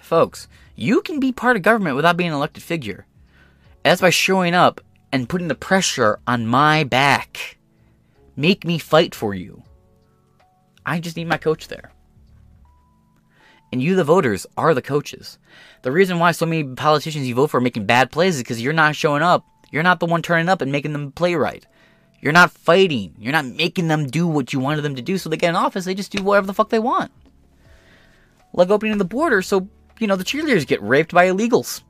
Folks, 0.00 0.48
you 0.74 1.00
can 1.02 1.20
be 1.20 1.32
part 1.32 1.56
of 1.56 1.62
government 1.62 1.96
without 1.96 2.16
being 2.16 2.30
an 2.30 2.36
elected 2.36 2.62
figure. 2.62 3.06
That's 3.82 4.00
by 4.00 4.10
showing 4.10 4.54
up 4.54 4.80
and 5.12 5.28
putting 5.28 5.48
the 5.48 5.54
pressure 5.54 6.18
on 6.26 6.46
my 6.46 6.84
back. 6.84 7.58
Make 8.36 8.64
me 8.64 8.78
fight 8.78 9.14
for 9.14 9.34
you. 9.34 9.62
I 10.84 11.00
just 11.00 11.16
need 11.16 11.28
my 11.28 11.36
coach 11.36 11.68
there. 11.68 11.92
And 13.70 13.82
you, 13.82 13.94
the 13.94 14.04
voters, 14.04 14.46
are 14.56 14.74
the 14.74 14.82
coaches. 14.82 15.38
The 15.82 15.92
reason 15.92 16.18
why 16.18 16.32
so 16.32 16.46
many 16.46 16.64
politicians 16.64 17.28
you 17.28 17.34
vote 17.34 17.50
for 17.50 17.58
are 17.58 17.60
making 17.60 17.86
bad 17.86 18.10
plays 18.10 18.36
is 18.36 18.42
because 18.42 18.62
you're 18.62 18.72
not 18.72 18.96
showing 18.96 19.22
up. 19.22 19.44
You're 19.70 19.82
not 19.82 20.00
the 20.00 20.06
one 20.06 20.22
turning 20.22 20.48
up 20.48 20.62
and 20.62 20.72
making 20.72 20.92
them 20.92 21.12
play 21.12 21.34
right. 21.34 21.66
You're 22.20 22.32
not 22.32 22.50
fighting. 22.50 23.14
You're 23.18 23.32
not 23.32 23.44
making 23.44 23.88
them 23.88 24.06
do 24.06 24.26
what 24.26 24.52
you 24.52 24.58
wanted 24.58 24.82
them 24.82 24.96
to 24.96 25.02
do 25.02 25.18
so 25.18 25.28
they 25.28 25.36
get 25.36 25.50
in 25.50 25.56
office. 25.56 25.84
They 25.84 25.94
just 25.94 26.12
do 26.12 26.22
whatever 26.22 26.46
the 26.46 26.54
fuck 26.54 26.70
they 26.70 26.78
want. 26.78 27.12
Like 28.52 28.70
opening 28.70 28.98
the 28.98 29.04
border 29.04 29.42
so, 29.42 29.68
you 29.98 30.06
know, 30.06 30.16
the 30.16 30.24
cheerleaders 30.24 30.66
get 30.66 30.82
raped 30.82 31.12
by 31.12 31.28
illegals. 31.28 31.82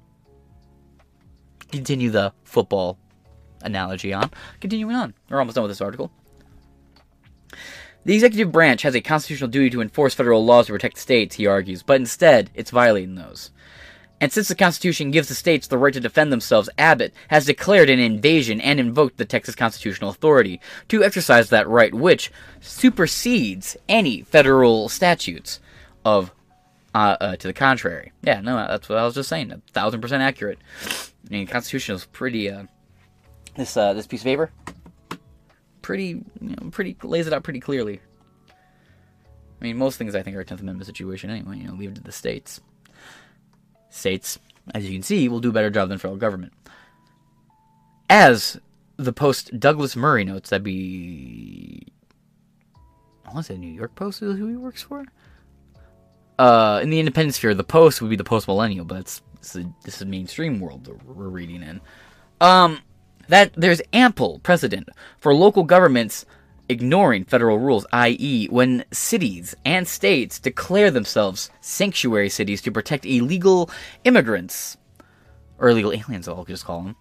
Continue 1.70 2.11
the 2.11 2.33
football 2.45 2.99
analogy 3.62 4.12
on. 4.12 4.31
Continuing 4.61 4.95
on. 4.95 5.14
We're 5.29 5.39
almost 5.39 5.55
done 5.55 5.62
with 5.62 5.70
this 5.70 5.81
article. 5.81 6.11
The 8.05 8.15
executive 8.15 8.53
branch 8.53 8.83
has 8.83 8.95
a 8.95 9.01
constitutional 9.01 9.51
duty 9.51 9.71
to 9.71 9.83
enforce 9.83 10.15
federal 10.15 10.45
laws 10.45 10.67
to 10.67 10.73
protect 10.73 10.99
states, 10.99 11.37
he 11.37 11.47
argues, 11.47 11.83
but 11.83 12.01
instead, 12.01 12.51
it's 12.55 12.71
violating 12.71 13.17
those. 13.17 13.51
And 14.21 14.33
since 14.33 14.49
the 14.49 14.55
Constitution 14.55 15.11
gives 15.11 15.29
the 15.29 15.35
states 15.35 15.67
the 15.67 15.79
right 15.79 15.95
to 15.95 16.01
defend 16.01 16.33
themselves, 16.33 16.69
Abbott 16.77 17.15
has 17.29 17.47
declared 17.47 17.89
an 17.89 18.01
invasion 18.01 18.61
and 18.61 18.81
invoked 18.81 19.17
the 19.17 19.25
Texas 19.25 19.55
constitutional 19.55 20.11
authority 20.11 20.61
to 20.89 21.05
exercise 21.05 21.51
that 21.51 21.69
right, 21.69 21.95
which 21.95 22.33
supersedes 22.61 23.77
any 23.89 24.23
federal 24.23 24.89
statutes 24.89 25.61
of 26.05 26.33
uh, 26.95 27.17
uh, 27.21 27.37
to 27.37 27.47
the 27.47 27.53
contrary. 27.53 28.13
Yeah, 28.23 28.41
no, 28.41 28.57
that's 28.57 28.89
what 28.89 28.99
I 28.99 29.05
was 29.05 29.15
just 29.15 29.29
saying. 29.29 29.53
A 29.53 29.61
thousand 29.73 30.01
percent 30.01 30.23
accurate. 30.23 30.59
I 30.83 31.31
mean, 31.31 31.47
the 31.47 31.53
Constitution 31.53 31.95
is 31.95 32.07
pretty. 32.07 32.51
Uh, 32.51 32.65
this 33.55 33.77
uh, 33.77 33.93
this 33.93 34.07
piece 34.07 34.23
of 34.23 34.25
paper, 34.25 34.51
pretty, 35.89 36.22
you 36.43 36.55
know, 36.55 36.68
pretty 36.70 36.95
lays 37.03 37.26
it 37.26 37.32
out 37.32 37.43
pretty 37.43 37.61
clearly. 37.61 37.99
I 38.51 39.64
mean, 39.64 39.78
most 39.78 39.97
things 39.97 40.14
I 40.14 40.22
think 40.22 40.36
are 40.36 40.41
a 40.41 40.45
Tenth 40.45 40.61
Amendment 40.61 40.84
situation 40.84 41.30
anyway. 41.30 41.57
You 41.57 41.68
know, 41.68 41.72
leave 41.72 41.93
it 41.93 41.95
to 41.95 42.03
the 42.03 42.12
states. 42.12 42.61
States, 43.89 44.39
as 44.74 44.84
you 44.84 44.93
can 44.93 45.03
see, 45.03 45.30
will 45.30 45.41
do 45.41 45.49
a 45.49 45.53
better 45.53 45.70
job 45.70 45.89
than 45.89 45.97
federal 45.97 46.18
government. 46.18 46.53
As 48.11 48.61
the 48.99 49.14
Post 49.14 49.59
Douglas 49.59 49.97
Murray 49.97 50.24
notes, 50.24 50.51
that'd 50.51 50.62
be. 50.62 51.86
I 53.24 53.32
want 53.32 53.47
to 53.47 53.55
say 53.55 53.59
New 53.59 53.72
York 53.72 53.95
Post 53.95 54.20
is 54.20 54.36
who 54.36 54.47
he 54.47 54.57
works 54.57 54.82
for. 54.82 55.07
Uh, 56.39 56.80
in 56.82 56.91
the 56.91 56.99
independent 56.99 57.34
sphere, 57.34 57.55
the 57.55 57.64
Post 57.64 58.03
would 58.03 58.11
be 58.11 58.16
the 58.16 58.24
Post 58.24 58.47
Millennial, 58.47 58.84
but 58.84 58.99
it's, 59.01 59.22
it's 59.36 59.57
a, 59.57 59.64
this 59.86 60.03
is 60.03 60.07
mainstream 60.07 60.61
world 60.61 60.84
that 60.84 61.03
we're 61.07 61.30
reading 61.30 61.62
in. 61.62 61.80
Um, 62.43 62.80
that 63.29 63.53
there's 63.55 63.83
ample 63.93 64.41
precedent 64.41 64.89
for 65.18 65.35
local 65.35 65.64
governments 65.64 66.26
ignoring 66.68 67.24
federal 67.24 67.59
rules, 67.59 67.87
i.e., 67.93 68.47
when 68.51 68.85
cities 68.93 69.55
and 69.64 69.89
states 69.89 70.39
declare 70.39 70.91
themselves 70.91 71.51
sanctuary 71.61 72.29
cities 72.29 72.61
to 72.62 72.72
protect 72.72 73.07
illegal 73.07 73.70
immigrants, 74.05 74.76
or 75.59 75.70
illegal 75.70 75.93
aliens, 75.93 76.29
I'll 76.29 76.45
just 76.45 76.64
call 76.64 76.83
them, 76.83 76.97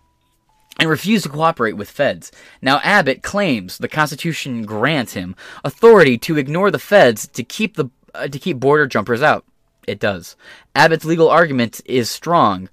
and 0.79 0.89
refuse 0.89 1.23
to 1.23 1.29
cooperate 1.29 1.73
with 1.73 1.89
feds. 1.89 2.31
Now, 2.61 2.79
Abbott 2.83 3.23
claims 3.23 3.77
the 3.77 3.87
Constitution 3.87 4.63
grants 4.63 5.13
him 5.13 5.35
authority 5.63 6.17
to 6.19 6.37
ignore 6.37 6.71
the 6.71 6.79
feds 6.79 7.27
to 7.29 7.43
keep 7.43 7.75
the 7.75 7.89
uh, 8.13 8.27
to 8.27 8.39
keep 8.39 8.59
border 8.59 8.87
jumpers 8.87 9.21
out. 9.21 9.45
It 9.85 9.99
does. 9.99 10.35
Abbott's 10.75 11.05
legal 11.05 11.29
argument 11.29 11.81
is 11.85 12.09
strong, 12.09 12.69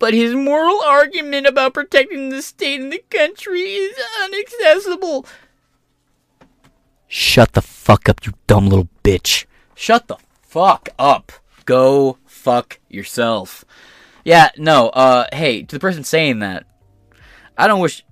but 0.00 0.14
his 0.14 0.34
moral 0.34 0.80
argument 0.80 1.46
about 1.46 1.74
protecting 1.74 2.30
the 2.30 2.42
state 2.42 2.80
and 2.80 2.92
the 2.92 3.04
country 3.10 3.60
is 3.60 3.96
inaccessible. 4.24 5.26
Shut 7.06 7.52
the 7.52 7.62
fuck 7.62 8.08
up, 8.08 8.24
you 8.26 8.32
dumb 8.48 8.68
little 8.68 8.88
bitch. 9.04 9.44
Shut 9.76 10.08
the 10.08 10.16
fuck 10.42 10.88
up. 10.98 11.30
Go 11.66 12.18
fuck 12.24 12.80
yourself. 12.88 13.64
Yeah, 14.24 14.48
no, 14.56 14.88
uh, 14.88 15.26
hey, 15.32 15.62
to 15.62 15.76
the 15.76 15.80
person 15.80 16.02
saying 16.02 16.40
that, 16.40 16.66
I 17.56 17.66
don't 17.66 17.80
wish 17.80 18.02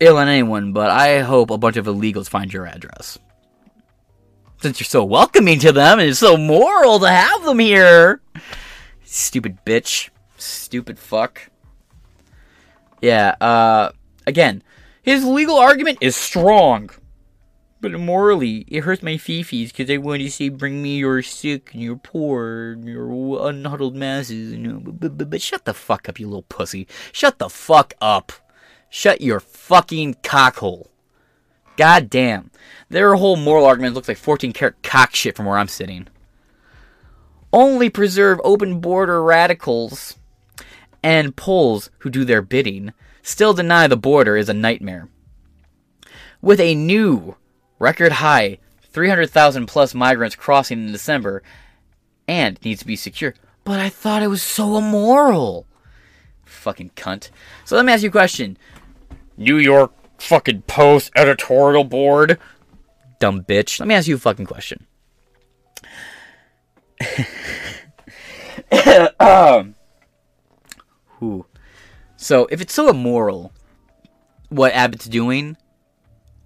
ill 0.00 0.18
on 0.18 0.28
anyone, 0.28 0.72
but 0.72 0.90
I 0.90 1.20
hope 1.20 1.50
a 1.50 1.58
bunch 1.58 1.76
of 1.76 1.86
illegals 1.86 2.28
find 2.28 2.52
your 2.52 2.66
address. 2.66 3.18
Since 4.60 4.80
you're 4.80 4.84
so 4.84 5.04
welcoming 5.04 5.58
to 5.60 5.72
them 5.72 5.98
and 5.98 6.10
it's 6.10 6.18
so 6.18 6.36
moral 6.36 6.98
to 6.98 7.08
have 7.08 7.44
them 7.44 7.58
here. 7.58 8.20
Stupid 9.04 9.64
bitch. 9.64 10.10
Stupid 10.40 10.98
fuck. 10.98 11.50
Yeah, 13.00 13.36
uh, 13.40 13.92
again, 14.26 14.62
his 15.02 15.24
legal 15.24 15.56
argument 15.56 15.98
is 16.00 16.16
strong. 16.16 16.90
But 17.82 17.92
morally, 17.92 18.66
it 18.68 18.84
hurts 18.84 19.02
my 19.02 19.14
fifis 19.14 19.68
because 19.68 19.90
I 19.90 19.96
want 19.96 20.20
to 20.20 20.30
say, 20.30 20.50
bring 20.50 20.82
me 20.82 20.98
your 20.98 21.22
sick 21.22 21.72
and 21.72 21.82
your 21.82 21.96
poor 21.96 22.72
and 22.72 22.84
your 22.86 23.48
unhuddled 23.48 23.96
masses. 23.96 24.52
You 24.52 24.58
know, 24.58 24.80
but, 24.80 25.00
but, 25.00 25.16
but, 25.16 25.30
but 25.30 25.40
shut 25.40 25.64
the 25.64 25.72
fuck 25.72 26.06
up, 26.06 26.20
you 26.20 26.26
little 26.26 26.42
pussy. 26.42 26.86
Shut 27.10 27.38
the 27.38 27.48
fuck 27.48 27.94
up. 28.02 28.32
Shut 28.90 29.22
your 29.22 29.40
fucking 29.40 30.16
cockhole. 30.16 30.88
God 31.78 32.10
damn. 32.10 32.50
Their 32.90 33.14
whole 33.14 33.36
moral 33.36 33.64
argument 33.64 33.94
looks 33.94 34.08
like 34.08 34.18
14 34.18 34.52
karat 34.52 34.82
cock 34.82 35.14
shit 35.14 35.34
from 35.34 35.46
where 35.46 35.56
I'm 35.56 35.68
sitting. 35.68 36.08
Only 37.52 37.88
preserve 37.88 38.40
open 38.44 38.80
border 38.80 39.22
radicals 39.22 40.16
and 41.02 41.36
Poles 41.36 41.90
who 41.98 42.10
do 42.10 42.24
their 42.24 42.42
bidding 42.42 42.92
still 43.22 43.52
deny 43.52 43.86
the 43.86 43.96
border 43.96 44.36
is 44.36 44.48
a 44.48 44.54
nightmare. 44.54 45.08
With 46.40 46.60
a 46.60 46.74
new 46.74 47.36
record 47.78 48.12
high 48.12 48.58
300,000 48.82 49.66
plus 49.66 49.94
migrants 49.94 50.36
crossing 50.36 50.86
in 50.86 50.92
December 50.92 51.42
and 52.26 52.58
needs 52.64 52.80
to 52.80 52.86
be 52.86 52.96
secure. 52.96 53.34
But 53.64 53.78
I 53.80 53.88
thought 53.88 54.22
it 54.22 54.28
was 54.28 54.42
so 54.42 54.76
immoral. 54.76 55.66
Fucking 56.44 56.90
cunt. 56.96 57.30
So 57.64 57.76
let 57.76 57.84
me 57.84 57.92
ask 57.92 58.02
you 58.02 58.08
a 58.08 58.12
question. 58.12 58.56
New 59.36 59.58
York 59.58 59.92
fucking 60.18 60.62
Post 60.62 61.12
editorial 61.16 61.84
board. 61.84 62.38
dumb 63.18 63.42
bitch. 63.42 63.78
Let 63.78 63.86
me 63.86 63.94
ask 63.94 64.08
you 64.08 64.16
a 64.16 64.18
fucking 64.18 64.46
question. 64.46 64.86
um, 69.20 69.74
So, 72.16 72.46
if 72.50 72.60
it's 72.60 72.74
so 72.74 72.88
immoral, 72.88 73.52
what 74.48 74.72
Abbott's 74.72 75.06
doing, 75.06 75.56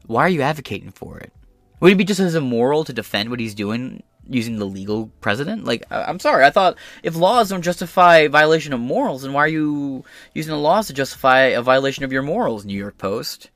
why 0.06 0.22
are 0.22 0.28
you 0.28 0.42
advocating 0.42 0.90
for 0.90 1.18
it? 1.18 1.32
Would 1.80 1.92
it 1.92 1.96
be 1.96 2.04
just 2.04 2.20
as 2.20 2.34
immoral 2.34 2.84
to 2.84 2.92
defend 2.92 3.30
what 3.30 3.40
he's 3.40 3.54
doing 3.54 4.02
using 4.28 4.58
the 4.58 4.66
legal 4.66 5.08
precedent? 5.20 5.64
Like, 5.64 5.84
I'm 5.90 6.18
sorry, 6.18 6.44
I 6.44 6.50
thought 6.50 6.78
if 7.02 7.16
laws 7.16 7.48
don't 7.48 7.62
justify 7.62 8.28
violation 8.28 8.72
of 8.72 8.80
morals, 8.80 9.22
then 9.22 9.32
why 9.32 9.44
are 9.44 9.48
you 9.48 10.04
using 10.32 10.52
the 10.52 10.58
laws 10.58 10.86
to 10.86 10.92
justify 10.92 11.40
a 11.40 11.62
violation 11.62 12.04
of 12.04 12.12
your 12.12 12.22
morals, 12.22 12.64
New 12.64 12.78
York 12.78 12.98
Post? 12.98 13.50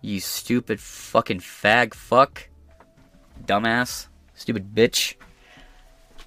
You 0.00 0.20
stupid 0.20 0.80
fucking 0.80 1.40
fag 1.40 1.94
fuck. 1.94 2.48
Dumbass. 3.44 4.08
Stupid 4.34 4.74
bitch. 4.74 5.14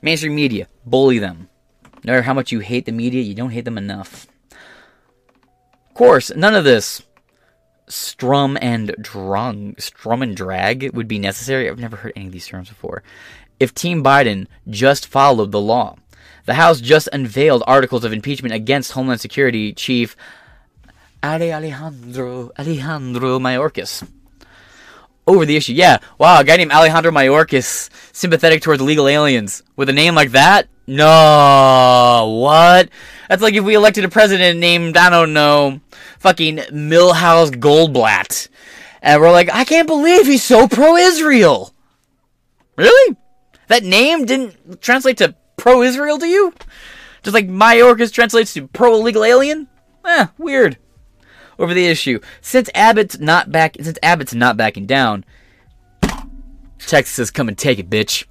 Mainstream 0.01 0.35
media, 0.35 0.67
bully 0.85 1.19
them. 1.19 1.49
No 2.03 2.13
matter 2.13 2.23
how 2.23 2.33
much 2.33 2.51
you 2.51 2.59
hate 2.59 2.85
the 2.85 2.91
media, 2.91 3.21
you 3.21 3.33
don't 3.33 3.51
hate 3.51 3.65
them 3.65 3.77
enough. 3.77 4.27
Of 4.51 5.93
course, 5.93 6.31
none 6.35 6.55
of 6.55 6.63
this 6.63 7.01
strum 7.87 8.57
and 8.61 8.89
drung, 8.99 9.79
strum 9.81 10.21
and 10.21 10.35
drag 10.35 10.93
would 10.93 11.07
be 11.07 11.19
necessary. 11.19 11.69
I've 11.69 11.79
never 11.79 11.97
heard 11.97 12.13
any 12.15 12.27
of 12.27 12.31
these 12.31 12.47
terms 12.47 12.69
before. 12.69 13.03
If 13.59 13.73
Team 13.73 14.03
Biden 14.03 14.47
just 14.69 15.07
followed 15.07 15.51
the 15.51 15.61
law. 15.61 15.95
The 16.45 16.53
House 16.53 16.79
just 16.79 17.09
unveiled 17.11 17.63
articles 17.67 18.05
of 18.05 18.13
impeachment 18.13 18.53
against 18.53 18.93
Homeland 18.93 19.19
Security 19.19 19.73
Chief 19.73 20.15
Alejandro 21.23 22.51
Alejandro 22.57 23.39
Mayorkas 23.39 24.07
over 25.25 25.45
the 25.45 25.57
issue. 25.57 25.73
Yeah, 25.73 25.97
wow, 26.17 26.39
a 26.39 26.43
guy 26.43 26.55
named 26.55 26.71
Alejandro 26.71 27.11
Mayorkas 27.11 27.89
sympathetic 28.13 28.61
towards 28.61 28.81
illegal 28.81 29.07
aliens 29.07 29.61
with 29.75 29.89
a 29.89 29.93
name 29.93 30.15
like 30.15 30.31
that? 30.31 30.67
No, 30.87 32.39
what? 32.41 32.89
That's 33.27 33.41
like 33.41 33.53
if 33.55 33.63
we 33.63 33.75
elected 33.75 34.05
a 34.05 34.09
president 34.09 34.59
named 34.59 34.95
I 34.95 35.09
don't 35.09 35.33
know, 35.33 35.81
fucking 36.19 36.57
Milhouse 36.71 37.51
Goldblatt, 37.51 38.47
and 39.01 39.21
we're 39.21 39.31
like, 39.31 39.53
I 39.53 39.65
can't 39.65 39.87
believe 39.87 40.25
he's 40.25 40.43
so 40.43 40.67
pro-Israel. 40.67 41.73
Really? 42.77 43.17
That 43.67 43.83
name 43.83 44.25
didn't 44.25 44.81
translate 44.81 45.17
to 45.17 45.35
pro-Israel 45.57 46.19
to 46.19 46.27
you? 46.27 46.53
Just 47.23 47.33
like 47.33 47.49
Mayorkas 47.49 48.13
translates 48.13 48.53
to 48.53 48.67
pro-illegal 48.67 49.25
alien? 49.25 49.67
Eh, 50.05 50.27
weird 50.37 50.77
over 51.59 51.73
the 51.73 51.87
issue. 51.87 52.19
Since 52.41 52.69
Abbott's 52.73 53.19
not 53.19 53.51
back, 53.51 53.75
since 53.81 53.97
Abbott's 54.03 54.33
not 54.33 54.57
backing 54.57 54.85
down, 54.85 55.25
Texas 56.79 57.15
says, 57.15 57.31
"Come 57.31 57.47
and 57.47 57.57
take 57.57 57.79
it, 57.79 57.89
bitch." 57.89 58.25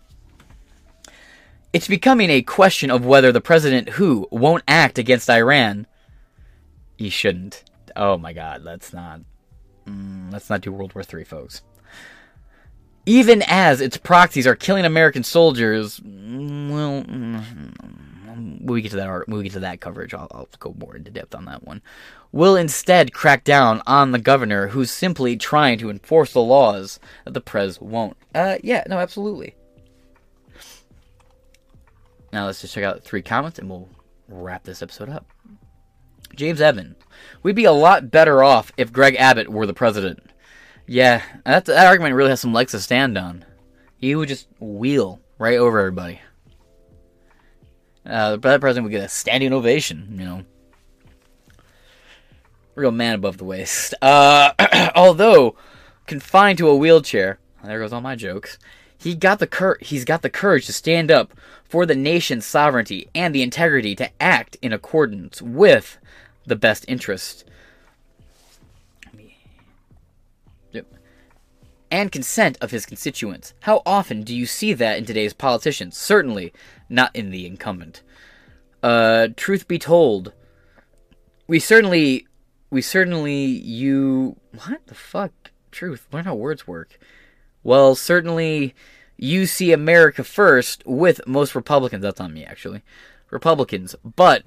It's 1.77 1.89
becoming 1.89 2.31
a 2.31 2.41
question 2.41 2.91
of 2.91 3.05
whether 3.05 3.33
the 3.33 3.43
president 3.43 3.91
who 3.91 4.27
won't 4.31 4.65
act 4.67 4.99
against 4.99 5.29
Iran. 5.29 5.87
He 6.97 7.11
shouldn't. 7.11 7.65
Oh 7.95 8.17
my 8.17 8.33
God, 8.33 8.63
let's 8.65 8.95
not. 8.95 9.21
Mm, 9.87 10.33
let's 10.33 10.49
not 10.49 10.63
do 10.63 10.73
World 10.73 10.95
War 10.95 11.05
III, 11.05 11.25
folks. 11.25 11.61
Even 13.05 13.43
as 13.47 13.83
its 13.83 13.99
proxies 13.99 14.47
are 14.47 14.57
killing 14.57 14.87
American 14.87 15.23
soldiers, 15.23 16.01
mm, 16.01 16.71
well, 16.71 17.03
mm, 17.03 17.45
when 18.25 18.65
we 18.65 18.81
get 18.81 18.93
to 18.93 18.97
that 18.97 19.29
we 19.29 19.43
get 19.43 19.53
to 19.53 19.61
that 19.61 19.83
coverage, 19.83 20.15
I'll, 20.15 20.29
I'll 20.31 20.49
go 20.59 20.75
more 20.79 20.97
into 20.97 21.11
depth 21.11 21.35
on 21.35 21.45
that 21.45 21.65
one. 21.65 21.83
Will 22.33 22.57
instead 22.57 23.13
crack 23.13 23.45
down 23.45 23.83
on 23.87 24.13
the 24.13 24.19
governor 24.19 24.69
who's 24.69 24.91
simply 24.91 25.37
trying 25.37 25.77
to 25.81 25.91
enforce 25.91 26.33
the 26.33 26.41
laws 26.41 26.99
that 27.27 27.35
the 27.35 27.43
prez 27.43 27.83
won't. 27.83 28.17
Uh, 28.35 28.57
yeah, 28.63 28.83
no, 28.89 28.97
absolutely. 28.97 29.57
Now 32.37 32.45
let's 32.45 32.61
just 32.61 32.75
check 32.75 32.85
out 32.85 33.03
three 33.03 33.23
comments 33.23 33.59
and 33.59 33.71
we'll 33.71 33.89
wrap 34.29 34.63
this 34.63 34.83
episode 34.83 35.09
up. 35.09 35.25
James 36.35 36.61
Evan, 36.61 36.95
we'd 37.43 37.57
be 37.57 37.65
a 37.65 37.73
lot 37.73 38.11
better 38.11 38.45
off 38.45 38.71
if 38.77 38.93
Greg 38.93 39.17
Abbott 39.19 39.49
were 39.49 39.65
the 39.65 39.73
president. 39.73 40.23
Yeah, 40.87 41.23
that, 41.47 41.65
that 41.65 41.87
argument 41.87 42.15
really 42.15 42.29
has 42.29 42.41
some 42.43 42.53
legs 42.53 42.73
to 42.73 42.81
stand 42.81 43.17
on. 43.17 43.47
He 43.97 44.15
would 44.15 44.29
just 44.29 44.49
wheel 44.61 45.19
right 45.39 45.57
over 45.57 45.79
everybody. 45.79 46.21
Uh, 48.05 48.37
the 48.37 48.59
president 48.59 48.85
would 48.85 48.91
get 48.91 49.05
a 49.05 49.09
standing 49.09 49.55
ovation, 49.55 50.07
you 50.19 50.27
know. 50.27 50.43
Real 52.75 52.91
man 52.91 53.15
above 53.15 53.39
the 53.39 53.45
waist. 53.45 53.95
Uh, 54.03 54.53
although 54.95 55.57
confined 56.07 56.59
to 56.59 56.69
a 56.69 56.77
wheelchair, 56.77 57.39
there 57.65 57.79
goes 57.79 57.95
all 57.95 58.03
my 58.03 58.15
jokes. 58.15 58.59
He 58.99 59.15
got 59.15 59.39
the 59.39 59.47
cur- 59.47 59.79
he's 59.81 60.05
got 60.05 60.23
the 60.23 60.31
courage 60.31 60.67
to 60.67 60.73
stand 60.73 61.11
up 61.11 61.33
for 61.65 61.87
the 61.87 61.95
nation's 61.95 62.47
sovereignty 62.47 63.09
and 63.15 63.35
the 63.35 63.43
integrity 63.43 63.95
to 63.97 64.11
act 64.21 64.57
in 64.63 64.73
accordance 64.73 65.43
with 65.43 65.99
the 66.47 66.57
best 66.57 66.85
interest 66.89 67.45
and 71.91 72.11
consent 72.11 72.59
of 72.61 72.71
his 72.71 72.87
constituents. 72.87 73.55
How 73.61 73.83
often 73.87 74.23
do 74.23 74.35
you 74.35 74.47
see 74.47 74.73
that 74.75 74.99
in 74.99 75.05
today's 75.05 75.33
politicians? 75.33 75.97
Certainly 75.97 76.53
not 76.89 77.15
in 77.15 77.31
the 77.31 77.47
incumbent. 77.47 78.03
Uh, 78.83 79.29
truth 79.37 79.69
be 79.69 79.79
told, 79.79 80.33
we 81.47 81.59
certainly, 81.59 82.27
we 82.71 82.83
certainly, 82.83 83.45
you, 83.45 84.37
what 84.65 84.87
the 84.87 84.95
fuck? 84.95 85.33
Truth, 85.71 86.07
learn 86.13 86.25
how 86.25 86.35
words 86.35 86.67
work. 86.67 86.99
Well, 87.67 87.97
certainly, 87.97 88.77
you 89.17 89.45
see 89.45 89.73
America 89.73 90.23
first 90.23 90.85
with 90.87 91.21
most 91.27 91.57
Republicans. 91.57 92.01
That's 92.01 92.21
on 92.21 92.33
me, 92.33 92.45
actually. 92.45 92.83
Republicans. 93.31 93.97
But, 94.05 94.45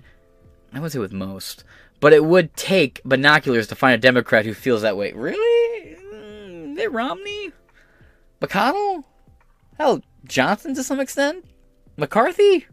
I 0.72 0.78
wouldn't 0.78 0.94
say 0.94 1.00
with 1.00 1.12
most. 1.12 1.66
But 2.00 2.14
it 2.14 2.24
would 2.24 2.56
take 2.56 3.02
binoculars 3.04 3.68
to 3.68 3.76
find 3.76 3.94
a 3.96 3.98
Democrat 3.98 4.46
who 4.46 4.54
feels 4.54 4.84
that 4.84 4.96
way. 4.96 5.12
Really? 5.12 5.98
Mm, 6.14 6.76
Mitt 6.76 6.94
Romney? 6.94 7.52
McConnell? 8.42 9.04
Hell, 9.78 10.02
Johnson 10.24 10.74
to 10.76 10.82
some 10.82 11.02
extent? 11.02 11.44
McCarthy? 11.98 12.68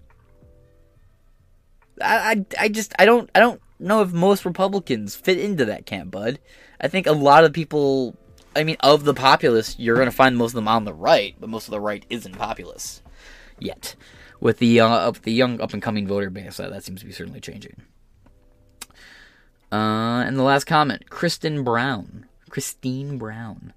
I, 2.00 2.16
I, 2.16 2.46
I 2.56 2.68
just 2.68 2.94
I 3.00 3.04
don't 3.04 3.28
I 3.34 3.40
don't 3.40 3.60
know 3.80 4.00
if 4.02 4.12
most 4.12 4.44
Republicans 4.44 5.16
fit 5.16 5.40
into 5.40 5.64
that 5.64 5.86
camp, 5.86 6.12
bud. 6.12 6.38
I 6.80 6.86
think 6.86 7.08
a 7.08 7.12
lot 7.12 7.42
of 7.42 7.52
people 7.52 8.16
I 8.56 8.64
mean 8.64 8.76
of 8.80 9.04
the 9.04 9.14
populace, 9.14 9.76
you're 9.78 9.96
gonna 9.96 10.10
find 10.10 10.36
most 10.36 10.52
of 10.52 10.56
them 10.56 10.68
on 10.68 10.84
the 10.84 10.94
right, 10.94 11.34
but 11.38 11.50
most 11.50 11.68
of 11.68 11.72
the 11.72 11.80
right 11.80 12.04
isn't 12.08 12.36
populous 12.36 13.02
yet. 13.58 13.94
With 14.40 14.58
the 14.58 14.80
uh, 14.80 14.88
of 14.88 15.22
the 15.22 15.32
young 15.32 15.60
up 15.60 15.72
and 15.72 15.82
coming 15.82 16.06
voter 16.06 16.30
base, 16.30 16.58
uh, 16.58 16.68
that 16.70 16.84
seems 16.84 17.00
to 17.00 17.06
be 17.06 17.12
certainly 17.12 17.40
changing. 17.40 17.82
Uh, 19.72 20.22
and 20.26 20.38
the 20.38 20.42
last 20.42 20.64
comment, 20.64 21.10
Kristen 21.10 21.64
Brown, 21.64 22.26
Christine 22.50 23.18
Brown. 23.18 23.72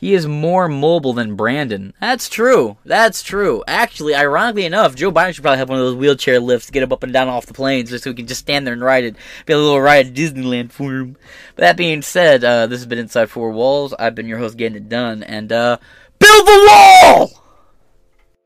He 0.00 0.14
is 0.14 0.26
more 0.26 0.66
mobile 0.66 1.12
than 1.12 1.36
Brandon. 1.36 1.92
That's 2.00 2.30
true. 2.30 2.78
That's 2.86 3.22
true. 3.22 3.62
Actually, 3.68 4.14
ironically 4.14 4.64
enough, 4.64 4.94
Joe 4.94 5.12
Biden 5.12 5.34
should 5.34 5.42
probably 5.42 5.58
have 5.58 5.68
one 5.68 5.78
of 5.78 5.84
those 5.84 5.94
wheelchair 5.94 6.40
lifts 6.40 6.68
to 6.68 6.72
get 6.72 6.82
him 6.82 6.90
up 6.90 7.02
and 7.02 7.12
down 7.12 7.28
off 7.28 7.44
the 7.44 7.52
planes 7.52 7.90
just 7.90 8.04
so 8.04 8.10
he 8.10 8.16
can 8.16 8.26
just 8.26 8.40
stand 8.40 8.66
there 8.66 8.72
and 8.72 8.82
ride 8.82 9.04
it. 9.04 9.16
Be 9.44 9.52
a 9.52 9.58
little 9.58 9.78
ride 9.78 10.06
at 10.06 10.14
Disneyland 10.14 10.72
for 10.72 10.90
him. 10.90 11.16
But 11.54 11.60
that 11.60 11.76
being 11.76 12.00
said, 12.00 12.42
uh, 12.42 12.66
this 12.66 12.78
has 12.78 12.86
been 12.86 12.98
Inside 12.98 13.28
Four 13.28 13.50
Walls. 13.50 13.92
I've 13.92 14.14
been 14.14 14.26
your 14.26 14.38
host, 14.38 14.56
getting 14.56 14.78
it 14.78 14.88
done. 14.88 15.22
And, 15.22 15.52
uh, 15.52 15.76
build 16.18 16.46
the 16.46 16.66
wall! 17.04 17.30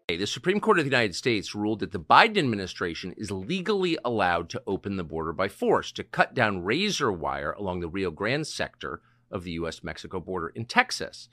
The 0.09 0.27
Supreme 0.27 0.59
Court 0.59 0.81
of 0.81 0.85
the 0.85 0.91
United 0.91 1.15
States 1.15 1.55
ruled 1.55 1.79
that 1.81 1.93
the 1.93 2.01
Biden 2.01 2.37
administration 2.37 3.15
is 3.17 3.31
legally 3.31 3.97
allowed 4.05 4.51
to 4.51 4.63
open 4.67 4.97
the 4.97 5.05
border 5.05 5.33
by 5.33 5.47
force 5.47 5.93
to 5.93 6.03
cut 6.03 6.35
down 6.35 6.65
razor 6.65 7.13
wire 7.13 7.53
along 7.53 7.79
the 7.79 7.89
Rio 7.89 8.11
Grande 8.11 8.45
sector 8.45 9.03
of 9.31 9.45
the 9.45 9.53
U.S. 9.53 9.85
Mexico 9.85 10.19
border 10.19 10.49
in 10.49 10.65
Texas. 10.65 11.29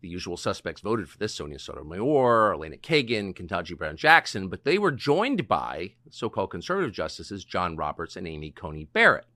The 0.00 0.08
usual 0.08 0.36
suspects 0.36 0.80
voted 0.80 1.08
for 1.08 1.18
this 1.18 1.34
Sonia 1.34 1.58
Sotomayor, 1.58 2.54
Elena 2.54 2.76
Kagan, 2.76 3.34
Ketanji 3.34 3.76
Brown 3.76 3.96
Jackson, 3.96 4.48
but 4.48 4.64
they 4.64 4.78
were 4.78 4.90
joined 4.90 5.46
by 5.46 5.92
so 6.08 6.30
called 6.30 6.50
conservative 6.50 6.92
justices 6.92 7.44
John 7.44 7.76
Roberts 7.76 8.16
and 8.16 8.26
Amy 8.26 8.50
Coney 8.50 8.86
Barrett. 8.86 9.26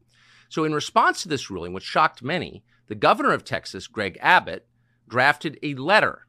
So, 0.48 0.64
in 0.64 0.74
response 0.74 1.22
to 1.22 1.28
this 1.28 1.50
ruling, 1.50 1.72
which 1.72 1.84
shocked 1.84 2.22
many, 2.22 2.64
the 2.86 2.94
governor 2.94 3.32
of 3.32 3.44
Texas, 3.44 3.86
Greg 3.86 4.18
Abbott, 4.20 4.66
drafted 5.08 5.58
a 5.62 5.74
letter 5.74 6.26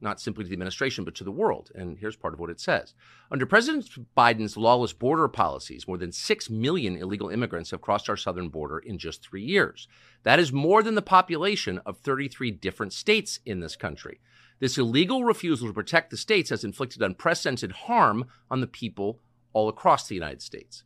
not 0.00 0.20
simply 0.20 0.44
to 0.44 0.48
the 0.48 0.54
administration, 0.54 1.04
but 1.04 1.14
to 1.14 1.24
the 1.24 1.30
world. 1.30 1.70
And 1.74 1.98
here's 1.98 2.16
part 2.16 2.34
of 2.34 2.40
what 2.40 2.50
it 2.50 2.60
says. 2.60 2.94
Under 3.30 3.46
President 3.46 3.88
Biden's 4.16 4.56
lawless 4.56 4.92
border 4.92 5.28
policies, 5.28 5.88
more 5.88 5.96
than 5.96 6.12
6 6.12 6.50
million 6.50 6.96
illegal 6.96 7.30
immigrants 7.30 7.70
have 7.70 7.80
crossed 7.80 8.08
our 8.08 8.16
southern 8.16 8.48
border 8.48 8.78
in 8.78 8.98
just 8.98 9.22
three 9.22 9.42
years. 9.42 9.88
That 10.22 10.38
is 10.38 10.52
more 10.52 10.82
than 10.82 10.94
the 10.94 11.02
population 11.02 11.80
of 11.86 11.98
33 11.98 12.50
different 12.50 12.92
states 12.92 13.40
in 13.46 13.60
this 13.60 13.76
country. 13.76 14.20
This 14.58 14.78
illegal 14.78 15.24
refusal 15.24 15.68
to 15.68 15.74
protect 15.74 16.10
the 16.10 16.16
states 16.16 16.50
has 16.50 16.64
inflicted 16.64 17.02
unprecedented 17.02 17.72
harm 17.72 18.26
on 18.50 18.60
the 18.60 18.66
people 18.66 19.20
all 19.52 19.68
across 19.68 20.06
the 20.06 20.14
United 20.14 20.42
States. 20.42 20.82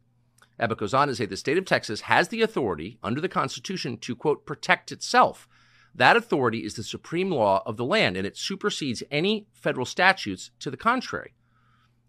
Abbott 0.58 0.78
goes 0.78 0.92
on 0.92 1.08
to 1.08 1.14
say 1.14 1.24
the 1.24 1.36
state 1.36 1.56
of 1.56 1.64
Texas 1.64 2.02
has 2.02 2.28
the 2.28 2.42
authority 2.42 2.98
under 3.02 3.20
the 3.20 3.28
Constitution 3.28 3.96
to, 3.98 4.14
quote, 4.14 4.44
protect 4.44 4.92
itself 4.92 5.48
That 5.94 6.16
authority 6.16 6.64
is 6.64 6.74
the 6.74 6.82
supreme 6.82 7.30
law 7.30 7.62
of 7.66 7.76
the 7.76 7.84
land, 7.84 8.16
and 8.16 8.26
it 8.26 8.36
supersedes 8.36 9.02
any 9.10 9.46
federal 9.52 9.86
statutes 9.86 10.50
to 10.60 10.70
the 10.70 10.76
contrary. 10.76 11.34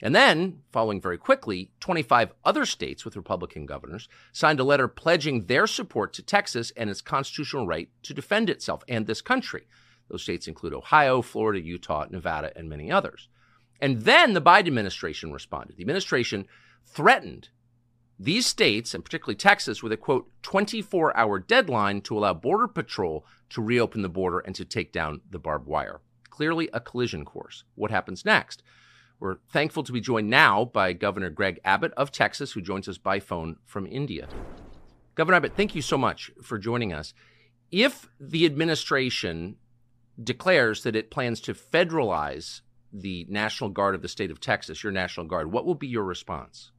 And 0.01 0.15
then, 0.15 0.61
following 0.71 0.99
very 0.99 1.17
quickly, 1.17 1.71
25 1.79 2.33
other 2.43 2.65
states 2.65 3.05
with 3.05 3.15
Republican 3.15 3.65
governors 3.65 4.09
signed 4.31 4.59
a 4.59 4.63
letter 4.63 4.87
pledging 4.87 5.45
their 5.45 5.67
support 5.67 6.13
to 6.13 6.23
Texas 6.23 6.71
and 6.75 6.89
its 6.89 7.01
constitutional 7.01 7.67
right 7.67 7.89
to 8.03 8.13
defend 8.13 8.49
itself 8.49 8.83
and 8.87 9.05
this 9.05 9.21
country. 9.21 9.67
Those 10.09 10.23
states 10.23 10.47
include 10.47 10.73
Ohio, 10.73 11.21
Florida, 11.21 11.61
Utah, 11.61 12.07
Nevada, 12.09 12.51
and 12.55 12.67
many 12.67 12.91
others. 12.91 13.29
And 13.79 14.01
then 14.01 14.33
the 14.33 14.41
Biden 14.41 14.67
administration 14.67 15.31
responded. 15.31 15.77
The 15.77 15.83
administration 15.83 16.47
threatened 16.85 17.49
these 18.19 18.45
states, 18.45 18.93
and 18.93 19.03
particularly 19.03 19.35
Texas, 19.35 19.81
with 19.81 19.91
a 19.91 19.97
quote 19.97 20.29
24 20.43 21.15
hour 21.17 21.39
deadline 21.39 22.01
to 22.01 22.17
allow 22.17 22.33
Border 22.33 22.67
Patrol 22.67 23.25
to 23.51 23.61
reopen 23.61 24.01
the 24.01 24.09
border 24.09 24.39
and 24.39 24.55
to 24.55 24.65
take 24.65 24.91
down 24.91 25.21
the 25.29 25.39
barbed 25.39 25.67
wire. 25.67 26.01
Clearly 26.29 26.69
a 26.73 26.79
collision 26.79 27.25
course. 27.25 27.63
What 27.75 27.91
happens 27.91 28.25
next? 28.25 28.63
We're 29.19 29.37
thankful 29.49 29.83
to 29.83 29.91
be 29.91 30.01
joined 30.01 30.29
now 30.29 30.65
by 30.65 30.93
Governor 30.93 31.29
Greg 31.29 31.59
Abbott 31.63 31.93
of 31.95 32.11
Texas, 32.11 32.53
who 32.53 32.61
joins 32.61 32.87
us 32.87 32.97
by 32.97 33.19
phone 33.19 33.57
from 33.65 33.85
India. 33.85 34.27
Governor 35.13 35.37
Abbott, 35.37 35.55
thank 35.55 35.75
you 35.75 35.81
so 35.81 35.97
much 35.97 36.31
for 36.41 36.57
joining 36.57 36.91
us. 36.91 37.13
If 37.69 38.09
the 38.19 38.45
administration 38.45 39.57
declares 40.21 40.83
that 40.83 40.95
it 40.95 41.11
plans 41.11 41.39
to 41.41 41.53
federalize 41.53 42.61
the 42.91 43.25
National 43.29 43.69
Guard 43.69 43.95
of 43.95 44.01
the 44.01 44.07
state 44.07 44.31
of 44.31 44.39
Texas, 44.39 44.83
your 44.83 44.91
National 44.91 45.25
Guard, 45.25 45.51
what 45.51 45.65
will 45.65 45.75
be 45.75 45.87
your 45.87 46.03
response? 46.03 46.71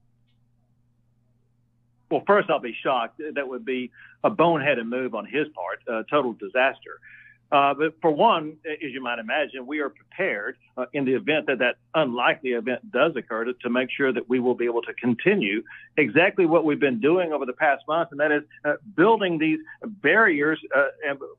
Well, 2.10 2.24
first, 2.26 2.50
I'll 2.50 2.60
be 2.60 2.76
shocked. 2.82 3.22
That 3.34 3.48
would 3.48 3.64
be 3.64 3.90
a 4.24 4.30
boneheaded 4.30 4.86
move 4.86 5.14
on 5.14 5.26
his 5.26 5.46
part, 5.48 5.80
a 5.88 6.04
total 6.08 6.32
disaster. 6.32 7.00
Uh, 7.52 7.74
but 7.74 7.94
for 8.00 8.10
one, 8.10 8.56
as 8.64 8.92
you 8.92 9.02
might 9.02 9.18
imagine, 9.18 9.66
we 9.66 9.80
are 9.80 9.90
prepared 9.90 10.56
uh, 10.78 10.86
in 10.94 11.04
the 11.04 11.12
event 11.12 11.46
that 11.46 11.58
that 11.58 11.76
unlikely 11.94 12.52
event 12.52 12.90
does 12.90 13.14
occur 13.14 13.44
to, 13.44 13.52
to, 13.52 13.68
make 13.68 13.90
sure 13.90 14.10
that 14.10 14.26
we 14.26 14.40
will 14.40 14.54
be 14.54 14.64
able 14.64 14.80
to 14.80 14.94
continue 14.94 15.62
exactly 15.98 16.46
what 16.46 16.64
we've 16.64 16.80
been 16.80 16.98
doing 16.98 17.30
over 17.30 17.44
the 17.44 17.52
past 17.52 17.82
month, 17.86 18.08
and 18.10 18.20
that 18.20 18.32
is 18.32 18.42
uh, 18.64 18.72
building 18.96 19.36
these 19.36 19.58
barriers, 19.84 20.58
uh, 20.74 20.86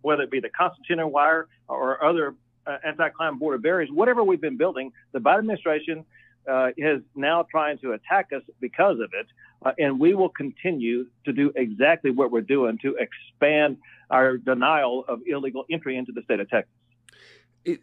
whether 0.03 0.21
it 0.21 0.29
be 0.29 0.39
the 0.39 0.49
concertina 0.49 1.07
wire 1.07 1.47
or 1.67 2.03
other 2.03 2.35
uh, 2.67 2.77
anti-climb 2.85 3.39
border 3.39 3.57
barriers, 3.57 3.89
whatever 3.91 4.23
we've 4.23 4.41
been 4.41 4.57
building, 4.57 4.91
the 5.13 5.19
Biden 5.19 5.39
administration 5.39 6.05
uh, 6.49 6.69
is 6.77 7.01
now 7.15 7.45
trying 7.49 7.77
to 7.79 7.93
attack 7.93 8.29
us 8.35 8.41
because 8.59 8.99
of 8.99 9.09
it. 9.13 9.27
Uh, 9.65 9.71
and 9.77 9.99
we 9.99 10.13
will 10.13 10.29
continue 10.29 11.05
to 11.25 11.33
do 11.33 11.51
exactly 11.55 12.11
what 12.11 12.31
we're 12.31 12.41
doing 12.41 12.77
to 12.81 12.95
expand 12.95 13.77
our 14.09 14.37
denial 14.37 15.05
of 15.07 15.19
illegal 15.25 15.63
entry 15.71 15.97
into 15.97 16.11
the 16.11 16.21
state 16.23 16.39
of 16.39 16.49
Texas. 16.49 16.73
It, 17.65 17.79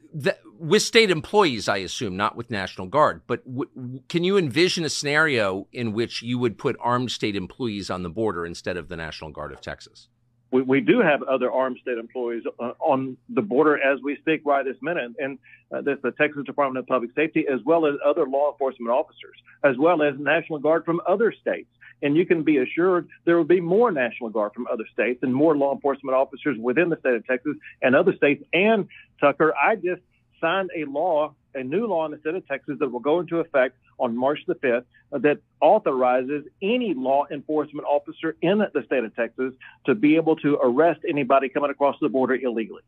with 0.58 0.82
state 0.82 1.10
employees, 1.10 1.66
I 1.66 1.78
assume, 1.78 2.14
not 2.14 2.36
with 2.36 2.50
National 2.50 2.86
Guard. 2.86 3.22
But 3.26 3.42
w- 3.46 4.02
can 4.10 4.24
you 4.24 4.36
envision 4.36 4.84
a 4.84 4.90
scenario 4.90 5.66
in 5.72 5.94
which 5.94 6.22
you 6.22 6.38
would 6.38 6.58
put 6.58 6.76
armed 6.80 7.10
state 7.10 7.34
employees 7.34 7.88
on 7.88 8.02
the 8.02 8.10
border 8.10 8.44
instead 8.44 8.76
of 8.76 8.88
the 8.88 8.96
National 8.96 9.30
Guard 9.30 9.52
of 9.52 9.62
Texas? 9.62 10.08
We, 10.50 10.62
we 10.62 10.80
do 10.80 11.00
have 11.00 11.22
other 11.22 11.50
armed 11.50 11.78
state 11.82 11.98
employees 11.98 12.42
uh, 12.58 12.72
on 12.80 13.16
the 13.28 13.42
border 13.42 13.78
as 13.80 14.00
we 14.02 14.16
speak 14.16 14.42
right 14.44 14.64
this 14.64 14.76
minute, 14.82 15.12
and 15.18 15.38
uh, 15.72 15.80
that's 15.82 16.02
the 16.02 16.12
Texas 16.12 16.44
Department 16.44 16.78
of 16.78 16.86
Public 16.86 17.10
Safety, 17.14 17.46
as 17.52 17.60
well 17.64 17.86
as 17.86 17.94
other 18.04 18.26
law 18.26 18.52
enforcement 18.52 18.90
officers, 18.90 19.36
as 19.64 19.76
well 19.78 20.02
as 20.02 20.14
National 20.18 20.58
Guard 20.58 20.84
from 20.84 21.00
other 21.06 21.32
states. 21.32 21.68
And 22.02 22.16
you 22.16 22.24
can 22.24 22.42
be 22.42 22.58
assured 22.58 23.08
there 23.26 23.36
will 23.36 23.44
be 23.44 23.60
more 23.60 23.90
National 23.90 24.30
Guard 24.30 24.52
from 24.54 24.66
other 24.66 24.84
states 24.92 25.20
and 25.22 25.34
more 25.34 25.56
law 25.56 25.74
enforcement 25.74 26.16
officers 26.16 26.56
within 26.58 26.88
the 26.88 26.96
state 26.98 27.14
of 27.14 27.26
Texas 27.26 27.56
and 27.82 27.94
other 27.94 28.14
states. 28.16 28.42
And 28.52 28.88
Tucker, 29.20 29.54
I 29.54 29.76
just 29.76 30.00
signed 30.40 30.70
a 30.74 30.86
law, 30.86 31.34
a 31.54 31.62
new 31.62 31.86
law 31.86 32.04
in 32.06 32.12
the 32.12 32.18
state 32.18 32.34
of 32.34 32.46
Texas 32.46 32.76
that 32.80 32.88
will 32.88 33.00
go 33.00 33.20
into 33.20 33.38
effect 33.38 33.76
on 33.98 34.16
March 34.16 34.40
the 34.46 34.54
5th 34.54 34.84
uh, 35.12 35.18
that 35.18 35.38
authorizes 35.60 36.44
any 36.62 36.94
law 36.94 37.26
enforcement 37.30 37.86
officer 37.86 38.36
in 38.42 38.58
the 38.58 38.82
state 38.86 39.04
of 39.04 39.14
Texas 39.14 39.52
to 39.86 39.94
be 39.94 40.16
able 40.16 40.36
to 40.36 40.58
arrest 40.62 41.00
anybody 41.08 41.48
coming 41.48 41.70
across 41.70 41.96
the 42.00 42.08
border 42.08 42.34
illegally. 42.34 42.82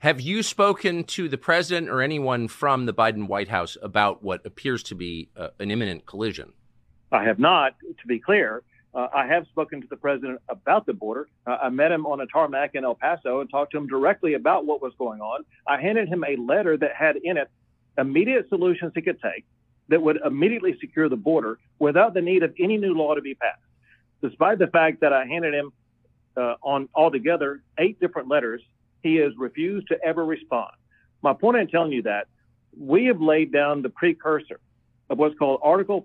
Have 0.00 0.20
you 0.20 0.44
spoken 0.44 1.02
to 1.04 1.28
the 1.28 1.38
president 1.38 1.88
or 1.88 2.00
anyone 2.00 2.46
from 2.46 2.86
the 2.86 2.94
Biden 2.94 3.26
White 3.26 3.48
House 3.48 3.76
about 3.82 4.22
what 4.22 4.46
appears 4.46 4.84
to 4.84 4.94
be 4.94 5.28
uh, 5.36 5.48
an 5.58 5.72
imminent 5.72 6.06
collision? 6.06 6.52
I 7.10 7.24
have 7.24 7.38
not, 7.38 7.74
to 7.80 8.06
be 8.06 8.20
clear. 8.20 8.62
Uh, 8.94 9.08
I 9.14 9.26
have 9.26 9.46
spoken 9.48 9.80
to 9.80 9.86
the 9.88 9.96
president 9.96 10.40
about 10.48 10.86
the 10.86 10.92
border. 10.92 11.28
Uh, 11.46 11.58
I 11.62 11.68
met 11.68 11.92
him 11.92 12.06
on 12.06 12.20
a 12.20 12.26
tarmac 12.26 12.74
in 12.74 12.84
El 12.84 12.94
Paso 12.94 13.40
and 13.40 13.50
talked 13.50 13.72
to 13.72 13.78
him 13.78 13.86
directly 13.86 14.34
about 14.34 14.66
what 14.66 14.80
was 14.80 14.92
going 14.98 15.20
on. 15.20 15.44
I 15.66 15.80
handed 15.80 16.08
him 16.08 16.24
a 16.24 16.36
letter 16.36 16.76
that 16.76 16.94
had 16.96 17.16
in 17.16 17.36
it 17.36 17.50
immediate 17.98 18.48
solutions 18.48 18.92
he 18.94 19.02
could 19.02 19.20
take 19.20 19.44
that 19.88 20.00
would 20.00 20.18
immediately 20.24 20.76
secure 20.80 21.08
the 21.08 21.16
border 21.16 21.58
without 21.78 22.14
the 22.14 22.20
need 22.20 22.42
of 22.42 22.54
any 22.58 22.76
new 22.76 22.94
law 22.94 23.14
to 23.14 23.20
be 23.20 23.34
passed. 23.34 23.60
Despite 24.22 24.58
the 24.58 24.66
fact 24.66 25.00
that 25.00 25.12
I 25.12 25.26
handed 25.26 25.54
him 25.54 25.72
uh, 26.36 26.54
on 26.62 26.88
altogether 26.94 27.62
eight 27.78 27.98
different 28.00 28.28
letters, 28.28 28.62
he 29.02 29.16
has 29.16 29.32
refused 29.36 29.88
to 29.88 29.98
ever 30.04 30.24
respond. 30.24 30.70
My 31.22 31.32
point 31.32 31.56
in 31.56 31.68
telling 31.68 31.92
you 31.92 32.02
that 32.02 32.26
we 32.78 33.06
have 33.06 33.20
laid 33.20 33.52
down 33.52 33.82
the 33.82 33.88
precursor 33.88 34.60
of 35.10 35.18
what's 35.18 35.36
called 35.38 35.60
Article 35.62 36.04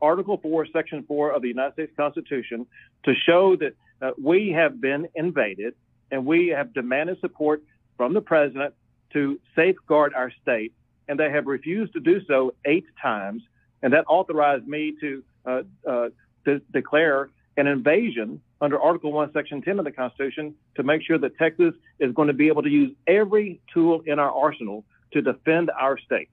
Article 0.00 0.38
4, 0.42 0.66
Section 0.72 1.04
4 1.06 1.32
of 1.32 1.42
the 1.42 1.48
United 1.48 1.72
States 1.74 1.92
Constitution 1.96 2.66
to 3.04 3.14
show 3.14 3.56
that 3.56 3.74
uh, 4.02 4.10
we 4.20 4.50
have 4.50 4.80
been 4.80 5.08
invaded 5.14 5.74
and 6.10 6.26
we 6.26 6.48
have 6.48 6.74
demanded 6.74 7.20
support 7.20 7.62
from 7.96 8.14
the 8.14 8.20
president 8.20 8.74
to 9.12 9.40
safeguard 9.54 10.12
our 10.14 10.32
state 10.42 10.72
and 11.08 11.18
they 11.18 11.30
have 11.30 11.46
refused 11.46 11.92
to 11.94 12.00
do 12.00 12.24
so 12.26 12.54
eight 12.64 12.86
times. 13.00 13.42
And 13.82 13.92
that 13.92 14.04
authorized 14.08 14.66
me 14.66 14.94
to, 15.00 15.22
uh, 15.44 15.62
uh, 15.88 16.08
to 16.46 16.60
declare 16.72 17.30
an 17.56 17.66
invasion 17.66 18.40
under 18.60 18.80
Article 18.80 19.12
1, 19.12 19.32
Section 19.32 19.62
10 19.62 19.78
of 19.78 19.84
the 19.84 19.92
Constitution 19.92 20.54
to 20.76 20.82
make 20.82 21.02
sure 21.02 21.18
that 21.18 21.36
Texas 21.36 21.74
is 22.00 22.12
going 22.12 22.28
to 22.28 22.34
be 22.34 22.48
able 22.48 22.62
to 22.62 22.70
use 22.70 22.92
every 23.06 23.60
tool 23.72 24.02
in 24.06 24.18
our 24.18 24.30
arsenal 24.30 24.84
to 25.12 25.22
defend 25.22 25.70
our 25.78 25.98
state. 25.98 26.28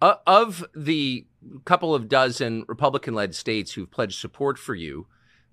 Uh, 0.00 0.14
of 0.26 0.64
the 0.76 1.26
couple 1.64 1.94
of 1.94 2.08
dozen 2.08 2.64
Republican 2.68 3.14
led 3.14 3.34
states 3.34 3.72
who've 3.72 3.90
pledged 3.90 4.18
support 4.18 4.58
for 4.58 4.74
you, 4.74 5.06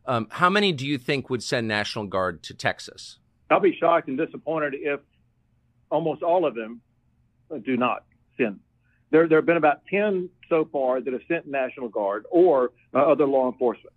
um, 0.06 0.28
how 0.32 0.50
many 0.50 0.72
do 0.72 0.86
you 0.86 0.98
think 0.98 1.30
would 1.30 1.42
send 1.42 1.68
National 1.68 2.06
Guard 2.06 2.44
to 2.44 2.54
Texas? 2.54 3.18
I'll 3.50 3.60
be 3.60 3.76
shocked 3.80 4.08
and 4.08 4.18
disappointed 4.18 4.76
if 4.76 5.00
almost 5.90 6.22
all 6.22 6.46
of 6.46 6.56
them 6.56 6.82
do 7.64 7.78
not 7.78 8.04
sent. 8.38 8.60
There, 9.12 9.28
there 9.28 9.38
have 9.38 9.46
been 9.46 9.58
about 9.58 9.86
10 9.90 10.30
so 10.50 10.68
far 10.72 11.02
that 11.02 11.14
have 11.14 11.22
sent 11.28 11.48
National 11.48 11.90
Guard 11.90 12.26
or 12.30 12.72
uh, 12.94 13.00
other 13.00 13.26
law 13.26 13.52
enforcement. 13.52 13.94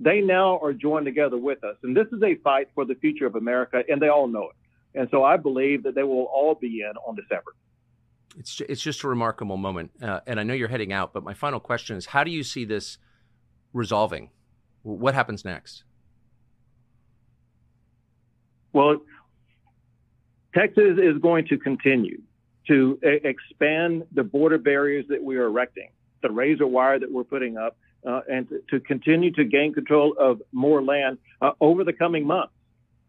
They 0.00 0.20
now 0.20 0.58
are 0.62 0.72
joined 0.72 1.06
together 1.06 1.36
with 1.36 1.62
us. 1.64 1.76
And 1.82 1.96
this 1.96 2.06
is 2.12 2.22
a 2.22 2.36
fight 2.36 2.68
for 2.74 2.84
the 2.84 2.94
future 2.94 3.26
of 3.26 3.36
America, 3.36 3.82
and 3.88 4.00
they 4.00 4.08
all 4.08 4.26
know 4.26 4.50
it. 4.50 4.98
And 4.98 5.08
so 5.10 5.24
I 5.24 5.36
believe 5.36 5.84
that 5.84 5.94
they 5.94 6.02
will 6.02 6.24
all 6.24 6.54
be 6.54 6.80
in 6.80 6.92
on 7.06 7.14
December. 7.14 7.54
It's, 8.38 8.60
it's 8.68 8.80
just 8.80 9.02
a 9.04 9.08
remarkable 9.08 9.56
moment. 9.56 9.90
Uh, 10.00 10.20
and 10.26 10.40
I 10.40 10.42
know 10.42 10.54
you're 10.54 10.68
heading 10.68 10.92
out, 10.92 11.12
but 11.12 11.22
my 11.22 11.34
final 11.34 11.60
question 11.60 11.96
is 11.96 12.06
how 12.06 12.24
do 12.24 12.30
you 12.30 12.42
see 12.42 12.64
this 12.64 12.98
resolving? 13.72 14.30
What 14.82 15.14
happens 15.14 15.44
next? 15.44 15.84
Well, 18.72 19.02
Texas 20.54 20.98
is 20.98 21.18
going 21.18 21.46
to 21.48 21.58
continue 21.58 22.22
to 22.68 22.98
a- 23.02 23.26
expand 23.26 24.04
the 24.12 24.22
border 24.22 24.58
barriers 24.58 25.06
that 25.08 25.22
we 25.22 25.36
are 25.36 25.46
erecting, 25.46 25.90
the 26.22 26.30
razor 26.30 26.66
wire 26.66 26.98
that 26.98 27.10
we're 27.10 27.24
putting 27.24 27.56
up, 27.56 27.76
uh, 28.06 28.20
and 28.30 28.48
to, 28.48 28.62
to, 28.70 28.80
continue 28.80 29.30
to 29.30 29.44
gain 29.44 29.72
control 29.72 30.14
of 30.18 30.42
more 30.52 30.82
land 30.82 31.18
uh, 31.40 31.52
over 31.60 31.84
the 31.84 31.92
coming 31.92 32.26
months. 32.26 32.52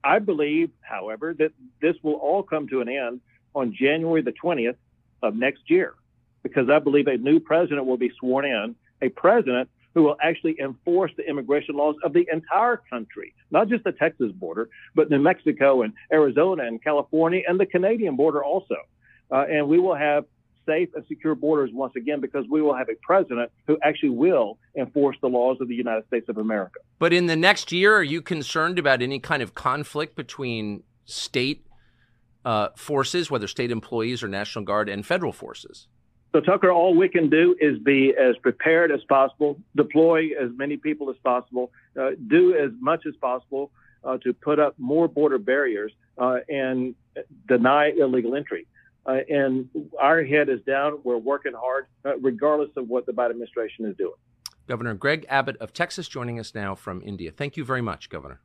I 0.03 0.19
believe, 0.19 0.69
however, 0.81 1.33
that 1.35 1.51
this 1.81 1.95
will 2.03 2.15
all 2.15 2.43
come 2.43 2.67
to 2.69 2.81
an 2.81 2.89
end 2.89 3.21
on 3.55 3.73
January 3.73 4.21
the 4.21 4.33
20th 4.33 4.75
of 5.21 5.35
next 5.35 5.69
year, 5.69 5.95
because 6.43 6.69
I 6.69 6.79
believe 6.79 7.07
a 7.07 7.17
new 7.17 7.39
president 7.39 7.85
will 7.85 7.97
be 7.97 8.11
sworn 8.19 8.45
in, 8.45 8.75
a 9.01 9.09
president 9.09 9.69
who 9.93 10.03
will 10.03 10.17
actually 10.21 10.59
enforce 10.59 11.11
the 11.17 11.27
immigration 11.27 11.75
laws 11.75 11.95
of 12.03 12.13
the 12.13 12.27
entire 12.31 12.81
country, 12.89 13.33
not 13.51 13.69
just 13.69 13.83
the 13.83 13.91
Texas 13.91 14.31
border, 14.31 14.69
but 14.95 15.09
New 15.09 15.19
Mexico 15.19 15.83
and 15.83 15.93
Arizona 16.11 16.63
and 16.63 16.83
California 16.83 17.43
and 17.47 17.59
the 17.59 17.65
Canadian 17.65 18.15
border 18.15 18.43
also 18.43 18.75
uh, 19.33 19.45
and 19.49 19.67
we 19.67 19.79
will 19.79 19.95
have 19.95 20.25
safe 20.65 20.89
and 20.95 21.03
secure 21.07 21.35
borders 21.35 21.71
once 21.73 21.93
again 21.97 22.21
because 22.21 22.45
we 22.49 22.61
will 22.61 22.75
have 22.75 22.87
a 22.87 22.95
president 23.01 23.51
who 23.67 23.77
actually 23.83 24.09
will 24.09 24.57
enforce 24.77 25.17
the 25.21 25.27
laws 25.27 25.57
of 25.59 25.67
the 25.67 25.75
United 25.75 26.05
States 26.07 26.29
of 26.29 26.37
America. 26.37 26.79
But 26.99 27.11
in 27.11 27.25
the 27.25 27.35
next 27.35 27.71
year, 27.71 27.97
are 27.97 28.03
you 28.03 28.21
concerned 28.21 28.79
about 28.79 29.01
any 29.01 29.19
kind 29.19 29.41
of 29.41 29.55
conflict 29.55 30.15
between 30.15 30.83
state 31.05 31.65
uh, 32.45 32.69
forces, 32.75 33.31
whether 33.31 33.47
state 33.47 33.71
employees 33.71 34.23
or 34.23 34.27
National 34.27 34.63
Guard, 34.63 34.87
and 34.87 35.05
federal 35.05 35.33
forces? 35.33 35.87
So, 36.31 36.39
Tucker, 36.39 36.71
all 36.71 36.95
we 36.95 37.09
can 37.09 37.29
do 37.29 37.55
is 37.59 37.77
be 37.79 38.13
as 38.19 38.35
prepared 38.37 38.91
as 38.91 39.01
possible, 39.07 39.59
deploy 39.75 40.29
as 40.39 40.49
many 40.55 40.77
people 40.77 41.09
as 41.09 41.15
possible, 41.23 41.71
uh, 41.99 42.11
do 42.27 42.55
as 42.55 42.71
much 42.79 43.05
as 43.05 43.15
possible 43.15 43.71
uh, 44.03 44.17
to 44.19 44.33
put 44.33 44.59
up 44.59 44.73
more 44.77 45.07
border 45.07 45.37
barriers 45.37 45.91
uh, 46.17 46.37
and 46.49 46.95
deny 47.47 47.91
illegal 47.97 48.35
entry. 48.35 48.65
Uh, 49.05 49.19
and 49.29 49.69
our 49.99 50.23
head 50.23 50.49
is 50.49 50.61
down. 50.61 50.99
We're 51.03 51.17
working 51.17 51.53
hard, 51.53 51.87
uh, 52.05 52.17
regardless 52.19 52.69
of 52.77 52.87
what 52.87 53.05
the 53.05 53.11
Biden 53.11 53.31
administration 53.31 53.85
is 53.85 53.95
doing. 53.97 54.13
Governor 54.67 54.93
Greg 54.93 55.25
Abbott 55.27 55.57
of 55.57 55.73
Texas 55.73 56.07
joining 56.07 56.39
us 56.39 56.55
now 56.55 56.73
from 56.73 57.01
India. 57.03 57.31
Thank 57.31 57.57
you 57.57 57.65
very 57.65 57.81
much, 57.81 58.09
Governor. 58.09 58.39